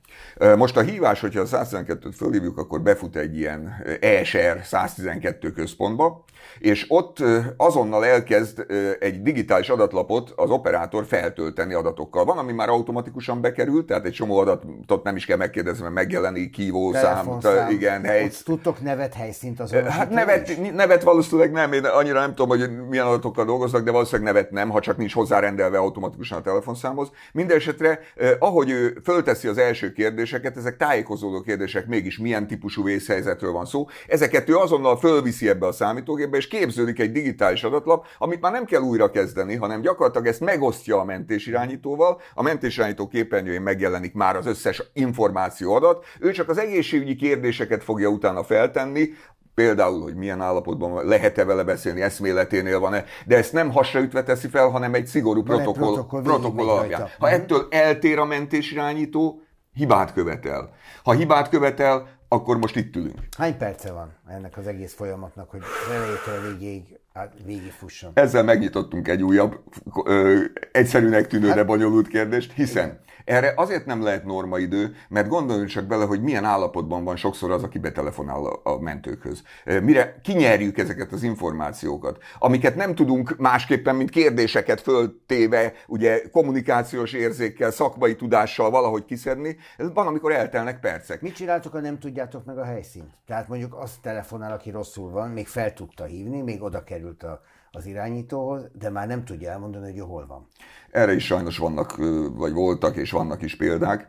Most 0.57 0.77
a 0.77 0.81
hívás, 0.81 1.21
hogyha 1.21 1.41
a 1.41 1.45
112-t 1.45 2.13
fölhívjuk, 2.17 2.59
akkor 2.59 2.81
befut 2.81 3.17
egy 3.17 3.37
ilyen 3.37 3.85
ESR 4.01 4.61
112 4.65 5.53
központba, 5.53 6.25
és 6.59 6.85
ott 6.89 7.19
azonnal 7.57 8.07
elkezd 8.07 8.67
egy 9.01 9.23
digitális 9.23 9.69
adatlapot 9.69 10.33
az 10.37 10.51
operátor 10.51 11.05
feltölteni 11.05 11.75
adatokkal. 11.75 12.25
Van, 12.25 12.39
ami 12.39 12.53
már 12.53 12.69
automatikusan 12.69 13.41
bekerült, 13.41 13.87
tehát 13.87 14.05
egy 14.05 14.13
csomó 14.13 14.39
adatot 14.39 15.03
nem 15.03 15.17
is 15.17 15.27
kell 15.27 15.37
megkérdezni, 15.37 15.83
mert 15.83 15.95
megjelenik 15.95 16.57
hívó 16.57 16.93
szám, 16.93 17.39
igen, 17.71 18.05
hely. 18.05 18.31
Tudtok 18.45 18.83
nevet, 18.83 19.15
helyszínt 19.15 19.61
az 19.61 19.71
Hát 19.73 20.11
nevet, 20.11 20.73
nevet 20.75 21.03
valószínűleg 21.03 21.53
nem, 21.53 21.73
én 21.73 21.85
annyira 21.85 22.21
nem 22.21 22.35
tudom, 22.35 22.59
hogy 22.59 22.87
milyen 22.89 23.07
adatokkal 23.07 23.45
dolgoznak, 23.45 23.85
de 23.85 23.91
valószínűleg 23.91 24.35
nevet 24.35 24.51
nem, 24.51 24.69
ha 24.69 24.81
csak 24.81 24.97
nincs 24.97 25.15
hozzárendelve 25.15 25.79
automatikusan 25.79 26.39
a 26.39 26.43
telefonszámhoz. 26.43 27.11
Mindenesetre, 27.33 28.01
ahogy 28.39 28.71
ő 28.71 28.99
fölteszi 29.05 29.49
az 29.49 29.59
első 29.59 29.93
kérdéseket, 30.29 30.57
ezek 30.57 30.77
tájékozódó 30.77 31.41
kérdések, 31.41 31.87
mégis 31.87 32.19
milyen 32.19 32.47
típusú 32.47 32.85
vészhelyzetről 32.85 33.53
van 33.53 33.65
szó, 33.65 33.87
ezeket 34.07 34.49
ő 34.49 34.57
azonnal 34.57 34.97
fölviszi 34.97 35.49
ebbe 35.49 35.67
a 35.67 35.73
számítógépbe, 35.73 36.37
és 36.37 36.49
képződik 36.49 37.01
egy 37.01 37.13
digitális 37.13 37.65
adatlap, 37.65 38.07
amit 38.19 38.41
már 38.41 38.53
nem 38.53 38.65
kell 38.65 38.81
újra 38.81 39.11
kezdeni, 39.11 39.55
hanem 39.55 39.81
gyakorlatilag 39.81 40.27
ezt 40.27 40.41
megosztja 40.41 41.01
a 41.01 41.05
mentésirányítóval, 41.05 42.21
a 42.35 42.43
mentésirányító 42.43 43.09
képernyőjén 43.09 43.63
megjelenik 43.63 44.15
már 44.15 44.37
az 44.37 44.47
összes 44.47 44.83
információ 44.93 45.75
adat, 45.75 46.05
ő 46.21 46.31
csak 46.31 46.49
az 46.49 46.59
egészségügyi 46.59 47.17
kérdéseket 47.17 47.85
fogja 47.85 48.09
utána 48.09 48.43
feltenni, 48.43 49.11
Például, 49.55 50.03
hogy 50.03 50.15
milyen 50.15 50.41
állapotban 50.41 51.07
lehet-e 51.07 51.45
vele 51.45 51.65
beszélni, 51.65 52.01
eszméleténél 52.01 52.81
van-e, 52.81 53.05
de 53.27 53.37
ezt 53.37 53.53
nem 53.53 53.71
hasraütve 53.71 54.23
teszi 54.23 54.49
fel, 54.49 54.69
hanem 54.69 54.95
egy 54.95 55.07
szigorú 55.07 55.43
protokoll, 55.43 55.93
protokoll, 55.93 56.23
protokoll 56.23 56.69
alapján. 56.69 57.09
Ha 57.19 57.29
ettől 57.29 57.67
eltér 57.71 58.19
a 58.19 58.25
mentésirányító, 58.25 59.43
hibát 59.79 60.13
követel. 60.13 60.71
Ha 61.03 61.13
hibát 61.13 61.49
követel, 61.49 62.09
akkor 62.29 62.59
most 62.59 62.77
itt 62.77 62.97
ülünk. 62.97 63.19
Hány 63.37 63.57
perce 63.57 63.93
van 63.93 64.13
ennek 64.29 64.57
az 64.57 64.67
egész 64.67 64.95
folyamatnak, 64.95 65.51
hogy 65.51 65.61
elejétől 65.91 66.53
végig, 66.53 66.99
végig 67.45 67.71
fusson? 67.71 68.11
Ezzel 68.15 68.43
megnyitottunk 68.43 69.09
egy 69.09 69.23
újabb, 69.23 69.61
ö, 70.05 70.45
egyszerűnek 70.73 71.27
tűnő, 71.27 71.47
hát, 71.47 71.57
de 71.57 71.65
bonyolult 71.65 72.09
kérdést, 72.09 72.53
hiszen. 72.53 73.01
Erre 73.29 73.53
azért 73.57 73.87
nem 73.87 74.03
lehet 74.03 74.25
normaidő, 74.25 74.95
mert 75.09 75.29
gondoljunk 75.29 75.69
csak 75.69 75.85
bele, 75.85 76.05
hogy 76.05 76.23
milyen 76.23 76.45
állapotban 76.45 77.05
van 77.05 77.17
sokszor 77.17 77.51
az, 77.51 77.63
aki 77.63 77.79
betelefonál 77.79 78.45
a, 78.45 78.79
mentőkhöz. 78.81 79.43
Mire 79.65 80.21
kinyerjük 80.23 80.79
ezeket 80.79 81.13
az 81.13 81.23
információkat, 81.23 82.19
amiket 82.39 82.77
nem 82.77 82.95
tudunk 82.95 83.37
másképpen, 83.37 83.97
mint 83.97 84.11
kérdéseket 84.11 84.81
föltéve, 84.81 85.73
ugye 85.87 86.23
kommunikációs 86.31 87.13
érzékkel, 87.13 87.71
szakmai 87.71 88.17
tudással 88.17 88.71
valahogy 88.71 89.05
kiszedni, 89.05 89.57
van, 89.77 90.07
amikor 90.07 90.33
eltelnek 90.33 90.81
percek. 90.81 91.21
Mit 91.21 91.35
csináltok, 91.35 91.73
ha 91.73 91.81
nem 91.81 91.99
tudjátok 91.99 92.45
meg 92.45 92.59
a 92.59 92.65
helyszínt? 92.65 93.11
Tehát 93.27 93.49
mondjuk 93.49 93.75
azt 93.75 94.01
telefonál, 94.01 94.53
aki 94.53 94.71
rosszul 94.71 95.11
van, 95.11 95.31
még 95.31 95.47
fel 95.47 95.73
tudta 95.73 96.05
hívni, 96.05 96.41
még 96.41 96.63
oda 96.63 96.85
került 96.85 97.23
a, 97.23 97.41
az 97.71 97.87
irányítóhoz, 97.87 98.69
de 98.73 98.91
már 98.91 99.07
nem 99.07 99.25
tudja 99.25 99.51
elmondani, 99.51 99.91
hogy 99.91 100.09
hol 100.09 100.27
van. 100.27 100.47
Erre 100.91 101.15
is 101.15 101.25
sajnos 101.25 101.59
vannak, 101.59 101.97
vagy 102.35 102.53
voltak, 102.53 102.97
és 102.97 103.11
vannak 103.11 103.43
is 103.43 103.57
példák. 103.57 104.09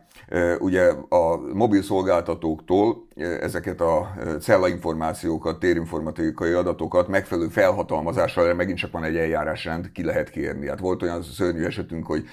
Ugye 0.58 0.92
a 1.08 1.36
mobil 1.52 1.82
szolgáltatóktól 1.82 3.06
ezeket 3.40 3.80
a 3.80 4.10
cellainformációkat, 4.40 5.58
térinformatikai 5.58 6.52
adatokat 6.52 7.08
megfelelő 7.08 7.48
felhatalmazással, 7.48 8.44
erre 8.44 8.54
megint 8.54 8.78
csak 8.78 8.92
van 8.92 9.04
egy 9.04 9.16
eljárásrend, 9.16 9.92
ki 9.92 10.04
lehet 10.04 10.30
kérni. 10.30 10.68
Hát 10.68 10.78
volt 10.78 11.02
olyan 11.02 11.22
szörnyű 11.22 11.64
esetünk, 11.64 12.06
hogy 12.06 12.24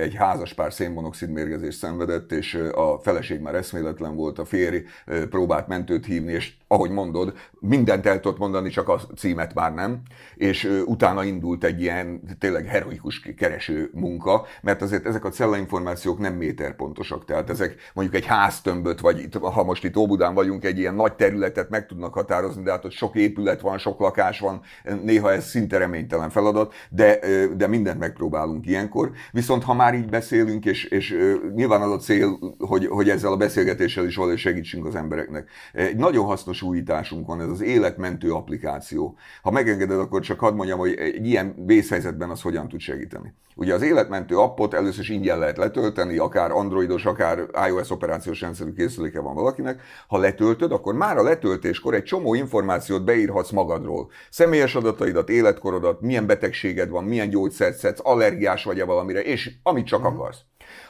egy 0.00 0.14
házaspár 0.14 0.72
szénmonoxid 0.72 1.30
mérgezést 1.30 1.78
szenvedett, 1.78 2.32
és 2.32 2.54
a 2.74 2.98
feleség 3.02 3.40
már 3.40 3.54
eszméletlen 3.54 4.16
volt, 4.16 4.38
a 4.38 4.44
férj 4.44 4.78
próbált 5.30 5.68
mentőt 5.68 6.06
hívni, 6.06 6.32
és 6.32 6.52
ahogy 6.74 6.90
mondod, 6.90 7.32
mindent 7.60 8.06
el 8.06 8.20
tudott 8.20 8.38
mondani, 8.38 8.68
csak 8.68 8.88
a 8.88 9.00
címet 9.16 9.54
már 9.54 9.74
nem, 9.74 10.00
és 10.34 10.82
utána 10.84 11.24
indult 11.24 11.64
egy 11.64 11.80
ilyen 11.80 12.20
tényleg 12.38 12.66
heroikus 12.66 13.20
kereső 13.36 13.90
munka, 13.92 14.46
mert 14.62 14.82
azért 14.82 15.06
ezek 15.06 15.24
a 15.24 15.28
cellainformációk 15.28 16.18
nem 16.18 16.34
méterpontosak, 16.34 17.24
tehát 17.24 17.50
ezek 17.50 17.76
mondjuk 17.94 18.16
egy 18.16 18.26
háztömböt, 18.26 19.00
vagy 19.00 19.28
ha 19.40 19.64
most 19.64 19.84
itt 19.84 19.96
Óbudán 19.96 20.34
vagyunk, 20.34 20.64
egy 20.64 20.78
ilyen 20.78 20.94
nagy 20.94 21.14
területet 21.14 21.70
meg 21.70 21.86
tudnak 21.86 22.14
határozni, 22.14 22.62
de 22.62 22.70
hát 22.70 22.84
ott 22.84 22.92
sok 22.92 23.14
épület 23.16 23.60
van, 23.60 23.78
sok 23.78 24.00
lakás 24.00 24.40
van, 24.40 24.60
néha 25.02 25.32
ez 25.32 25.46
szinte 25.46 25.78
reménytelen 25.78 26.30
feladat, 26.30 26.74
de, 26.90 27.18
de 27.56 27.66
mindent 27.66 27.98
megpróbálunk 27.98 28.66
ilyenkor. 28.66 29.10
Viszont 29.32 29.62
ha 29.62 29.74
már 29.74 29.94
így 29.94 30.08
beszélünk, 30.08 30.64
és, 30.64 30.84
és 30.84 31.16
nyilván 31.54 31.80
az 31.80 31.90
a 31.90 31.98
cél, 31.98 32.38
hogy, 32.58 32.86
hogy 32.86 33.08
ezzel 33.08 33.32
a 33.32 33.36
beszélgetéssel 33.36 34.06
is 34.06 34.16
valahogy 34.16 34.38
segítsünk 34.38 34.86
az 34.86 34.94
embereknek. 34.94 35.48
Egy 35.72 35.96
nagyon 35.96 36.24
hasznos 36.24 36.62
újításunk 36.64 37.26
van, 37.26 37.40
ez 37.40 37.48
az 37.48 37.60
életmentő 37.60 38.32
applikáció. 38.32 39.16
Ha 39.42 39.50
megengeded, 39.50 39.98
akkor 39.98 40.20
csak 40.20 40.38
hadd 40.38 40.54
mondjam, 40.54 40.78
hogy 40.78 40.94
egy 40.94 41.26
ilyen 41.26 41.54
vészhelyzetben 41.66 42.30
az 42.30 42.42
hogyan 42.42 42.68
tud 42.68 42.80
segíteni. 42.80 43.34
Ugye 43.56 43.74
az 43.74 43.82
életmentő 43.82 44.36
appot 44.36 44.74
először 44.74 45.00
is 45.00 45.08
ingyen 45.08 45.38
lehet 45.38 45.56
letölteni, 45.56 46.16
akár 46.18 46.50
androidos, 46.50 47.04
akár 47.04 47.38
iOS 47.68 47.90
operációs 47.90 48.40
rendszerű 48.40 48.72
készüléke 48.72 49.20
van 49.20 49.34
valakinek. 49.34 49.80
Ha 50.08 50.18
letöltöd, 50.18 50.72
akkor 50.72 50.94
már 50.94 51.16
a 51.16 51.22
letöltéskor 51.22 51.94
egy 51.94 52.02
csomó 52.02 52.34
információt 52.34 53.04
beírhatsz 53.04 53.50
magadról. 53.50 54.10
Személyes 54.30 54.74
adataidat, 54.74 55.28
életkorodat, 55.28 56.00
milyen 56.00 56.26
betegséged 56.26 56.88
van, 56.88 57.04
milyen 57.04 57.30
gyógyszert 57.30 57.78
szedsz, 57.78 58.00
allergiás 58.02 58.64
vagy-e 58.64 58.84
valamire, 58.84 59.20
és 59.22 59.50
amit 59.62 59.86
csak 59.86 60.00
uh-huh. 60.00 60.14
akarsz. 60.14 60.38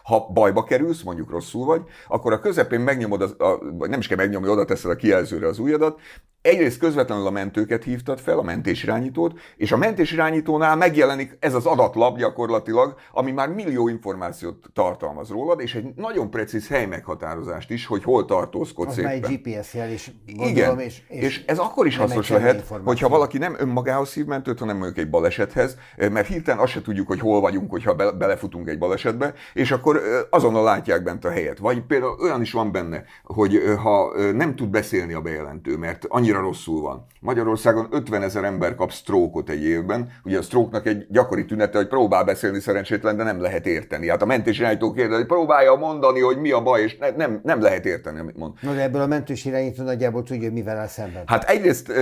Ha 0.04 0.28
bajba 0.32 0.64
kerülsz, 0.64 1.02
mondjuk 1.02 1.30
rosszul 1.30 1.64
vagy, 1.64 1.82
akkor 2.08 2.32
a 2.32 2.38
közepén 2.38 2.80
megnyomod, 2.80 3.22
az, 3.22 3.34
a, 3.38 3.64
nem 3.86 3.98
is 3.98 4.06
kell 4.06 4.16
megnyomni, 4.16 4.48
oda 4.48 4.64
teszed 4.64 4.90
a 4.90 4.96
kijelzőre 4.96 5.46
az 5.46 5.58
ujjadat, 5.58 6.00
egyrészt 6.44 6.78
közvetlenül 6.78 7.26
a 7.26 7.30
mentőket 7.30 7.84
hívtad 7.84 8.18
fel, 8.18 8.38
a 8.38 8.42
mentésirányítót, 8.42 9.38
és 9.56 9.72
a 9.72 9.76
mentésirányítónál 9.76 10.76
megjelenik 10.76 11.36
ez 11.40 11.54
az 11.54 11.66
adatlap 11.66 12.18
gyakorlatilag, 12.18 12.94
ami 13.12 13.30
már 13.30 13.48
millió 13.48 13.88
információt 13.88 14.64
tartalmaz 14.72 15.28
rólad, 15.28 15.60
és 15.60 15.74
egy 15.74 15.86
nagyon 15.96 16.30
precíz 16.30 16.68
hely 16.68 16.86
meghatározást 16.86 17.70
is, 17.70 17.86
hogy 17.86 18.02
hol 18.02 18.24
tartózkodsz 18.24 18.90
az 18.90 18.98
éppen. 18.98 19.10
egy 19.10 19.20
GPS 19.20 19.74
jel 19.74 19.90
is, 19.90 20.10
Igen, 20.26 20.80
és, 20.80 21.02
és, 21.08 21.22
és 21.22 21.44
ez 21.46 21.58
akkor 21.58 21.86
is 21.86 21.96
hasznos 21.96 22.28
lehet, 22.28 22.64
hogyha 22.84 23.08
valaki 23.08 23.38
nem 23.38 23.56
önmagához 23.58 24.08
szív 24.08 24.24
mentőt, 24.24 24.58
hanem 24.58 24.76
mondjuk 24.76 24.98
egy 24.98 25.10
balesethez, 25.10 25.76
mert 25.96 26.26
hirtelen 26.26 26.60
azt 26.60 26.72
se 26.72 26.82
tudjuk, 26.82 27.06
hogy 27.06 27.20
hol 27.20 27.40
vagyunk, 27.40 27.70
hogyha 27.70 27.94
be, 27.94 28.12
belefutunk 28.12 28.68
egy 28.68 28.78
balesetbe, 28.78 29.34
és 29.54 29.70
akkor 29.70 30.02
azonnal 30.30 30.64
látják 30.64 31.02
bent 31.02 31.24
a 31.24 31.30
helyet. 31.30 31.58
Vagy 31.58 31.80
például 31.82 32.16
olyan 32.20 32.40
is 32.40 32.52
van 32.52 32.72
benne, 32.72 33.04
hogy 33.22 33.62
ha 33.82 34.12
nem 34.32 34.56
tud 34.56 34.68
beszélni 34.68 35.12
a 35.12 35.20
bejelentő, 35.20 35.76
mert 35.76 36.04
annyira 36.08 36.33
annyira 36.34 36.48
rosszul 36.48 36.80
van. 36.80 37.06
Magyarországon 37.20 37.86
50 37.90 38.22
ezer 38.22 38.44
ember 38.44 38.74
kap 38.74 38.92
sztrókot 38.92 39.48
egy 39.48 39.64
évben. 39.64 40.08
Ugye 40.24 40.38
a 40.38 40.42
sztróknak 40.42 40.86
egy 40.86 41.06
gyakori 41.08 41.44
tünete, 41.44 41.78
hogy 41.78 41.86
próbál 41.86 42.24
beszélni 42.24 42.60
szerencsétlen, 42.60 43.16
de 43.16 43.22
nem 43.22 43.40
lehet 43.40 43.66
érteni. 43.66 44.08
Hát 44.08 44.22
a 44.22 44.26
mentés 44.26 44.58
irányító 44.58 44.92
kérdezi, 44.92 45.16
hogy 45.16 45.26
próbálja 45.26 45.74
mondani, 45.74 46.20
hogy 46.20 46.38
mi 46.38 46.50
a 46.50 46.62
baj, 46.62 46.82
és 46.82 46.96
ne, 46.96 47.10
nem, 47.10 47.40
nem 47.42 47.60
lehet 47.60 47.86
érteni, 47.86 48.18
amit 48.18 48.36
mond. 48.36 48.52
No, 48.60 48.74
de 48.74 48.82
ebből 48.82 49.00
a 49.00 49.06
mentős 49.06 49.44
irányító 49.44 49.82
nagyjából 49.82 50.22
tudja, 50.22 50.42
hogy 50.42 50.52
mivel 50.52 50.78
áll 50.78 50.86
szemben. 50.86 51.22
Hát 51.26 51.44
egyrészt 51.44 51.92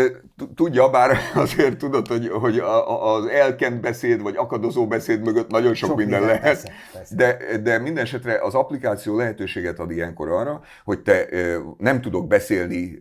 tudja, 0.55 0.91
bár 0.91 1.17
azért 1.35 1.77
tudod, 1.77 2.07
hogy, 2.07 2.29
hogy 2.29 2.63
az 2.89 3.27
elkent 3.27 3.81
beszéd, 3.81 4.23
vagy 4.23 4.35
akadozó 4.37 4.87
beszéd 4.87 5.23
mögött 5.23 5.51
nagyon 5.51 5.75
sok, 5.75 5.89
sok 5.89 5.99
minden, 5.99 6.21
minden 6.21 6.41
lehet. 6.41 6.63
Persze, 6.63 6.73
persze. 6.93 7.15
De, 7.15 7.59
de 7.63 7.79
minden 7.79 8.05
esetre 8.05 8.39
az 8.43 8.55
applikáció 8.55 9.17
lehetőséget 9.17 9.79
ad 9.79 9.91
ilyenkor 9.91 10.29
arra, 10.29 10.61
hogy 10.85 11.01
te 11.01 11.27
nem 11.79 12.01
tudok 12.01 12.27
beszélni 12.27 13.01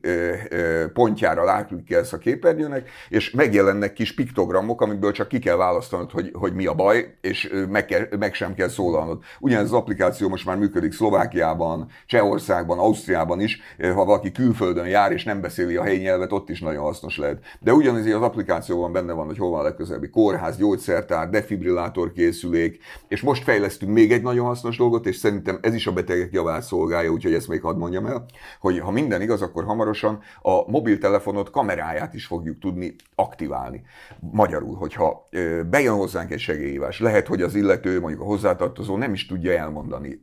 pontjára 1.22 1.52
ráklikkelsz 1.52 2.14
a 2.14 2.18
képernyőnek, 2.18 2.90
és 3.10 3.32
megjelennek 3.32 3.94
kis 3.94 4.14
piktogramok, 4.14 4.82
amiből 4.82 5.12
csak 5.12 5.28
ki 5.28 5.40
kell 5.40 5.56
választanod, 5.56 6.12
hogy, 6.12 6.32
hogy 6.34 6.54
mi 6.54 6.66
a 6.66 6.74
baj, 6.74 7.16
és 7.22 7.54
meg, 7.70 7.86
kell, 7.86 8.08
meg 8.20 8.34
sem 8.34 8.54
kell 8.54 8.68
szólalnod. 8.68 9.24
Ugyanez 9.40 9.66
az 9.66 9.74
applikáció 9.74 10.30
most 10.30 10.46
már 10.46 10.58
működik 10.58 10.92
Szlovákiában, 10.92 11.88
Csehországban, 12.06 12.80
Ausztriában 12.80 13.42
is, 13.42 13.62
ha 13.80 14.06
valaki 14.06 14.32
külföldön 14.32 14.88
jár 14.88 15.12
és 15.12 15.24
nem 15.24 15.42
beszéli 15.42 15.76
a 15.76 15.84
helyi 15.84 15.98
nyelvet, 15.98 16.32
ott 16.32 16.50
is 16.50 16.60
nagyon 16.60 16.84
hasznos 16.84 17.18
lehet. 17.18 17.40
De 17.60 17.74
ugyanez 17.74 18.06
az 18.06 18.22
applikációban 18.22 18.92
benne 18.92 19.14
van, 19.14 19.26
hogy 19.26 19.38
hol 19.38 19.50
van 19.50 19.60
a 19.60 19.64
legközelebbi 19.64 20.10
kórház, 20.10 20.58
gyógyszertár, 20.58 21.30
defibrillátor 21.30 22.12
készülék, 22.12 22.80
és 23.08 23.22
most 23.22 23.44
fejlesztünk 23.44 23.92
még 23.92 24.12
egy 24.12 24.22
nagyon 24.22 24.46
hasznos 24.46 24.78
dolgot, 24.78 25.06
és 25.06 25.16
szerintem 25.16 25.60
ez 25.62 25.74
is 25.74 25.88
a 25.88 25.92
betegek 25.92 26.32
javát 26.32 26.64
szolgálja, 26.64 27.12
úgyhogy 27.12 27.34
ezt 27.34 27.48
még 27.48 27.62
hadd 27.62 27.78
mondjam 27.78 28.06
el, 28.06 28.26
hogy 28.60 28.80
ha 28.80 28.92
minden 28.92 29.22
igaz, 29.22 29.42
akkor 29.42 29.64
hamarosan 29.64 30.20
a 30.42 30.72
mobiltelefonot 31.12 31.50
kameráját 31.50 32.14
is 32.14 32.26
fogjuk 32.26 32.60
tudni 32.60 32.96
aktiválni. 33.16 33.84
Magyarul, 34.20 34.76
hogyha 34.76 35.30
bejön 35.70 35.96
hozzánk 35.96 36.32
egy 36.32 36.40
segélyhívás, 36.40 37.00
lehet, 37.00 37.28
hogy 37.28 37.42
az 37.42 37.56
illető, 37.56 38.00
mondjuk 38.00 38.22
a 38.22 38.26
hozzátartozó 38.26 38.98
nem 38.98 39.14
is 39.14 39.26
tudja 39.26 39.58
elmondani, 39.58 40.22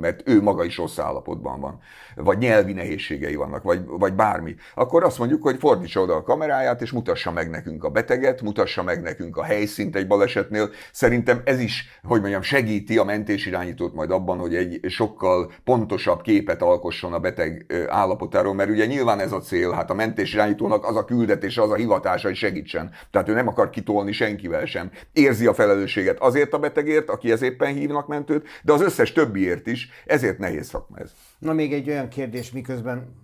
mert 0.00 0.28
ő 0.28 0.42
maga 0.42 0.64
is 0.64 0.76
rossz 0.76 0.98
állapotban 0.98 1.60
van, 1.60 1.78
vagy 2.16 2.38
nyelvi 2.38 2.72
nehézségei 2.72 3.34
vannak, 3.34 3.62
vagy, 3.62 3.84
vagy 3.86 4.12
bármi, 4.12 4.54
akkor 4.74 5.04
azt 5.04 5.18
mondjuk, 5.18 5.42
hogy 5.42 5.56
fordítsa 5.58 6.00
oda 6.00 6.14
a 6.14 6.22
kameráját, 6.22 6.82
és 6.82 6.92
mutassa 6.92 7.32
meg 7.32 7.50
nekünk 7.50 7.84
a 7.84 7.90
beteget, 7.90 8.42
mutassa 8.42 8.82
meg 8.82 9.02
nekünk 9.02 9.36
a 9.36 9.42
helyszínt 9.42 9.96
egy 9.96 10.06
balesetnél. 10.06 10.70
Szerintem 10.92 11.40
ez 11.44 11.60
is, 11.60 12.00
hogy 12.02 12.20
mondjam, 12.20 12.42
segíti 12.42 12.98
a 12.98 13.04
mentésirányítót 13.04 13.94
majd 13.94 14.10
abban, 14.10 14.38
hogy 14.38 14.54
egy 14.54 14.80
sokkal 14.88 15.52
pontosabb 15.64 16.22
képet 16.22 16.62
alkosson 16.62 17.12
a 17.12 17.18
beteg 17.18 17.66
állapotáról, 17.88 18.54
mert 18.54 18.70
ugye 18.70 18.86
nyilván 18.86 19.20
ez 19.20 19.32
a 19.32 19.40
cél, 19.40 19.70
hát 19.70 19.90
a 19.90 19.94
mentésirányítónak 20.08 20.84
az 20.84 20.96
a 20.96 21.04
küldetése, 21.04 21.62
az 21.62 21.70
a 21.70 21.74
hivatása, 21.74 22.26
hogy 22.26 22.36
segítsen. 22.36 22.90
Tehát 23.10 23.28
ő 23.28 23.34
nem 23.34 23.48
akar 23.48 23.70
kitolni 23.70 24.12
senkivel 24.12 24.64
sem. 24.64 24.90
Érzi 25.12 25.46
a 25.46 25.54
felelősséget 25.54 26.18
azért 26.18 26.52
a 26.52 26.58
betegért, 26.58 27.08
aki 27.08 27.30
ez 27.30 27.42
éppen 27.42 27.74
hívnak 27.74 28.06
mentőt, 28.06 28.46
de 28.62 28.72
az 28.72 28.80
összes 28.80 29.12
többiért 29.12 29.66
is, 29.66 29.90
ezért 30.06 30.38
nehéz 30.38 30.68
szakma 30.68 30.98
ez. 30.98 31.12
Na 31.38 31.52
még 31.52 31.72
egy 31.72 31.88
olyan 31.88 32.08
kérdés, 32.08 32.52
miközben, 32.52 33.14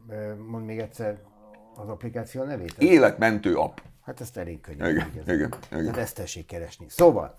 mond 0.47 0.64
még 0.64 0.78
egyszer 0.78 1.18
az 1.76 1.89
applikáció 1.89 2.43
nevét? 2.43 2.74
Életmentő 2.78 3.55
app. 3.55 3.78
Hát 4.03 4.20
ezt 4.20 4.37
elég 4.37 4.61
könnyű. 4.61 4.91
Igen, 4.91 5.11
igen, 5.12 5.35
igen. 5.37 5.51
Tehát 5.68 5.97
ezt 5.97 6.14
tessék 6.14 6.47
keresni. 6.47 6.87
Szóval, 6.89 7.35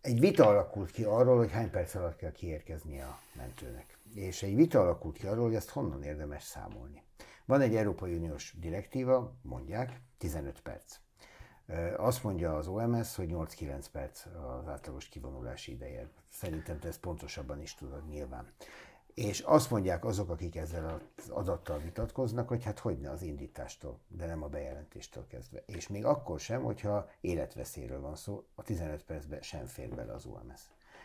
egy 0.00 0.20
vita 0.20 0.46
alakult 0.46 0.90
ki 0.90 1.04
arról, 1.04 1.36
hogy 1.36 1.50
hány 1.52 1.70
perc 1.70 1.94
alatt 1.94 2.16
kell 2.16 2.32
kiérkezni 2.32 3.00
a 3.00 3.18
mentőnek. 3.36 3.98
És 4.14 4.42
egy 4.42 4.56
vita 4.56 4.80
alakult 4.80 5.18
ki 5.18 5.26
arról, 5.26 5.44
hogy 5.44 5.54
ezt 5.54 5.70
honnan 5.70 6.02
érdemes 6.02 6.42
számolni. 6.42 7.02
Van 7.48 7.60
egy 7.60 7.76
Európai 7.76 8.14
Uniós 8.14 8.54
direktíva, 8.58 9.34
mondják, 9.42 10.00
15 10.18 10.60
perc. 10.60 10.98
Azt 11.96 12.22
mondja 12.22 12.56
az 12.56 12.66
OMS, 12.66 13.16
hogy 13.16 13.28
8-9 13.32 13.84
perc 13.92 14.26
az 14.26 14.68
átlagos 14.68 15.08
kivonulási 15.08 15.72
ideje. 15.72 16.08
Szerintem 16.28 16.78
te 16.78 16.88
ezt 16.88 17.00
pontosabban 17.00 17.60
is 17.60 17.74
tudod 17.74 18.08
nyilván. 18.08 18.52
És 19.14 19.40
azt 19.40 19.70
mondják 19.70 20.04
azok, 20.04 20.30
akik 20.30 20.56
ezzel 20.56 21.00
az 21.16 21.28
adattal 21.28 21.78
vitatkoznak, 21.78 22.48
hogy 22.48 22.64
hát 22.64 22.78
hogyne 22.78 23.10
az 23.10 23.22
indítástól, 23.22 23.98
de 24.08 24.26
nem 24.26 24.42
a 24.42 24.48
bejelentéstől 24.48 25.26
kezdve. 25.26 25.62
És 25.66 25.88
még 25.88 26.04
akkor 26.04 26.40
sem, 26.40 26.62
hogyha 26.62 27.08
életveszélyről 27.20 28.00
van 28.00 28.16
szó, 28.16 28.44
a 28.54 28.62
15 28.62 29.04
percben 29.04 29.42
sem 29.42 29.66
fér 29.66 29.94
bele 29.94 30.12
az 30.12 30.26
OMS. 30.26 30.60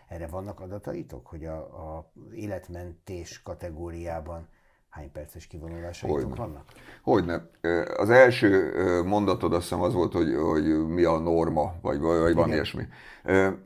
Erre 0.08 0.28
vannak 0.28 0.60
adataitok, 0.60 1.28
hogy 1.28 1.46
a, 1.46 1.98
a 1.98 2.12
életmentés 2.32 3.42
kategóriában 3.42 4.48
hány 4.94 5.12
perces 5.12 5.48
kivonulásaitok 5.48 6.36
vannak? 6.36 6.64
Hogyne. 7.02 7.50
Az 7.98 8.10
első 8.10 8.72
mondatod 9.06 9.54
azt 9.54 9.62
hiszem 9.62 9.82
az 9.82 9.94
volt, 9.94 10.14
hogy, 10.14 10.36
hogy 10.36 10.88
mi 10.88 11.04
a 11.04 11.18
norma, 11.18 11.74
vagy, 11.82 12.00
vagy 12.00 12.34
van 12.34 12.50
ilyesmi. 12.50 12.84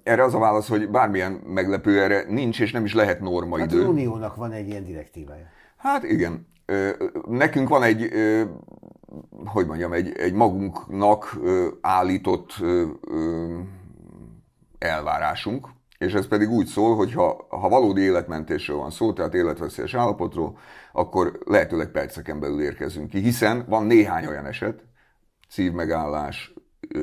Erre 0.03 0.23
az 0.23 0.33
a 0.33 0.39
válasz, 0.39 0.69
hogy 0.69 0.89
bármilyen 0.89 1.31
meglepő 1.31 2.01
erre 2.01 2.23
nincs, 2.27 2.59
és 2.61 2.71
nem 2.71 2.85
is 2.85 2.93
lehet 2.93 3.19
norma 3.19 3.57
hát 3.57 3.71
idő. 3.71 3.81
Az 3.81 3.87
Uniónak 3.87 4.35
van 4.35 4.51
egy 4.51 4.67
ilyen 4.67 4.83
direktívája. 4.83 5.45
Hát 5.77 6.03
igen. 6.03 6.47
Nekünk 7.27 7.69
van 7.69 7.83
egy, 7.83 8.09
hogy 9.45 9.65
mondjam, 9.65 9.93
egy, 9.93 10.17
egy 10.17 10.33
magunknak 10.33 11.39
állított 11.81 12.53
elvárásunk, 14.77 15.67
és 15.97 16.13
ez 16.13 16.27
pedig 16.27 16.49
úgy 16.49 16.65
szól, 16.65 16.95
hogy 16.95 17.13
ha, 17.13 17.47
ha 17.49 17.69
valódi 17.69 18.01
életmentésről 18.01 18.77
van 18.77 18.91
szó, 18.91 19.13
tehát 19.13 19.33
életveszélyes 19.33 19.93
állapotról, 19.93 20.57
akkor 20.91 21.39
lehetőleg 21.45 21.87
perceken 21.87 22.39
belül 22.39 22.61
érkezünk 22.61 23.09
ki, 23.09 23.19
hiszen 23.19 23.65
van 23.67 23.85
néhány 23.85 24.25
olyan 24.25 24.45
eset, 24.45 24.83
szívmegállás, 25.47 26.53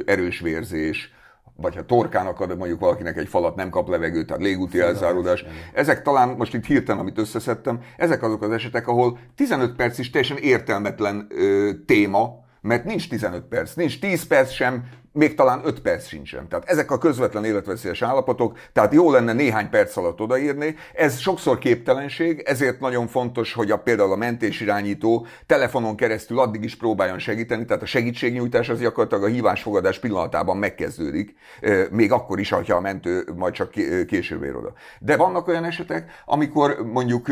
erős 0.07 0.41
vérzés, 0.41 1.13
vagy 1.57 1.75
ha 1.75 1.85
torkának 1.85 2.41
ad 2.41 2.57
mondjuk 2.57 2.81
valakinek 2.81 3.17
egy 3.17 3.29
falat, 3.29 3.57
nem 3.57 3.71
kap 3.71 3.89
levegőt, 3.89 4.27
tehát 4.27 4.43
légúti 4.43 4.81
elzáródás. 4.81 5.45
Ezek 5.73 6.03
talán, 6.03 6.29
most 6.29 6.55
itt 6.55 6.65
hirtelen, 6.65 7.01
amit 7.01 7.19
összeszedtem, 7.19 7.81
ezek 7.97 8.23
azok 8.23 8.43
az 8.43 8.51
esetek, 8.51 8.89
ahol 8.89 9.19
15 9.35 9.77
perc 9.77 9.99
is 9.99 10.11
teljesen 10.11 10.37
értelmetlen 10.37 11.27
ö, 11.31 11.71
téma, 11.87 12.45
mert 12.61 12.85
nincs 12.85 13.09
15 13.09 13.43
perc, 13.43 13.75
nincs 13.75 14.01
10 14.01 14.27
perc 14.27 14.51
sem, 14.51 14.85
még 15.15 15.35
talán 15.35 15.61
5 15.65 15.81
perc 15.81 16.07
sincsen. 16.07 16.49
Tehát 16.49 16.69
ezek 16.69 16.91
a 16.91 16.99
közvetlen 16.99 17.45
életveszélyes 17.45 18.03
állapotok, 18.03 18.59
tehát 18.73 18.93
jó 18.93 19.11
lenne 19.11 19.33
néhány 19.33 19.71
perc 19.71 19.97
alatt 19.97 20.21
odaírni. 20.21 20.77
Ez 20.93 21.19
sokszor 21.19 21.59
képtelenség, 21.59 22.43
ezért 22.45 22.81
nagyon 22.81 23.07
fontos, 23.07 23.53
hogy 23.53 23.71
a, 23.71 23.79
például 23.79 24.13
a 24.13 24.17
mentésirányító 24.17 25.27
telefonon 25.47 25.97
keresztül 25.97 26.39
addig 26.39 26.65
is 26.65 26.77
próbáljon 26.77 27.19
segíteni, 27.19 27.65
tehát 27.65 27.83
a 27.83 27.87
segítségnyújtás 27.87 28.69
az 28.69 28.81
gyakorlatilag 28.81 29.25
a 29.25 29.33
hívásfogadás 29.33 29.99
pillanatában 29.99 30.57
megkezdődik, 30.57 31.35
még 31.91 32.13
akkor 32.13 32.39
is, 32.39 32.49
ha 32.49 32.63
a 32.69 32.81
mentő 32.81 33.25
majd 33.37 33.53
csak 33.55 33.71
később 34.07 34.43
ér 34.43 34.57
oda. 34.57 34.73
De 35.01 35.17
vannak 35.17 35.49
olyan 35.49 35.65
esetek, 35.65 36.11
amikor 36.25 36.79
mondjuk 36.93 37.29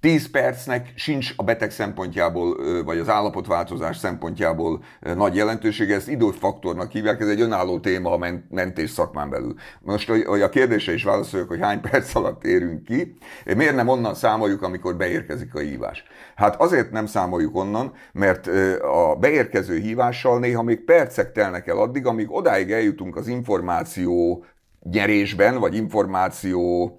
10 0.00 0.30
percnek 0.30 0.92
sincs 0.94 1.32
a 1.36 1.42
beteg 1.42 1.70
szempontjából, 1.70 2.56
vagy 2.84 2.98
az 2.98 3.08
állapotváltozás 3.08 3.96
szempontjából 3.96 4.82
nagy 5.00 5.34
jelentősége, 5.34 5.94
ezt 5.94 6.08
időfaktornak 6.08 6.90
hívják, 6.90 7.20
ez 7.20 7.28
egy 7.28 7.40
önálló 7.40 7.80
téma 7.80 8.12
a 8.12 8.40
mentés 8.50 8.90
szakmán 8.90 9.30
belül. 9.30 9.54
Most, 9.80 10.08
hogy 10.08 10.40
a 10.40 10.48
kérdése 10.48 10.92
is 10.92 11.04
válaszoljuk, 11.04 11.48
hogy 11.48 11.60
hány 11.60 11.80
perc 11.90 12.14
alatt 12.14 12.44
érünk 12.44 12.84
ki, 12.84 13.16
miért 13.56 13.74
nem 13.74 13.88
onnan 13.88 14.14
számoljuk, 14.14 14.62
amikor 14.62 14.96
beérkezik 14.96 15.54
a 15.54 15.58
hívás? 15.58 16.04
Hát 16.34 16.60
azért 16.60 16.90
nem 16.90 17.06
számoljuk 17.06 17.56
onnan, 17.56 17.92
mert 18.12 18.46
a 18.82 19.16
beérkező 19.20 19.78
hívással 19.78 20.38
néha 20.38 20.62
még 20.62 20.84
percek 20.84 21.32
telnek 21.32 21.66
el 21.66 21.78
addig, 21.78 22.06
amíg 22.06 22.30
odáig 22.30 22.72
eljutunk 22.72 23.16
az 23.16 23.26
információ 23.26 24.44
nyerésben, 24.82 25.58
vagy 25.58 25.74
információ 25.74 26.94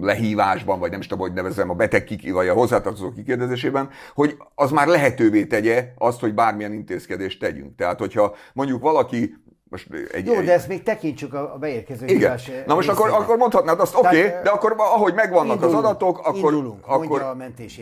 lehívásban, 0.00 0.78
vagy 0.78 0.90
nem 0.90 1.00
is 1.00 1.06
tudom, 1.06 1.26
hogy 1.26 1.32
nevezem, 1.32 1.70
a 1.70 1.74
beteg 1.74 2.04
kiki, 2.04 2.30
vagy 2.30 2.48
a 2.48 2.52
hozzátartozó 2.52 3.12
kikérdezésében, 3.12 3.88
hogy 4.14 4.36
az 4.54 4.70
már 4.70 4.86
lehetővé 4.86 5.44
tegye 5.44 5.92
azt, 5.98 6.20
hogy 6.20 6.34
bármilyen 6.34 6.72
intézkedést 6.72 7.40
tegyünk. 7.40 7.76
Tehát, 7.76 7.98
hogyha 7.98 8.34
mondjuk 8.52 8.82
valaki 8.82 9.36
most 9.70 9.88
egy, 10.12 10.26
Jó, 10.26 10.34
egy... 10.34 10.44
de 10.44 10.52
ezt 10.52 10.68
még 10.68 10.82
tekintsük 10.82 11.34
a 11.34 11.56
beérkező 11.60 12.04
Igen. 12.04 12.16
hívás 12.16 12.50
Na 12.66 12.74
most 12.74 12.88
akkor, 12.88 13.08
akkor 13.10 13.36
mondhatnád 13.36 13.80
azt, 13.80 13.94
oké, 13.94 14.06
okay, 14.06 14.42
de 14.42 14.50
akkor 14.50 14.74
ahogy 14.76 15.14
megvannak 15.14 15.54
indulunk, 15.54 15.78
az 15.78 15.84
adatok, 15.84 16.18
akkor... 16.18 16.52
Indulunk, 16.52 16.86
akkor... 16.86 17.06
mondja 17.06 17.28
a 17.28 17.34
mentés 17.34 17.80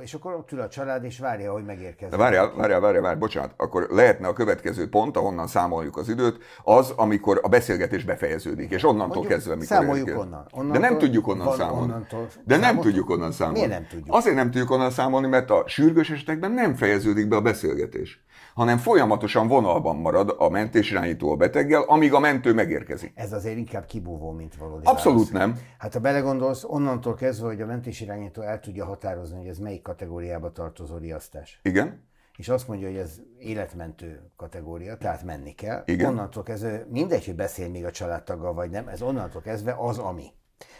és 0.00 0.14
akkor 0.14 0.32
ott 0.34 0.52
ül 0.52 0.60
a 0.60 0.68
család, 0.68 1.04
és 1.04 1.18
várja, 1.18 1.52
hogy 1.52 1.64
megérkezik. 1.64 2.08
De 2.08 2.16
várjál, 2.16 2.52
várjál, 2.56 2.80
várjál, 2.80 3.02
várjál, 3.02 3.20
bocsánat, 3.20 3.50
akkor 3.56 3.86
lehetne 3.90 4.28
a 4.28 4.32
következő 4.32 4.88
pont, 4.88 5.16
ahonnan 5.16 5.46
számoljuk 5.46 5.96
az 5.96 6.08
időt, 6.08 6.38
az, 6.62 6.92
amikor 6.96 7.40
a 7.42 7.48
beszélgetés 7.48 8.04
befejeződik, 8.04 8.70
és 8.70 8.84
onnantól 8.84 9.06
Mondjuk, 9.06 9.32
kezdve, 9.32 9.52
mikor 9.52 9.66
Számoljuk 9.66 10.06
érkezik. 10.06 10.28
onnan. 10.28 10.46
onnantól. 10.50 10.80
De 10.80 10.88
nem 10.88 10.98
tudjuk 10.98 11.28
onnan 11.28 11.56
számolni. 11.56 11.92
Onnantól 11.92 12.26
de 12.44 12.56
nem 12.56 12.80
tudjuk 12.80 13.10
onnan 13.10 13.32
számolni. 13.32 13.58
Miért 13.58 13.72
nem 13.74 13.86
tudjuk? 13.90 14.14
Azért 14.16 14.36
nem 14.36 14.50
tudjuk 14.50 14.70
onnan 14.70 14.90
számolni, 14.90 15.26
mert 15.26 15.50
a 15.50 15.62
sürgős 15.66 16.10
esetekben 16.10 16.52
nem 16.52 16.74
fejeződik 16.74 17.28
be 17.28 17.36
a 17.36 17.40
beszélgetés 17.40 18.24
hanem 18.56 18.78
folyamatosan 18.78 19.48
vonalban 19.48 19.96
marad 19.96 20.34
a 20.38 20.48
mentésirányító 20.48 21.30
a 21.30 21.36
beteggel, 21.36 21.82
amíg 21.82 22.12
a 22.12 22.18
mentő 22.18 22.52
megérkezik. 22.52 23.12
Ez 23.14 23.32
azért 23.32 23.56
inkább 23.56 23.86
kibúvó, 23.86 24.30
mint 24.30 24.56
valódi 24.56 24.84
Abszolút 24.84 25.30
válasz. 25.30 25.46
nem. 25.46 25.58
Hát 25.78 25.92
ha 25.92 26.00
belegondolsz, 26.00 26.64
onnantól 26.64 27.14
kezdve, 27.14 27.46
hogy 27.46 27.60
a 27.60 27.66
mentésirányító 27.66 28.42
el 28.42 28.60
tudja 28.60 28.84
határozni, 28.84 29.36
hogy 29.38 29.46
ez 29.46 29.58
melyik 29.58 29.82
kategóriába 29.82 30.52
tartozó 30.52 30.96
riasztás. 30.96 31.60
Igen. 31.62 32.04
és 32.36 32.48
azt 32.48 32.68
mondja, 32.68 32.86
hogy 32.88 32.96
ez 32.96 33.20
életmentő 33.38 34.30
kategória, 34.36 34.96
tehát 34.96 35.22
menni 35.24 35.54
kell, 35.54 35.82
Igen. 35.86 36.10
onnantól 36.10 36.42
kezdve, 36.42 36.86
mindegy, 36.90 37.24
hogy 37.24 37.34
beszél 37.34 37.68
még 37.68 37.84
a 37.84 37.90
családtaggal 37.90 38.54
vagy 38.54 38.70
nem, 38.70 38.88
ez 38.88 39.02
onnantól 39.02 39.42
kezdve 39.42 39.74
az, 39.78 39.98
ami. 39.98 40.24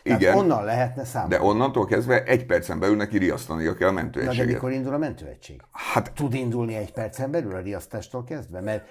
Tehát 0.06 0.20
Igen. 0.20 0.36
onnan 0.36 0.64
lehetne 0.64 1.04
számolni. 1.04 1.34
De 1.34 1.42
onnantól 1.42 1.86
kezdve 1.86 2.24
egy 2.24 2.46
percen 2.46 2.78
belül 2.78 2.96
neki 2.96 3.18
riasztania 3.18 3.74
kell 3.74 3.88
a 3.88 3.90
Na, 3.90 3.96
de 3.96 4.02
mentőegységet. 4.02 4.46
mikor 4.46 4.72
indul 4.72 4.94
a 4.94 4.98
mentőegység? 4.98 5.60
Hát 5.72 6.12
Tud 6.12 6.34
indulni 6.34 6.74
egy 6.74 6.92
percen 6.92 7.30
belül 7.30 7.54
a 7.54 7.60
riasztástól 7.60 8.24
kezdve? 8.24 8.60
Mert 8.60 8.86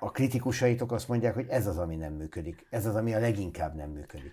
a 0.00 0.10
kritikusaitok 0.10 0.92
azt 0.92 1.08
mondják, 1.08 1.34
hogy 1.34 1.46
ez 1.48 1.66
az, 1.66 1.78
ami 1.78 1.96
nem 1.96 2.12
működik. 2.12 2.66
Ez 2.70 2.86
az, 2.86 2.94
ami 2.94 3.14
a 3.14 3.18
leginkább 3.18 3.74
nem 3.74 3.90
működik. 3.90 4.32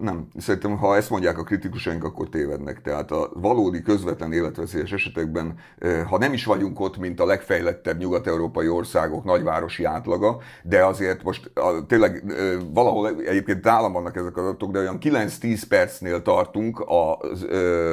Nem, 0.00 0.26
szerintem 0.38 0.76
ha 0.76 0.96
ezt 0.96 1.10
mondják 1.10 1.38
a 1.38 1.42
kritikusaink, 1.42 2.04
akkor 2.04 2.28
tévednek. 2.28 2.80
Tehát 2.82 3.10
a 3.10 3.30
valódi 3.34 3.82
közvetlen 3.82 4.32
életveszélyes 4.32 4.92
esetekben, 4.92 5.54
eh, 5.78 6.06
ha 6.08 6.18
nem 6.18 6.32
is 6.32 6.44
vagyunk 6.44 6.80
ott, 6.80 6.96
mint 6.96 7.20
a 7.20 7.26
legfejlettebb 7.26 7.98
nyugat-európai 7.98 8.68
országok 8.68 9.24
nagyvárosi 9.24 9.84
átlaga, 9.84 10.38
de 10.62 10.84
azért 10.84 11.22
most 11.22 11.50
a, 11.54 11.86
tényleg 11.86 12.24
eh, 12.28 12.52
valahol 12.72 13.08
egyébként 13.26 13.64
nálam 13.64 13.92
vannak 13.92 14.16
ezek 14.16 14.36
az 14.36 14.44
adatok, 14.44 14.70
de 14.70 14.78
olyan 14.78 14.98
9-10 15.00 15.62
percnél 15.68 16.22
tartunk 16.22 16.80
a 16.80 17.18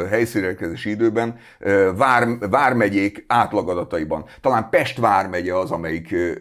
helyszínérkezési 0.09 0.89
időben 0.89 1.39
eh, 1.59 1.95
Vár, 1.95 2.27
Vármegyék 2.49 3.25
átlagataiban. 3.27 4.25
Talán 4.41 4.69
Pest 4.69 4.97
Vármegye 4.97 5.57
az, 5.57 5.71
amelyik 5.71 6.11
eh, 6.11 6.31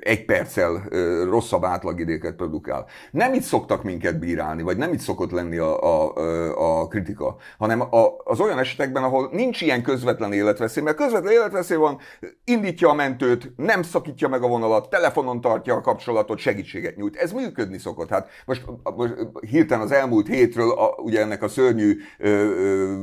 egy 0.00 0.24
perccel 0.24 0.82
eh, 0.90 0.98
rosszabb 1.24 1.64
átlagidéket 1.64 2.34
produkál. 2.34 2.86
Nem 3.10 3.34
itt 3.34 3.42
szoktak 3.42 3.82
minket 3.82 4.18
bírálni, 4.18 4.62
vagy 4.62 4.76
nem 4.76 4.92
itt 4.92 5.00
szokott 5.06 5.30
lenni 5.30 5.56
a, 5.56 5.82
a, 5.82 6.80
a 6.80 6.86
kritika, 6.88 7.36
hanem 7.58 7.80
a, 7.80 8.16
az 8.24 8.40
olyan 8.40 8.58
esetekben, 8.58 9.02
ahol 9.02 9.28
nincs 9.32 9.60
ilyen 9.60 9.82
közvetlen 9.82 10.32
életveszély, 10.32 10.82
mert 10.82 10.96
közvetlen 10.96 11.32
életveszély 11.32 11.76
van, 11.76 11.98
indítja 12.44 12.88
a 12.88 12.94
mentőt, 12.94 13.52
nem 13.56 13.82
szakítja 13.82 14.28
meg 14.28 14.42
a 14.42 14.48
vonalat, 14.48 14.90
telefonon 14.90 15.40
tartja 15.40 15.74
a 15.74 15.80
kapcsolatot, 15.80 16.38
segítséget 16.38 16.96
nyújt. 16.96 17.16
Ez 17.16 17.32
működni 17.32 17.78
szokott. 17.78 18.08
Hát 18.08 18.28
most, 18.46 18.64
most 18.96 19.14
hirtelen 19.50 19.84
az 19.84 19.92
elmúlt 19.92 20.26
hétről, 20.26 20.70
a, 20.70 20.94
ugye 21.02 21.20
ennek 21.20 21.42
a 21.42 21.48
szörnyű 21.48 21.96
ö, 22.18 22.28
ö, 22.28 22.94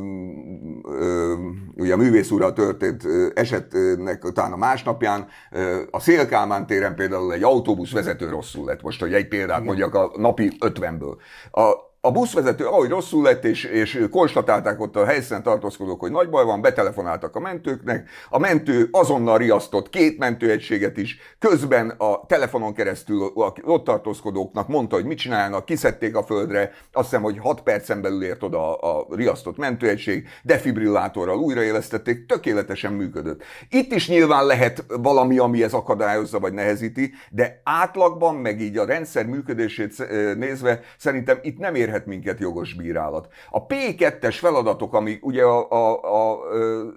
ö, 0.83 1.33
ugye 1.75 1.93
a 1.93 1.97
művész 1.97 2.31
úrral 2.31 2.53
történt 2.53 3.07
esetnek 3.33 4.23
utána 4.23 4.55
másnapján 4.55 5.27
ö, 5.51 5.81
a 5.91 5.99
Szélkálmán 5.99 6.65
téren 6.65 6.95
például 6.95 7.33
egy 7.33 7.43
autóbusz 7.43 7.91
vezető 7.91 8.29
rosszul 8.29 8.65
lett. 8.65 8.81
Most, 8.81 8.99
hogy 8.99 9.13
egy 9.13 9.27
példát 9.27 9.63
mondjak 9.63 9.95
a 9.95 10.11
napi 10.17 10.51
50-ből. 10.59 11.15
A, 11.51 11.91
a 12.05 12.11
buszvezető, 12.11 12.65
ahogy 12.65 12.89
rosszul 12.89 13.23
lett, 13.23 13.45
és, 13.45 13.63
és 13.63 14.05
konstatálták 14.11 14.81
ott 14.81 14.95
a 14.95 15.05
helyszínen 15.05 15.43
tartózkodók, 15.43 15.99
hogy 15.99 16.11
nagy 16.11 16.29
baj 16.29 16.45
van, 16.45 16.61
betelefonáltak 16.61 17.35
a 17.35 17.39
mentőknek, 17.39 18.09
a 18.29 18.39
mentő 18.39 18.87
azonnal 18.91 19.37
riasztott 19.37 19.89
két 19.89 20.17
mentőegységet 20.17 20.97
is, 20.97 21.17
közben 21.39 21.89
a 21.89 22.25
telefonon 22.25 22.73
keresztül 22.73 23.31
ott 23.63 23.83
tartózkodóknak 23.83 24.67
mondta, 24.67 24.95
hogy 24.95 25.05
mit 25.05 25.17
csinálnak, 25.17 25.65
kiszedték 25.65 26.15
a 26.15 26.23
földre, 26.23 26.71
azt 26.91 27.09
hiszem, 27.09 27.21
hogy 27.21 27.37
6 27.37 27.61
percen 27.61 28.01
belül 28.01 28.23
ért 28.23 28.43
oda 28.43 28.79
a, 28.79 28.99
a 28.99 29.15
riasztott 29.15 29.57
mentőegység, 29.57 30.27
defibrillátorral 30.41 31.37
újraélesztették, 31.37 32.25
tökéletesen 32.25 32.93
működött. 32.93 33.43
Itt 33.69 33.91
is 33.91 34.07
nyilván 34.07 34.45
lehet 34.45 34.85
valami, 34.87 35.37
ami 35.37 35.63
ez 35.63 35.73
akadályozza 35.73 36.39
vagy 36.39 36.53
nehezíti, 36.53 37.13
de 37.29 37.61
átlagban, 37.63 38.35
meg 38.35 38.61
így 38.61 38.77
a 38.77 38.85
rendszer 38.85 39.25
működését 39.25 40.07
nézve, 40.37 40.81
szerintem 40.97 41.39
itt 41.41 41.57
nem 41.57 41.75
ér 41.75 41.91
érhet 41.93 42.05
minket 42.05 42.39
jogos 42.39 42.73
bírálat. 42.73 43.27
A 43.49 43.65
P2-es 43.65 44.35
feladatok, 44.39 44.93
ami 44.93 45.19
ugye 45.21 45.43
a, 45.43 45.69
a, 45.71 46.31
a 46.31 46.39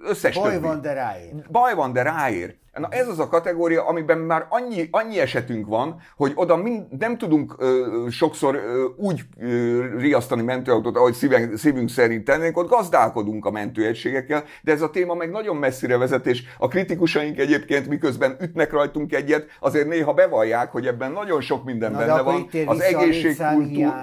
összes 0.03 0.35
Baj 0.35 0.51
többi, 0.51 0.65
van, 0.65 0.81
de 0.81 0.93
ráér. 0.93 1.33
Baj 1.51 1.73
van, 1.73 1.93
de 1.93 2.01
ráér. 2.01 2.55
Na 2.77 2.87
ez 2.89 3.07
az 3.07 3.19
a 3.19 3.27
kategória, 3.27 3.85
amiben 3.85 4.17
már 4.17 4.45
annyi, 4.49 4.87
annyi 4.91 5.19
esetünk 5.19 5.67
van, 5.67 6.01
hogy 6.15 6.31
oda 6.35 6.55
mind, 6.55 6.85
nem 6.99 7.17
tudunk 7.17 7.55
ö, 7.57 8.05
sokszor 8.09 8.55
ö, 8.55 8.83
úgy 8.97 9.21
ö, 9.39 9.85
riasztani 9.97 10.41
mentőautót, 10.41 10.95
ahogy 10.97 11.13
szívünk, 11.13 11.57
szívünk 11.57 11.89
szerint 11.89 12.23
tennénk, 12.23 12.57
ott 12.57 12.69
gazdálkodunk 12.69 13.45
a 13.45 13.51
mentőegységekkel, 13.51 14.43
de 14.61 14.71
ez 14.71 14.81
a 14.81 14.89
téma 14.89 15.13
meg 15.13 15.31
nagyon 15.31 15.55
messzire 15.55 15.97
vezet, 15.97 16.27
és 16.27 16.43
a 16.57 16.67
kritikusaink 16.67 17.39
egyébként 17.39 17.87
miközben 17.87 18.37
ütnek 18.41 18.71
rajtunk 18.71 19.13
egyet, 19.13 19.45
azért 19.59 19.87
néha 19.87 20.13
bevallják, 20.13 20.71
hogy 20.71 20.87
ebben 20.87 21.11
nagyon 21.11 21.41
sok 21.41 21.63
minden 21.63 21.91
Na, 21.91 21.97
benne 21.97 22.21
van. 22.21 22.49
Az 22.65 22.77
vissza 22.77 22.99
a 22.99 23.01
egészségkultúr... 23.01 23.97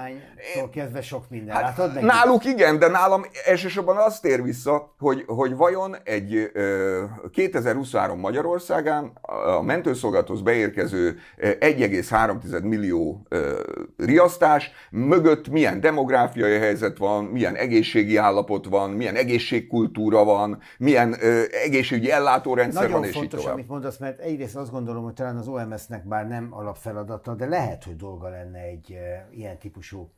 létszámhiánytól 0.45 0.69
kezdve 0.71 1.01
sok 1.01 1.29
minden. 1.29 1.55
Hát, 1.55 1.63
Látod 1.63 1.93
meg? 1.93 2.03
náluk 2.03 2.45
igen, 2.45 2.79
de 2.79 2.87
nálam 2.87 3.25
elsősorban 3.45 3.97
azt 3.97 4.21
tér 4.21 4.43
vissza, 4.43 4.93
hogy, 4.99 5.23
hogy 5.27 5.55
vajon 5.55 5.95
egy 6.03 6.49
ö, 6.53 7.03
2023 7.31 8.19
Magyarországán 8.67 9.11
a 9.57 9.61
mentőszolgálathoz 9.61 10.41
beérkező 10.41 11.17
ö, 11.37 11.49
1,3 11.59 12.63
millió 12.63 13.25
ö, 13.29 13.61
riasztás 13.97 14.71
mögött 14.91 15.47
milyen 15.49 15.79
demográfiai 15.79 16.57
helyzet 16.57 16.97
van, 16.97 17.23
milyen 17.23 17.55
egészségi 17.55 18.17
állapot 18.17 18.65
van, 18.65 18.89
milyen 18.89 19.15
egészségkultúra 19.15 20.23
van, 20.23 20.59
milyen 20.77 21.15
ö, 21.19 21.43
egészségügyi 21.63 22.11
ellátórendszer 22.11 22.81
Nagyon 22.81 22.99
van, 22.99 23.09
és 23.09 23.15
így 23.15 23.19
fontos, 23.19 23.39
tovább. 23.39 23.55
amit 23.55 23.67
mondasz, 23.67 23.97
mert 23.97 24.19
egyrészt 24.19 24.55
azt 24.55 24.71
gondolom, 24.71 25.03
hogy 25.03 25.13
talán 25.13 25.37
az 25.37 25.47
OMS-nek 25.47 26.07
bár 26.07 26.27
nem 26.27 26.47
alapfeladata, 26.51 27.33
de 27.35 27.45
lehet, 27.45 27.83
hogy 27.83 27.95
dolga 27.95 28.29
lenne 28.29 28.59
egy 28.59 28.91
e, 28.91 29.27
ilyen 29.31 29.57
típusú 29.57 30.09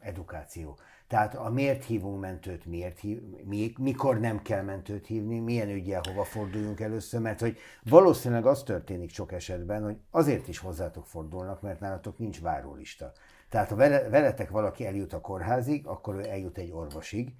edukáció. 0.00 0.76
Tehát 1.12 1.34
a 1.34 1.50
miért 1.50 1.84
hívunk 1.84 2.20
mentőt, 2.20 2.66
miért 2.66 2.98
hív, 2.98 3.20
mi, 3.44 3.72
mikor 3.78 4.20
nem 4.20 4.42
kell 4.42 4.62
mentőt 4.62 5.06
hívni, 5.06 5.38
milyen 5.38 5.68
ügyel 5.68 6.00
hova 6.08 6.24
forduljunk 6.24 6.80
először, 6.80 7.20
mert 7.20 7.40
hogy 7.40 7.58
valószínűleg 7.82 8.46
az 8.46 8.62
történik 8.62 9.10
sok 9.10 9.32
esetben, 9.32 9.82
hogy 9.82 9.96
azért 10.10 10.48
is 10.48 10.58
hozzátok 10.58 11.06
fordulnak, 11.06 11.62
mert 11.62 11.80
nálatok 11.80 12.18
nincs 12.18 12.40
várólista. 12.40 13.12
Tehát 13.48 13.68
ha 13.68 13.76
vele, 13.76 14.08
veletek 14.08 14.50
valaki 14.50 14.86
eljut 14.86 15.12
a 15.12 15.20
kórházig, 15.20 15.86
akkor 15.86 16.14
ő 16.14 16.28
eljut 16.28 16.58
egy 16.58 16.72
orvosig, 16.72 17.34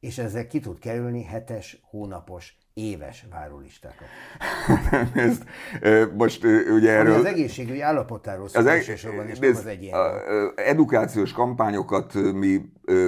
és 0.00 0.18
ezzel 0.18 0.46
ki 0.46 0.60
tud 0.60 0.78
kerülni 0.78 1.22
hetes, 1.22 1.80
hónapos, 1.82 2.58
éves 2.74 3.26
várólistákat. 3.30 4.06
Ö, 5.80 6.06
most 6.14 6.44
ugye 6.44 6.68
Ami 6.68 6.86
erről... 6.86 7.14
az 7.14 7.24
egészségügyi 7.24 7.80
állapotáról 7.80 8.48
szól 8.48 8.62
Az 8.62 8.68
eg- 8.68 9.40
nézd, 9.40 9.58
az 9.58 9.66
egyén. 9.66 9.94
edukációs 10.54 11.32
kampányokat 11.32 12.14
mi 12.14 12.60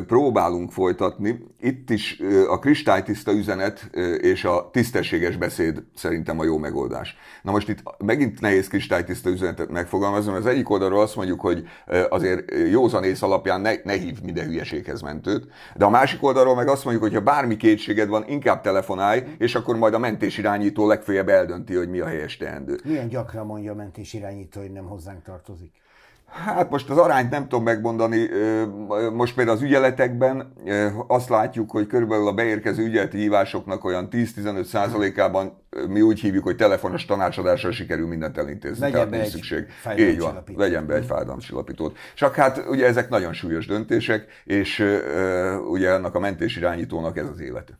próbálunk 0.07 0.72
folytatni. 0.72 1.47
Itt 1.61 1.91
is 1.91 2.22
a 2.49 2.59
kristálytiszta 2.59 3.33
üzenet 3.33 3.91
és 4.20 4.45
a 4.45 4.70
tisztességes 4.72 5.37
beszéd 5.37 5.83
szerintem 5.95 6.39
a 6.39 6.45
jó 6.45 6.59
megoldás. 6.59 7.16
Na 7.43 7.51
most 7.53 7.68
itt 7.68 7.83
megint 8.05 8.41
nehéz 8.41 8.68
kristálytiszta 8.68 9.31
üzenetet 9.31 9.70
megfogalmazni, 9.70 10.33
mert 10.33 10.45
az 10.45 10.51
egyik 10.51 10.70
oldalról 10.70 11.01
azt 11.01 11.16
mondjuk, 11.16 11.41
hogy 11.41 11.68
azért 12.09 12.53
józanész 12.70 13.22
alapján 13.22 13.61
ne, 13.61 13.72
ne 13.85 13.93
hív 13.93 14.20
minden 14.22 14.47
hülyeséghez 14.47 15.01
mentőt, 15.01 15.47
de 15.77 15.85
a 15.85 15.91
másik 15.91 16.22
oldalról 16.22 16.55
meg 16.55 16.68
azt 16.68 16.85
mondjuk, 16.85 17.05
hogy 17.05 17.14
ha 17.14 17.20
bármi 17.20 17.57
kétséged 17.57 18.09
van, 18.09 18.24
inkább 18.29 18.61
telefonálj, 18.61 19.22
és 19.39 19.55
akkor 19.55 19.77
majd 19.77 19.95
a 19.95 19.99
mentésirányító 19.99 20.87
legfeljebb 20.87 21.29
eldönti, 21.29 21.74
hogy 21.74 21.89
mi 21.89 22.01
a 22.01 22.07
helyes 22.07 22.37
teendő. 22.37 22.81
Milyen 22.85 23.09
gyakran 23.09 23.47
mondja 23.47 23.72
a 23.72 23.74
mentés 23.74 24.12
irányító, 24.12 24.61
hogy 24.61 24.72
nem 24.72 24.87
hozzánk 24.87 25.22
tartozik? 25.22 25.72
Hát 26.45 26.70
most 26.70 26.91
az 26.91 26.99
arányt 26.99 27.30
nem 27.30 27.43
tudom 27.49 27.64
megmondani. 27.64 28.28
Most 29.12 29.34
például 29.34 29.57
az 29.57 29.62
ügyeletekben 29.62 30.53
azt 31.07 31.28
látjuk, 31.28 31.70
hogy 31.70 31.87
körülbelül 31.87 32.28
a 32.28 32.32
beérkező 32.32 32.84
ügyeleti 32.84 33.18
hívásoknak 33.18 33.84
olyan 33.84 34.09
10-15 34.11 34.64
százalékában 34.64 35.62
mi 35.89 36.01
úgy 36.01 36.20
hívjuk, 36.20 36.45
hogy 36.45 36.57
telefonos 36.57 37.05
tanácsadással 37.05 37.72
sikerül 37.72 38.07
mindent 38.07 38.39
elintézni. 38.39 38.80
Legyen 38.80 38.93
tehát 38.93 39.11
be 39.11 39.16
nincs 39.16 39.28
egy 39.28 39.32
szükség. 39.32 39.66
Így 39.99 40.20
van, 40.20 40.43
legyen 40.57 40.87
be 40.87 40.95
egy 40.95 41.07
fájdalomcsillapítót. 41.07 41.97
Csak 42.14 42.34
hát 42.34 42.64
ugye 42.68 42.87
ezek 42.87 43.09
nagyon 43.09 43.32
súlyos 43.32 43.66
döntések, 43.66 44.26
és 44.45 44.84
ugye 45.70 45.93
annak 45.93 46.14
a 46.14 46.18
mentésirányítónak 46.18 47.18
ez 47.18 47.26
az 47.32 47.41
élete. 47.41 47.78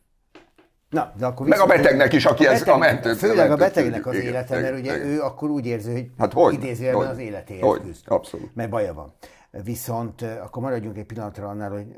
Na, 0.97 1.13
de 1.19 1.27
akkor 1.27 1.47
Meg 1.47 1.59
a 1.61 1.67
betegnek 1.67 2.13
is, 2.13 2.25
aki 2.25 2.47
ezt 2.47 2.69
a 2.69 2.77
mentőt- 2.77 3.19
Főleg 3.19 3.51
a 3.51 3.57
betegnek 3.57 4.07
az 4.07 4.15
Igen, 4.15 4.27
élete, 4.27 4.61
mert 4.61 4.79
ugye 4.79 4.97
igen. 4.97 5.07
ő 5.09 5.21
akkor 5.21 5.51
úgy 5.51 5.67
érzi, 5.67 5.93
hogy 5.93 6.11
Hát 6.19 6.33
hogy? 6.33 6.55
idézőjelben 6.55 7.03
Hogy? 7.03 7.11
az 7.15 7.19
életéhez 7.19 7.63
Hogy? 7.63 7.81
küzd. 7.81 8.05
Abszolút. 8.09 8.55
Mert 8.55 8.71
baja 8.71 8.95
van. 8.95 9.13
Viszont 9.51 10.23
akkor 10.23 10.63
maradjunk 10.63 10.97
egy 10.99 11.05
pillanatra 11.05 11.49
annál, 11.49 11.71
hogy 11.71 11.97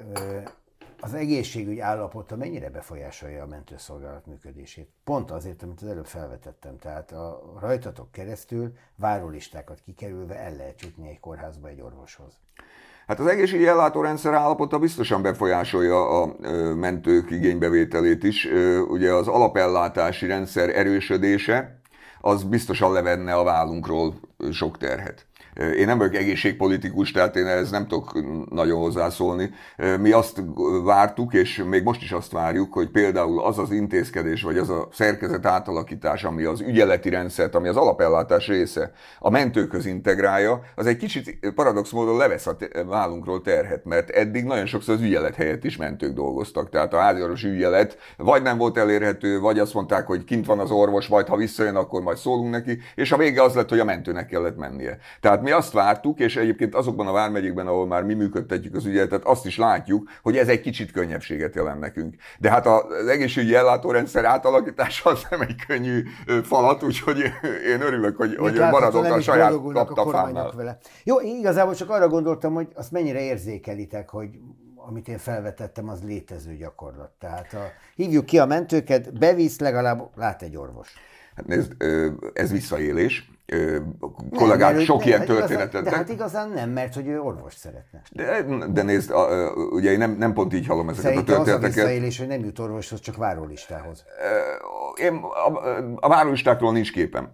az 1.01 1.14
egészségügy 1.14 1.78
állapota 1.78 2.36
mennyire 2.36 2.70
befolyásolja 2.70 3.42
a 3.42 3.46
mentőszolgálat 3.46 4.26
működését. 4.26 4.88
Pont 5.05 5.30
azért, 5.30 5.62
amit 5.62 5.80
az 5.82 5.88
előbb 5.88 6.07
felvetettem. 6.07 6.78
Tehát 6.78 7.12
a 7.12 7.42
rajtatok 7.61 8.12
keresztül 8.12 8.72
várólistákat 8.96 9.80
kikerülve 9.84 10.34
el 10.38 10.57
lehet 10.57 10.82
jutni 10.82 11.09
egy 11.09 11.20
kórházba 11.20 11.68
egy 11.68 11.80
orvoshoz. 11.80 12.32
Hát 13.09 13.20
az 13.20 13.26
egészségügyi 13.26 13.68
ellátórendszer 13.68 14.34
állapota 14.34 14.78
biztosan 14.78 15.22
befolyásolja 15.22 16.22
a 16.22 16.34
mentők 16.74 17.30
igénybevételét 17.30 18.24
is. 18.24 18.48
Ugye 18.88 19.12
az 19.12 19.28
alapellátási 19.28 20.26
rendszer 20.26 20.68
erősödése, 20.68 21.80
az 22.20 22.42
biztosan 22.42 22.92
levenne 22.92 23.34
a 23.34 23.42
vállunkról 23.42 24.14
sok 24.52 24.78
terhet. 24.78 25.26
Én 25.59 25.86
nem 25.86 25.98
vagyok 25.98 26.14
egészségpolitikus, 26.14 27.11
tehát 27.11 27.36
én 27.36 27.46
ez 27.46 27.70
nem 27.70 27.86
tudok 27.86 28.18
nagyon 28.50 28.80
hozzászólni. 28.80 29.50
Mi 30.00 30.12
azt 30.12 30.42
vártuk, 30.84 31.34
és 31.34 31.64
még 31.68 31.82
most 31.82 32.02
is 32.02 32.12
azt 32.12 32.32
várjuk, 32.32 32.72
hogy 32.72 32.88
például 32.88 33.42
az 33.42 33.59
az 33.59 33.70
intézkedés, 33.70 34.42
vagy 34.42 34.59
az 34.59 34.70
a 34.70 34.88
szerkezet 34.92 35.46
átalakítás, 35.46 36.24
ami 36.24 36.44
az 36.44 36.61
ügyeleti 36.61 37.09
rendszert, 37.09 37.54
ami 37.54 37.68
az 37.68 37.76
alapellátás 37.76 38.46
része, 38.46 38.92
a 39.18 39.30
mentőköz 39.30 39.86
integrálja, 39.86 40.61
az 40.74 40.86
egy 40.86 40.96
kicsit 40.96 41.52
paradox 41.54 41.90
módon 41.90 42.16
levesz 42.16 42.46
a 42.46 42.56
vállunkról 42.86 43.42
terhet, 43.42 43.84
mert 43.84 44.11
eddig 44.11 44.44
nagyon 44.44 44.66
sokszor 44.66 44.94
az 44.94 45.00
ügyelet 45.00 45.34
helyett 45.34 45.64
is 45.64 45.76
mentők 45.76 46.12
dolgoztak. 46.14 46.70
Tehát 46.70 46.94
a 46.94 46.98
háziorvos 46.98 47.44
ügyelet 47.44 47.98
vagy 48.16 48.42
nem 48.42 48.59
volt 48.59 48.78
elérhető, 48.78 49.40
vagy 49.40 49.59
azt 49.59 49.74
mondták, 49.74 50.06
hogy 50.06 50.24
kint 50.24 50.46
van 50.46 50.59
az 50.59 50.70
orvos, 50.70 51.06
majd 51.06 51.26
ha 51.26 51.36
visszajön, 51.36 51.76
akkor 51.76 52.02
majd 52.02 52.16
szólunk 52.16 52.50
neki, 52.50 52.78
és 52.94 53.12
a 53.12 53.16
vége 53.16 53.42
az 53.42 53.54
lett, 53.54 53.68
hogy 53.68 53.78
a 53.78 53.84
mentőnek 53.84 54.26
kellett 54.26 54.56
mennie. 54.56 54.98
Tehát 55.20 55.46
mi 55.49 55.55
azt 55.55 55.72
vártuk, 55.72 56.18
és 56.18 56.36
egyébként 56.36 56.74
azokban 56.74 57.07
a 57.07 57.12
vármegyékben, 57.12 57.66
ahol 57.66 57.86
már 57.86 58.03
mi 58.03 58.14
működtetjük 58.14 58.74
az 58.74 58.84
ügyeletet, 58.84 59.24
azt 59.24 59.46
is 59.46 59.57
látjuk, 59.57 60.11
hogy 60.22 60.36
ez 60.36 60.49
egy 60.49 60.61
kicsit 60.61 60.90
könnyebbséget 60.90 61.55
jelent 61.55 61.80
nekünk. 61.80 62.14
De 62.38 62.51
hát 62.51 62.66
az 62.66 63.07
egészségügyi 63.07 63.55
ellátórendszer 63.55 64.24
átalakítása 64.24 65.11
az 65.11 65.26
nem 65.30 65.40
egy 65.40 65.55
könnyű 65.66 66.03
falat, 66.42 66.82
úgyhogy 66.82 67.18
én 67.66 67.80
örülök, 67.80 68.16
hogy, 68.16 68.36
hogy 68.36 68.59
maradok 68.59 69.05
a 69.05 69.20
saját 69.20 69.53
kaptafámnál. 69.72 70.53
Vele. 70.57 70.78
Jó, 71.05 71.20
igazából 71.20 71.74
csak 71.74 71.90
arra 71.90 72.09
gondoltam, 72.09 72.55
hogy 72.55 72.68
azt 72.74 72.90
mennyire 72.90 73.20
érzékelitek, 73.20 74.09
hogy 74.09 74.28
amit 74.76 75.09
én 75.09 75.18
felvetettem, 75.18 75.88
az 75.88 76.03
létező 76.05 76.57
gyakorlat. 76.57 77.11
Tehát 77.18 77.55
a, 77.55 77.59
hívjuk 77.94 78.24
ki 78.24 78.38
a 78.38 78.46
mentőket, 78.46 79.18
bevisz, 79.18 79.59
legalább 79.59 80.11
lát 80.16 80.42
egy 80.42 80.57
orvos. 80.57 80.92
Hát 81.34 81.46
nézd, 81.46 81.72
ez 82.32 82.51
visszaélés. 82.51 83.30
Kollégák 84.36 84.74
nem, 84.74 84.84
sok 84.84 85.07
ilyen 85.07 85.24
történetet. 85.24 85.84
De 85.84 85.90
hát 85.90 86.09
igazán 86.09 86.51
nem, 86.51 86.70
mert 86.70 86.94
hogy 86.94 87.07
ő 87.07 87.20
orvos 87.20 87.55
szeretne. 87.55 88.03
De, 88.12 88.44
de 88.72 88.82
nézd, 88.82 89.12
ugye 89.70 89.90
én 89.90 89.99
nem, 89.99 90.16
nem 90.18 90.32
pont 90.32 90.55
így 90.55 90.66
hallom 90.66 90.88
ezeket 90.88 91.11
Szerintem 91.11 91.34
a 91.34 91.36
történeteket. 91.36 91.76
az 91.76 91.82
a 91.82 91.86
visszaélés, 91.86 92.18
hogy 92.18 92.26
nem 92.26 92.44
jut 92.44 92.59
orvoshoz, 92.59 93.01
csak 93.01 93.16
várólistához 93.16 94.05
én, 94.99 95.14
a, 95.14 95.53
a 95.94 96.09
várólistákról 96.09 96.72
nincs 96.72 96.92
képem. 96.92 97.30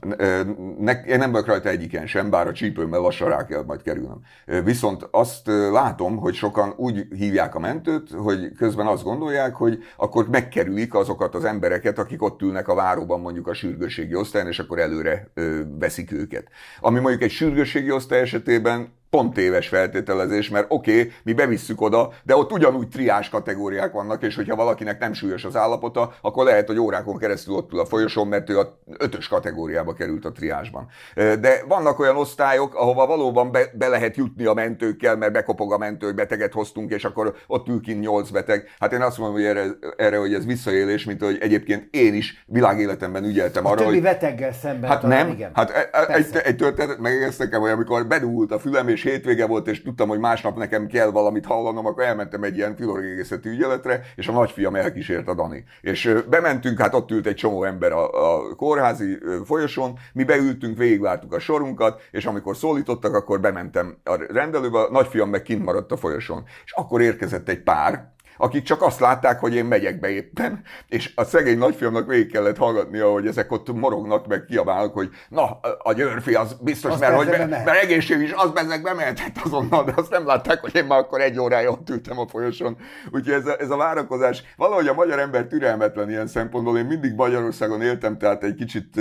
Ne, 0.78 0.92
én 0.92 1.18
nem 1.18 1.30
vagyok 1.30 1.46
rajta 1.46 1.68
egyiken 1.68 2.06
sem, 2.06 2.30
bár 2.30 2.46
a 2.46 2.52
csípőmmel 2.52 3.00
lassan 3.00 3.28
rá 3.28 3.44
kell 3.44 3.62
majd 3.66 3.82
kerülnem. 3.82 4.20
Viszont 4.64 5.08
azt 5.10 5.46
látom, 5.72 6.16
hogy 6.16 6.34
sokan 6.34 6.72
úgy 6.76 7.06
hívják 7.16 7.54
a 7.54 7.58
mentőt, 7.58 8.10
hogy 8.10 8.52
közben 8.56 8.86
azt 8.86 9.02
gondolják, 9.02 9.54
hogy 9.54 9.78
akkor 9.96 10.28
megkerülik 10.28 10.94
azokat 10.94 11.34
az 11.34 11.44
embereket, 11.44 11.98
akik 11.98 12.22
ott 12.22 12.42
ülnek 12.42 12.68
a 12.68 12.74
váróban 12.74 13.20
mondjuk 13.20 13.46
a 13.46 13.54
sürgősségi 13.54 14.14
osztályon, 14.14 14.48
és 14.48 14.58
akkor 14.58 14.78
előre 14.78 15.30
veszik 15.78 16.03
őket. 16.12 16.48
Ami 16.80 17.00
mondjuk 17.00 17.22
egy 17.22 17.30
sürgősségi 17.30 17.90
osztály 17.90 18.20
esetében 18.20 18.92
pont 19.14 19.34
téves 19.34 19.68
feltételezés, 19.68 20.48
mert 20.48 20.66
oké, 20.68 20.98
okay, 20.98 21.12
mi 21.22 21.32
bevisszük 21.32 21.80
oda, 21.80 22.12
de 22.22 22.36
ott 22.36 22.52
ugyanúgy 22.52 22.88
triás 22.88 23.28
kategóriák 23.28 23.92
vannak, 23.92 24.22
és 24.22 24.36
hogyha 24.36 24.56
valakinek 24.56 24.98
nem 24.98 25.12
súlyos 25.12 25.44
az 25.44 25.56
állapota, 25.56 26.14
akkor 26.20 26.44
lehet, 26.44 26.66
hogy 26.66 26.78
órákon 26.78 27.18
keresztül 27.18 27.54
ott 27.54 27.72
ül 27.72 27.78
a 27.78 27.84
folyosón, 27.84 28.26
mert 28.26 28.50
ő 28.50 28.58
a 28.58 28.78
ötös 28.98 29.28
kategóriába 29.28 29.92
került 29.92 30.24
a 30.24 30.32
triásban. 30.32 30.86
De 31.14 31.62
vannak 31.68 31.98
olyan 31.98 32.16
osztályok, 32.16 32.74
ahova 32.74 33.06
valóban 33.06 33.52
be, 33.52 33.70
be 33.74 33.88
lehet 33.88 34.16
jutni 34.16 34.44
a 34.44 34.54
mentőkkel, 34.54 35.16
mert 35.16 35.32
bekopog 35.32 35.72
a 35.72 35.78
mentő, 35.78 36.06
hogy 36.06 36.14
beteget 36.14 36.52
hoztunk, 36.52 36.92
és 36.92 37.04
akkor 37.04 37.34
ott 37.46 37.68
ül 37.68 37.80
kint 37.80 38.00
nyolc 38.00 38.30
beteg. 38.30 38.68
Hát 38.78 38.92
én 38.92 39.00
azt 39.00 39.18
mondom, 39.18 39.36
hogy 39.36 39.46
erre, 39.46 39.64
erre 39.96 40.18
hogy 40.18 40.34
ez 40.34 40.46
visszaélés, 40.46 41.04
mint 41.04 41.22
hogy 41.22 41.38
egyébként 41.40 41.94
én 41.94 42.14
is 42.14 42.44
világéletemben 42.46 43.24
ügyeltem 43.24 43.66
a 43.66 43.70
arra, 43.70 43.84
hogy... 43.84 44.02
beteggel 44.02 44.52
szemben. 44.52 44.90
Hát 44.90 45.00
talán, 45.00 45.26
nem, 45.26 45.34
igen. 45.34 45.50
hát 45.54 45.70
e- 45.70 45.88
e- 45.92 46.14
egy, 46.14 46.36
egy, 46.44 46.56
történet 46.56 47.38
nekem, 47.38 47.60
hogy 47.60 47.70
amikor 47.70 48.06
bedúlt 48.06 48.52
a 48.52 48.58
fülem, 48.58 48.88
és 48.88 49.03
hétvége 49.05 49.46
volt, 49.46 49.68
és 49.68 49.82
tudtam, 49.82 50.09
hogy 50.09 50.18
másnap 50.18 50.57
nekem 50.57 50.86
kell 50.86 51.11
valamit 51.11 51.46
hallanom, 51.46 51.86
akkor 51.86 52.02
elmentem 52.02 52.42
egy 52.42 52.57
ilyen 52.57 52.76
filorgégészeti 52.76 53.48
ügyeletre, 53.48 54.00
és 54.16 54.28
a 54.28 54.32
nagyfiam 54.32 54.74
elkísért 54.74 55.28
a 55.28 55.34
Dani. 55.34 55.64
És 55.80 56.14
bementünk, 56.30 56.80
hát 56.80 56.94
ott 56.94 57.11
ült 57.11 57.26
egy 57.26 57.34
csomó 57.34 57.64
ember 57.64 57.92
a, 57.92 58.11
a 58.11 58.55
kórházi 58.55 59.18
folyosón, 59.44 59.98
mi 60.12 60.24
beültünk, 60.24 60.78
végigvártuk 60.78 61.32
a 61.32 61.38
sorunkat, 61.38 62.02
és 62.11 62.26
amikor 62.26 62.57
szólítottak, 62.57 63.14
akkor 63.14 63.40
bementem 63.40 63.96
a 64.05 64.26
rendelőbe, 64.32 64.78
a 64.78 64.90
nagyfiam 64.90 65.30
meg 65.30 65.42
kint 65.42 65.64
maradt 65.64 65.92
a 65.92 65.96
folyosón. 65.96 66.44
És 66.64 66.72
akkor 66.72 67.00
érkezett 67.00 67.48
egy 67.48 67.62
pár, 67.62 68.13
akik 68.37 68.62
csak 68.62 68.82
azt 68.82 69.01
látták, 69.01 69.41
hogy 69.41 69.55
én 69.55 69.64
megyek 69.64 70.01
be 70.01 70.09
éppen, 70.09 70.62
és 70.89 71.12
a 71.14 71.24
szegény 71.24 71.59
nagyfiamnak 71.59 72.07
végig 72.07 72.32
kellett 72.32 72.57
hallgatnia, 72.57 73.11
hogy 73.11 73.26
ezek 73.26 73.53
ott 73.53 73.72
morognak, 73.72 74.26
meg 74.26 74.45
kiabálnak, 74.45 74.93
hogy 74.93 75.09
na, 75.28 75.61
a 75.82 75.93
győrfi 75.93 76.35
az 76.35 76.57
biztos, 76.61 76.91
azt 76.91 77.01
mert, 77.01 77.14
hogy 77.14 77.26
be, 77.26 77.47
mert 77.47 77.82
egészség 77.82 78.20
is, 78.20 78.32
az 78.32 78.51
bezeg 78.51 78.82
bemehetett 78.82 79.37
azonnal, 79.45 79.85
de 79.85 79.93
azt 79.97 80.11
nem 80.11 80.26
látták, 80.26 80.61
hogy 80.61 80.74
én 80.74 80.85
már 80.85 80.99
akkor 80.99 81.20
egy 81.20 81.39
órája 81.39 81.70
ott 81.70 81.91
ültem 81.91 82.18
a 82.18 82.26
folyoson. 82.26 82.76
Úgyhogy 83.12 83.32
ez 83.32 83.47
a, 83.47 83.57
ez 83.61 83.70
a 83.70 83.76
várakozás, 83.76 84.43
valahogy 84.57 84.87
a 84.89 84.95
magyar 84.95 85.18
ember 85.18 85.45
türelmetlen 85.45 86.11
ilyen 86.11 86.26
szempontból, 86.26 86.78
én 86.78 86.85
mindig 86.85 87.14
Magyarországon 87.14 87.82
éltem, 87.82 88.18
tehát 88.18 88.45
egy 88.45 88.55
kicsit 88.55 89.01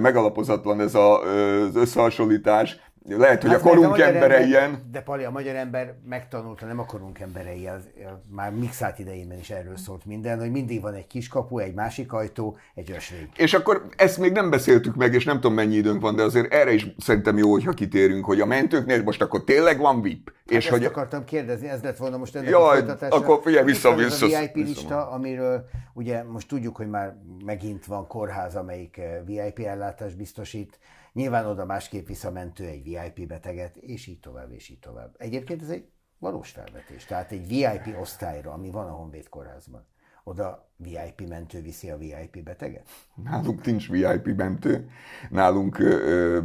megalapozatlan 0.00 0.80
ez 0.80 0.94
a, 0.94 1.20
az 1.20 1.76
összehasonlítás, 1.76 2.76
lehet, 3.08 3.42
hogy 3.42 3.50
hát, 3.50 3.60
a 3.60 3.62
korunk 3.62 3.92
a 3.92 4.06
embere 4.06 4.34
ember, 4.34 4.48
ilyen. 4.48 4.82
De 4.92 5.00
Pali, 5.00 5.24
a 5.24 5.30
magyar 5.30 5.54
ember 5.54 5.94
megtanulta, 6.08 6.66
nem 6.66 6.78
a 6.78 6.84
korunk 6.84 7.18
emberei, 7.18 7.66
az, 7.66 7.88
már 8.30 8.52
mixát 8.52 8.98
idejében 8.98 9.38
is 9.38 9.50
erről 9.50 9.76
szólt 9.76 10.04
minden, 10.04 10.38
hogy 10.38 10.50
mindig 10.50 10.80
van 10.80 10.94
egy 10.94 11.06
kiskapu, 11.06 11.58
egy 11.58 11.74
másik 11.74 12.12
ajtó, 12.12 12.56
egy 12.74 12.90
ösvény. 12.90 13.28
És 13.36 13.54
akkor 13.54 13.86
ezt 13.96 14.18
még 14.18 14.32
nem 14.32 14.50
beszéltük 14.50 14.94
meg, 14.94 15.14
és 15.14 15.24
nem 15.24 15.34
tudom 15.34 15.54
mennyi 15.54 15.74
időnk 15.74 16.00
van, 16.00 16.16
de 16.16 16.22
azért 16.22 16.52
erre 16.52 16.72
is 16.72 16.86
szerintem 16.98 17.38
jó, 17.38 17.50
hogyha 17.50 17.72
kitérünk, 17.72 18.24
hogy 18.24 18.40
a 18.40 18.46
mentőknél 18.46 19.02
most 19.02 19.22
akkor 19.22 19.44
tényleg 19.44 19.78
van 19.78 20.02
VIP. 20.02 20.32
Hát 20.34 20.50
és 20.50 20.64
ezt 20.64 20.68
hogy... 20.68 20.84
akartam 20.84 21.24
kérdezni, 21.24 21.68
ez 21.68 21.82
lett 21.82 21.96
volna 21.96 22.16
most 22.16 22.36
ennek 22.36 22.50
Jaj, 22.50 22.80
a 22.80 22.96
akkor 23.08 23.40
figyelj, 23.42 23.64
vissza, 23.64 23.94
vissza. 23.94 24.26
A 24.26 24.28
VIP 24.28 24.54
lista, 24.54 25.10
amiről 25.10 25.64
ugye 25.94 26.22
most 26.22 26.48
tudjuk, 26.48 26.76
hogy 26.76 26.88
már 26.88 27.16
megint 27.44 27.86
van 27.86 28.06
kórház, 28.06 28.56
amelyik 28.56 28.96
eh, 28.96 29.20
VIP 29.26 29.58
ellátást 29.58 30.16
biztosít, 30.16 30.78
Nyilván 31.14 31.46
oda 31.46 31.64
másképp 31.64 32.06
visszamentő 32.06 32.64
egy 32.64 32.82
VIP 32.82 33.28
beteget, 33.28 33.76
és 33.76 34.06
így 34.06 34.20
tovább, 34.20 34.52
és 34.52 34.68
így 34.68 34.78
tovább. 34.78 35.14
Egyébként 35.18 35.62
ez 35.62 35.68
egy 35.68 35.88
valós 36.18 36.50
felvetés. 36.50 37.04
Tehát 37.04 37.32
egy 37.32 37.48
VIP 37.48 37.98
osztályra, 38.00 38.52
ami 38.52 38.70
van 38.70 38.86
a 38.86 38.92
Honvéd 38.92 39.28
kórházban, 39.28 39.86
oda 40.24 40.70
VIP 40.76 41.28
mentő 41.28 41.62
viszi 41.62 41.90
a 41.90 41.96
VIP 41.96 42.42
beteget? 42.42 42.88
Nálunk 43.14 43.64
nincs 43.64 43.90
VIP 43.90 44.36
mentő. 44.36 44.88
Nálunk, 45.30 45.78
ö, 45.78 46.40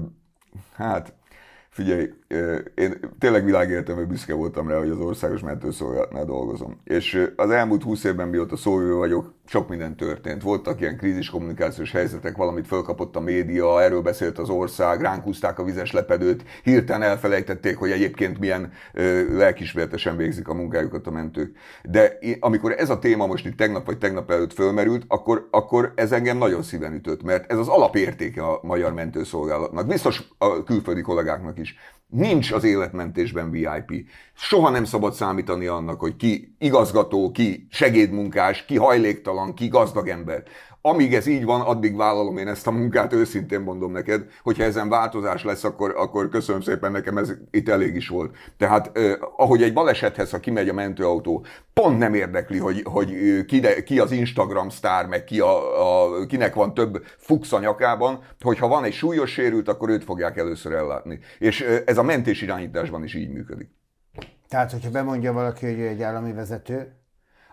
hát 0.74 1.14
Figyelj, 1.70 2.10
én 2.76 3.00
tényleg 3.20 3.44
világéletemben 3.46 4.08
büszke 4.08 4.34
voltam 4.34 4.68
rá, 4.68 4.78
hogy 4.78 4.90
az 4.90 5.00
országos 5.00 5.42
mentőszolgálatnál 5.42 6.26
dolgozom. 6.26 6.82
És 6.84 7.32
az 7.36 7.50
elmúlt 7.50 7.84
húsz 7.84 8.04
évben, 8.04 8.28
mióta 8.28 8.56
szóvivő 8.56 8.94
vagyok, 8.94 9.34
sok 9.50 9.70
minden 9.70 9.96
történt. 9.96 10.42
Voltak 10.42 10.82
ilyen 10.82 10.98
krízis 10.98 11.30
kommunikációs 11.30 11.92
helyzetek, 11.92 12.38
valamit 12.38 12.68
fölkapott 12.68 13.16
a 13.16 13.20
média, 13.20 13.82
erről 13.82 14.02
beszélt 14.02 14.38
az 14.38 14.50
ország, 14.50 15.02
ránk 15.02 15.24
húzták 15.24 15.60
a 15.60 15.64
vizes 15.64 15.92
lepedőt, 15.92 16.44
hirtelen 16.64 17.10
elfelejtették, 17.10 17.78
hogy 17.78 17.92
egyébként 17.92 18.40
milyen 18.40 18.72
lelkismeretesen 19.32 20.18
végzik 20.18 20.48
a 20.48 20.54
munkájukat 20.54 21.08
a 21.08 21.12
mentők. 21.12 21.58
De 21.84 22.18
amikor 22.40 22.72
ez 22.72 22.90
a 22.90 23.00
téma 23.00 23.26
most 23.26 23.46
itt 23.46 23.58
tegnap 23.58 23.86
vagy 23.86 23.98
tegnap 23.98 24.32
előtt 24.32 24.54
fölmerült, 24.54 25.04
akkor, 25.08 25.48
akkor 25.52 25.94
ez 25.96 26.12
engem 26.12 26.38
nagyon 26.38 26.64
szíven 26.64 26.94
ütött, 26.94 27.24
mert 27.24 27.52
ez 27.52 27.58
az 27.58 27.68
alapértéke 27.68 28.44
a 28.44 28.60
magyar 28.64 28.94
mentőszolgálatnak. 28.94 29.88
Biztos 29.88 30.24
a 30.38 30.64
külföldi 30.64 31.02
kollégáknak 31.02 31.60
is. 31.60 31.76
Nincs 32.10 32.52
az 32.52 32.64
életmentésben 32.64 33.52
VIP. 33.52 34.10
Soha 34.34 34.70
nem 34.70 34.84
szabad 34.84 35.14
számítani 35.14 35.66
annak, 35.66 36.00
hogy 36.00 36.16
ki 36.16 36.56
igazgató, 36.60 37.32
ki 37.32 37.68
segédmunkás, 37.70 38.66
ki 38.66 38.78
hajléktalan, 38.78 39.39
ki 39.54 39.68
gazdag 39.68 40.08
ember. 40.08 40.44
Amíg 40.82 41.14
ez 41.14 41.26
így 41.26 41.46
van, 41.46 41.62
addig 41.62 41.96
vállalom 41.96 42.38
én 42.38 42.48
ezt 42.48 42.68
a 42.68 42.72
munkát, 42.72 43.14
őszintén 43.14 43.62
mondom 43.62 43.92
neked, 43.92 44.26
hogyha 44.44 44.64
ezen 44.64 44.90
változás 44.90 45.44
lesz, 45.44 45.64
akkor, 45.64 45.94
akkor 45.98 46.30
köszönöm 46.30 46.62
szépen, 46.62 46.92
nekem 46.92 47.18
ez 47.18 47.34
itt 47.52 47.70
elég 47.70 47.96
is 47.96 48.08
volt. 48.08 48.36
Tehát 48.58 48.98
eh, 48.98 49.14
ahogy 49.38 49.64
egy 49.64 49.74
balesethez, 49.74 50.32
ha 50.32 50.40
kimegy 50.40 50.70
a 50.70 50.74
mentőautó, 50.74 51.46
pont 51.74 51.98
nem 51.98 52.14
érdekli, 52.14 52.58
hogy, 52.58 52.82
hogy 52.84 53.12
ki, 53.46 53.60
de, 53.60 53.84
ki 53.84 54.00
az 54.00 54.12
Instagram 54.12 54.70
sztár, 54.70 55.08
meg 55.08 55.24
ki 55.24 55.40
a, 55.40 55.84
a, 56.06 56.26
kinek 56.26 56.54
van 56.54 56.74
több 56.74 57.04
fux 57.18 57.54
a 57.54 57.60
nyakában, 57.60 58.20
hogyha 58.42 58.68
van 58.68 58.84
egy 58.84 58.94
súlyos 58.94 59.32
sérült, 59.32 59.68
akkor 59.68 59.90
őt 59.90 60.04
fogják 60.04 60.38
először 60.38 60.74
ellátni. 60.74 61.20
És 61.40 61.62
eh, 61.62 61.82
ez 61.86 61.98
a 61.98 62.04
mentés 62.04 62.42
irányításban 62.42 63.04
is 63.04 63.14
így 63.16 63.30
működik. 63.30 63.70
Tehát, 64.48 64.72
hogyha 64.72 64.92
bemondja 64.92 65.34
valaki, 65.34 65.66
hogy 65.66 65.80
egy 65.80 66.02
állami 66.02 66.34
vezető, 66.34 66.99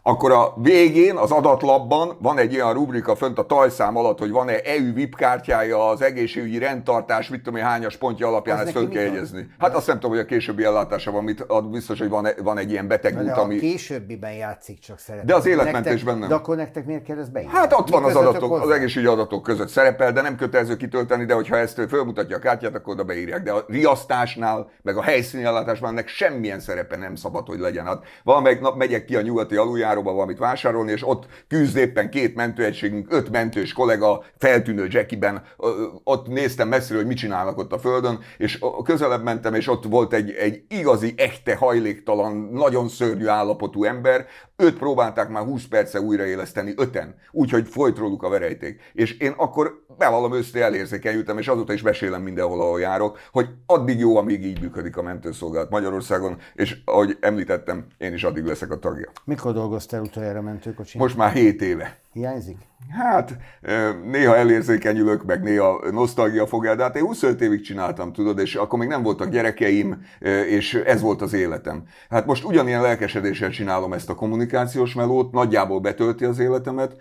akkor 0.08 0.32
a 0.32 0.52
végén 0.56 1.16
az 1.16 1.30
adatlapban 1.30 2.16
van 2.18 2.38
egy 2.38 2.54
olyan 2.54 2.72
rubrika 2.72 3.16
fönt 3.16 3.38
a 3.38 3.46
tajszám 3.46 3.96
alatt, 3.96 4.18
hogy 4.18 4.30
van-e 4.30 4.60
EU 4.64 4.92
VIP 4.92 5.16
kártyája 5.16 5.88
az 5.88 6.02
egészségügyi 6.02 6.58
rendtartás, 6.58 7.28
mit 7.28 7.42
tudom 7.42 7.58
én, 7.58 7.64
hányas 7.64 7.96
pontja 7.96 8.26
alapján 8.26 8.58
az 8.58 8.62
ezt 8.66 8.72
föl 8.72 8.88
kell 8.88 9.02
jegyezni. 9.02 9.46
Hát 9.58 9.74
azt 9.74 9.86
nem 9.86 9.96
tudom, 9.96 10.10
hogy 10.10 10.20
a 10.20 10.24
későbbi 10.24 10.64
ellátásában 10.64 11.24
mit 11.24 11.40
ad, 11.40 11.70
biztos, 11.70 11.98
hogy 11.98 12.08
van, 12.08 12.28
van 12.42 12.58
egy 12.58 12.70
ilyen 12.70 12.88
beteg 12.88 13.22
út, 13.22 13.30
ami... 13.30 13.56
A 13.56 13.60
későbbiben 13.60 14.32
játszik 14.32 14.78
csak 14.78 14.98
szerepel. 14.98 15.26
De 15.26 15.34
az 15.34 15.46
életmentésben 15.46 16.18
nem. 16.18 16.28
De 16.28 16.34
akkor 16.34 16.56
nektek 16.56 16.86
miért 16.86 17.04
kell 17.04 17.18
ez 17.18 17.28
beírni? 17.28 17.52
Hát 17.52 17.72
ott 17.72 17.88
van 17.88 18.04
az 18.04 18.16
adatok, 18.16 18.50
hozzá? 18.50 18.62
az 18.62 18.70
egészségügyi 18.70 19.12
adatok 19.12 19.42
között 19.42 19.68
szerepel, 19.68 20.12
de 20.12 20.20
nem 20.20 20.36
kötelező 20.36 20.76
kitölteni, 20.76 21.24
de 21.24 21.34
hogyha 21.34 21.56
ezt 21.56 21.80
fölmutatja 21.88 22.36
a 22.36 22.40
kártyát, 22.40 22.74
akkor 22.74 22.92
oda 22.92 23.04
beírják. 23.04 23.42
De 23.42 23.52
a 23.52 23.64
riasztásnál, 23.68 24.70
meg 24.82 24.96
a 24.96 25.02
helyszíni 25.02 25.44
ellátásban 25.44 25.90
ennek 25.90 26.08
semmilyen 26.08 26.60
szerepe 26.60 26.96
nem 26.96 27.14
szabad, 27.14 27.46
hogy 27.46 27.58
legyen. 27.58 27.84
Hát 27.84 28.04
valamelyik 28.24 28.60
nap 28.60 28.76
megyek 28.76 29.04
ki 29.04 29.16
a 29.16 29.20
nyugati 29.20 29.56
aluljáróba 29.96 30.12
valamit 30.12 30.38
vásárolni, 30.38 30.92
és 30.92 31.08
ott 31.08 31.26
küzd 31.48 31.76
éppen 31.76 32.10
két 32.10 32.34
mentőegységünk, 32.34 33.12
öt 33.12 33.30
mentős 33.30 33.72
kollega 33.72 34.24
feltűnő 34.38 34.86
jackiben, 34.90 35.42
ott 36.04 36.26
néztem 36.26 36.68
messziről, 36.68 36.98
hogy 36.98 37.08
mit 37.08 37.16
csinálnak 37.18 37.58
ott 37.58 37.72
a 37.72 37.78
földön, 37.78 38.18
és 38.38 38.58
közelebb 38.84 39.22
mentem, 39.22 39.54
és 39.54 39.68
ott 39.68 39.84
volt 39.84 40.12
egy, 40.12 40.30
egy 40.30 40.62
igazi, 40.68 41.14
echte, 41.16 41.56
hajléktalan, 41.56 42.48
nagyon 42.52 42.88
szörnyű 42.88 43.26
állapotú 43.26 43.84
ember, 43.84 44.26
őt 44.56 44.78
próbálták 44.78 45.28
már 45.28 45.44
20 45.44 45.66
perce 45.66 46.00
újraéleszteni, 46.00 46.74
öten, 46.76 47.14
úgyhogy 47.30 47.68
folyt 47.68 47.98
róluk 47.98 48.22
a 48.22 48.28
verejték. 48.28 48.80
És 48.92 49.18
én 49.18 49.34
akkor 49.36 49.84
bevallom 49.98 50.34
őszintén 50.34 50.62
elérzékenyültem, 50.62 51.38
és 51.38 51.48
azóta 51.48 51.72
is 51.72 51.82
mesélem 51.82 52.22
mindenhol, 52.22 52.60
ahol 52.60 52.80
járok, 52.80 53.18
hogy 53.32 53.48
addig 53.66 53.98
jó, 53.98 54.16
amíg 54.16 54.44
így 54.44 54.60
működik 54.60 54.96
a 54.96 55.02
mentőszolgálat 55.02 55.70
Magyarországon, 55.70 56.38
és 56.54 56.76
ahogy 56.84 57.16
említettem, 57.20 57.86
én 57.98 58.12
is 58.12 58.24
addig 58.24 58.44
leszek 58.44 58.70
a 58.70 58.78
tagja. 58.78 59.10
Mikor 59.24 59.52
dolgoztál 59.52 59.85
utoljára 59.92 60.42
mentőkocsin? 60.42 61.00
Most 61.00 61.16
már 61.16 61.32
7 61.32 61.62
éve. 61.62 61.98
Hiányzik? 62.12 62.56
Hát, 62.90 63.36
néha 64.04 64.36
elérzékenyülök, 64.36 65.24
meg 65.24 65.42
néha 65.42 65.90
nosztalgia 65.90 66.46
fog 66.46 66.66
el, 66.66 66.76
de 66.76 66.82
hát 66.82 66.96
én 66.96 67.02
25 67.02 67.40
évig 67.40 67.60
csináltam, 67.60 68.12
tudod, 68.12 68.38
és 68.38 68.54
akkor 68.54 68.78
még 68.78 68.88
nem 68.88 69.02
voltak 69.02 69.28
gyerekeim, 69.28 70.02
és 70.48 70.74
ez 70.74 71.00
volt 71.00 71.22
az 71.22 71.32
életem. 71.32 71.84
Hát 72.10 72.26
most 72.26 72.44
ugyanilyen 72.44 72.82
lelkesedéssel 72.82 73.50
csinálom 73.50 73.92
ezt 73.92 74.10
a 74.10 74.14
kommunikációs 74.14 74.94
melót, 74.94 75.32
nagyjából 75.32 75.80
betölti 75.80 76.24
az 76.24 76.38
életemet, 76.38 76.96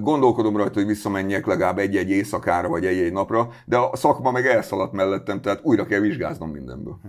gondolkodom 0.00 0.56
rajta, 0.56 0.78
hogy 0.78 0.86
visszamenjek 0.86 1.46
legalább 1.46 1.78
egy-egy 1.78 2.10
éjszakára, 2.10 2.68
vagy 2.68 2.86
egy-egy 2.86 3.12
napra, 3.12 3.48
de 3.64 3.76
a 3.76 3.96
szakma 3.96 4.30
meg 4.30 4.46
elszaladt 4.46 4.92
mellettem, 4.92 5.40
tehát 5.40 5.60
újra 5.62 5.86
kell 5.86 6.00
vizsgáznom 6.00 6.50
mindenből. 6.50 6.98
Hm. 7.02 7.08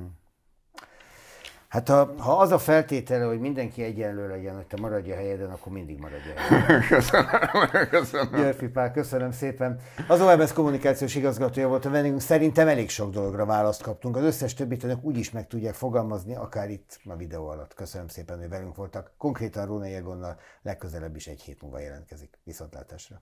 Hát 1.69 1.87
ha, 1.87 2.13
ha 2.17 2.37
az 2.37 2.51
a 2.51 2.57
feltétele, 2.57 3.25
hogy 3.25 3.39
mindenki 3.39 3.83
egyenlő 3.83 4.27
legyen, 4.27 4.55
hogy 4.55 4.65
te 4.65 4.77
maradj 4.81 5.11
a 5.11 5.15
helyeden, 5.15 5.49
akkor 5.49 5.71
mindig 5.71 5.99
maradj 5.99 6.29
a 6.35 6.39
helyeden. 6.39 6.81
Köszönöm, 6.89 7.27
köszönöm. 7.89 8.31
Györfi 8.31 8.67
Pál, 8.67 8.91
köszönöm 8.91 9.31
szépen. 9.31 9.79
Az 10.07 10.21
OMS 10.21 10.53
kommunikációs 10.53 11.15
igazgatója 11.15 11.67
volt 11.67 11.85
a 11.85 11.89
vendégünk. 11.89 12.21
Szerintem 12.21 12.67
elég 12.67 12.89
sok 12.89 13.11
dologra 13.11 13.45
választ 13.45 13.81
kaptunk. 13.81 14.15
Az 14.15 14.23
összes 14.23 14.53
többit 14.53 14.83
önök 14.83 15.03
úgy 15.03 15.17
is 15.17 15.31
meg 15.31 15.47
tudják 15.47 15.73
fogalmazni, 15.73 16.35
akár 16.35 16.69
itt 16.69 16.99
a 17.05 17.15
videó 17.15 17.47
alatt. 17.47 17.73
Köszönöm 17.73 18.07
szépen, 18.07 18.39
hogy 18.39 18.49
velünk 18.49 18.75
voltak. 18.75 19.11
Konkrétan 19.17 19.65
Róna 19.65 19.85
Jegonnal 19.85 20.39
legközelebb 20.61 21.15
is 21.15 21.27
egy 21.27 21.41
hét 21.41 21.61
múlva 21.61 21.79
jelentkezik. 21.79 22.39
Viszontlátásra. 22.43 23.21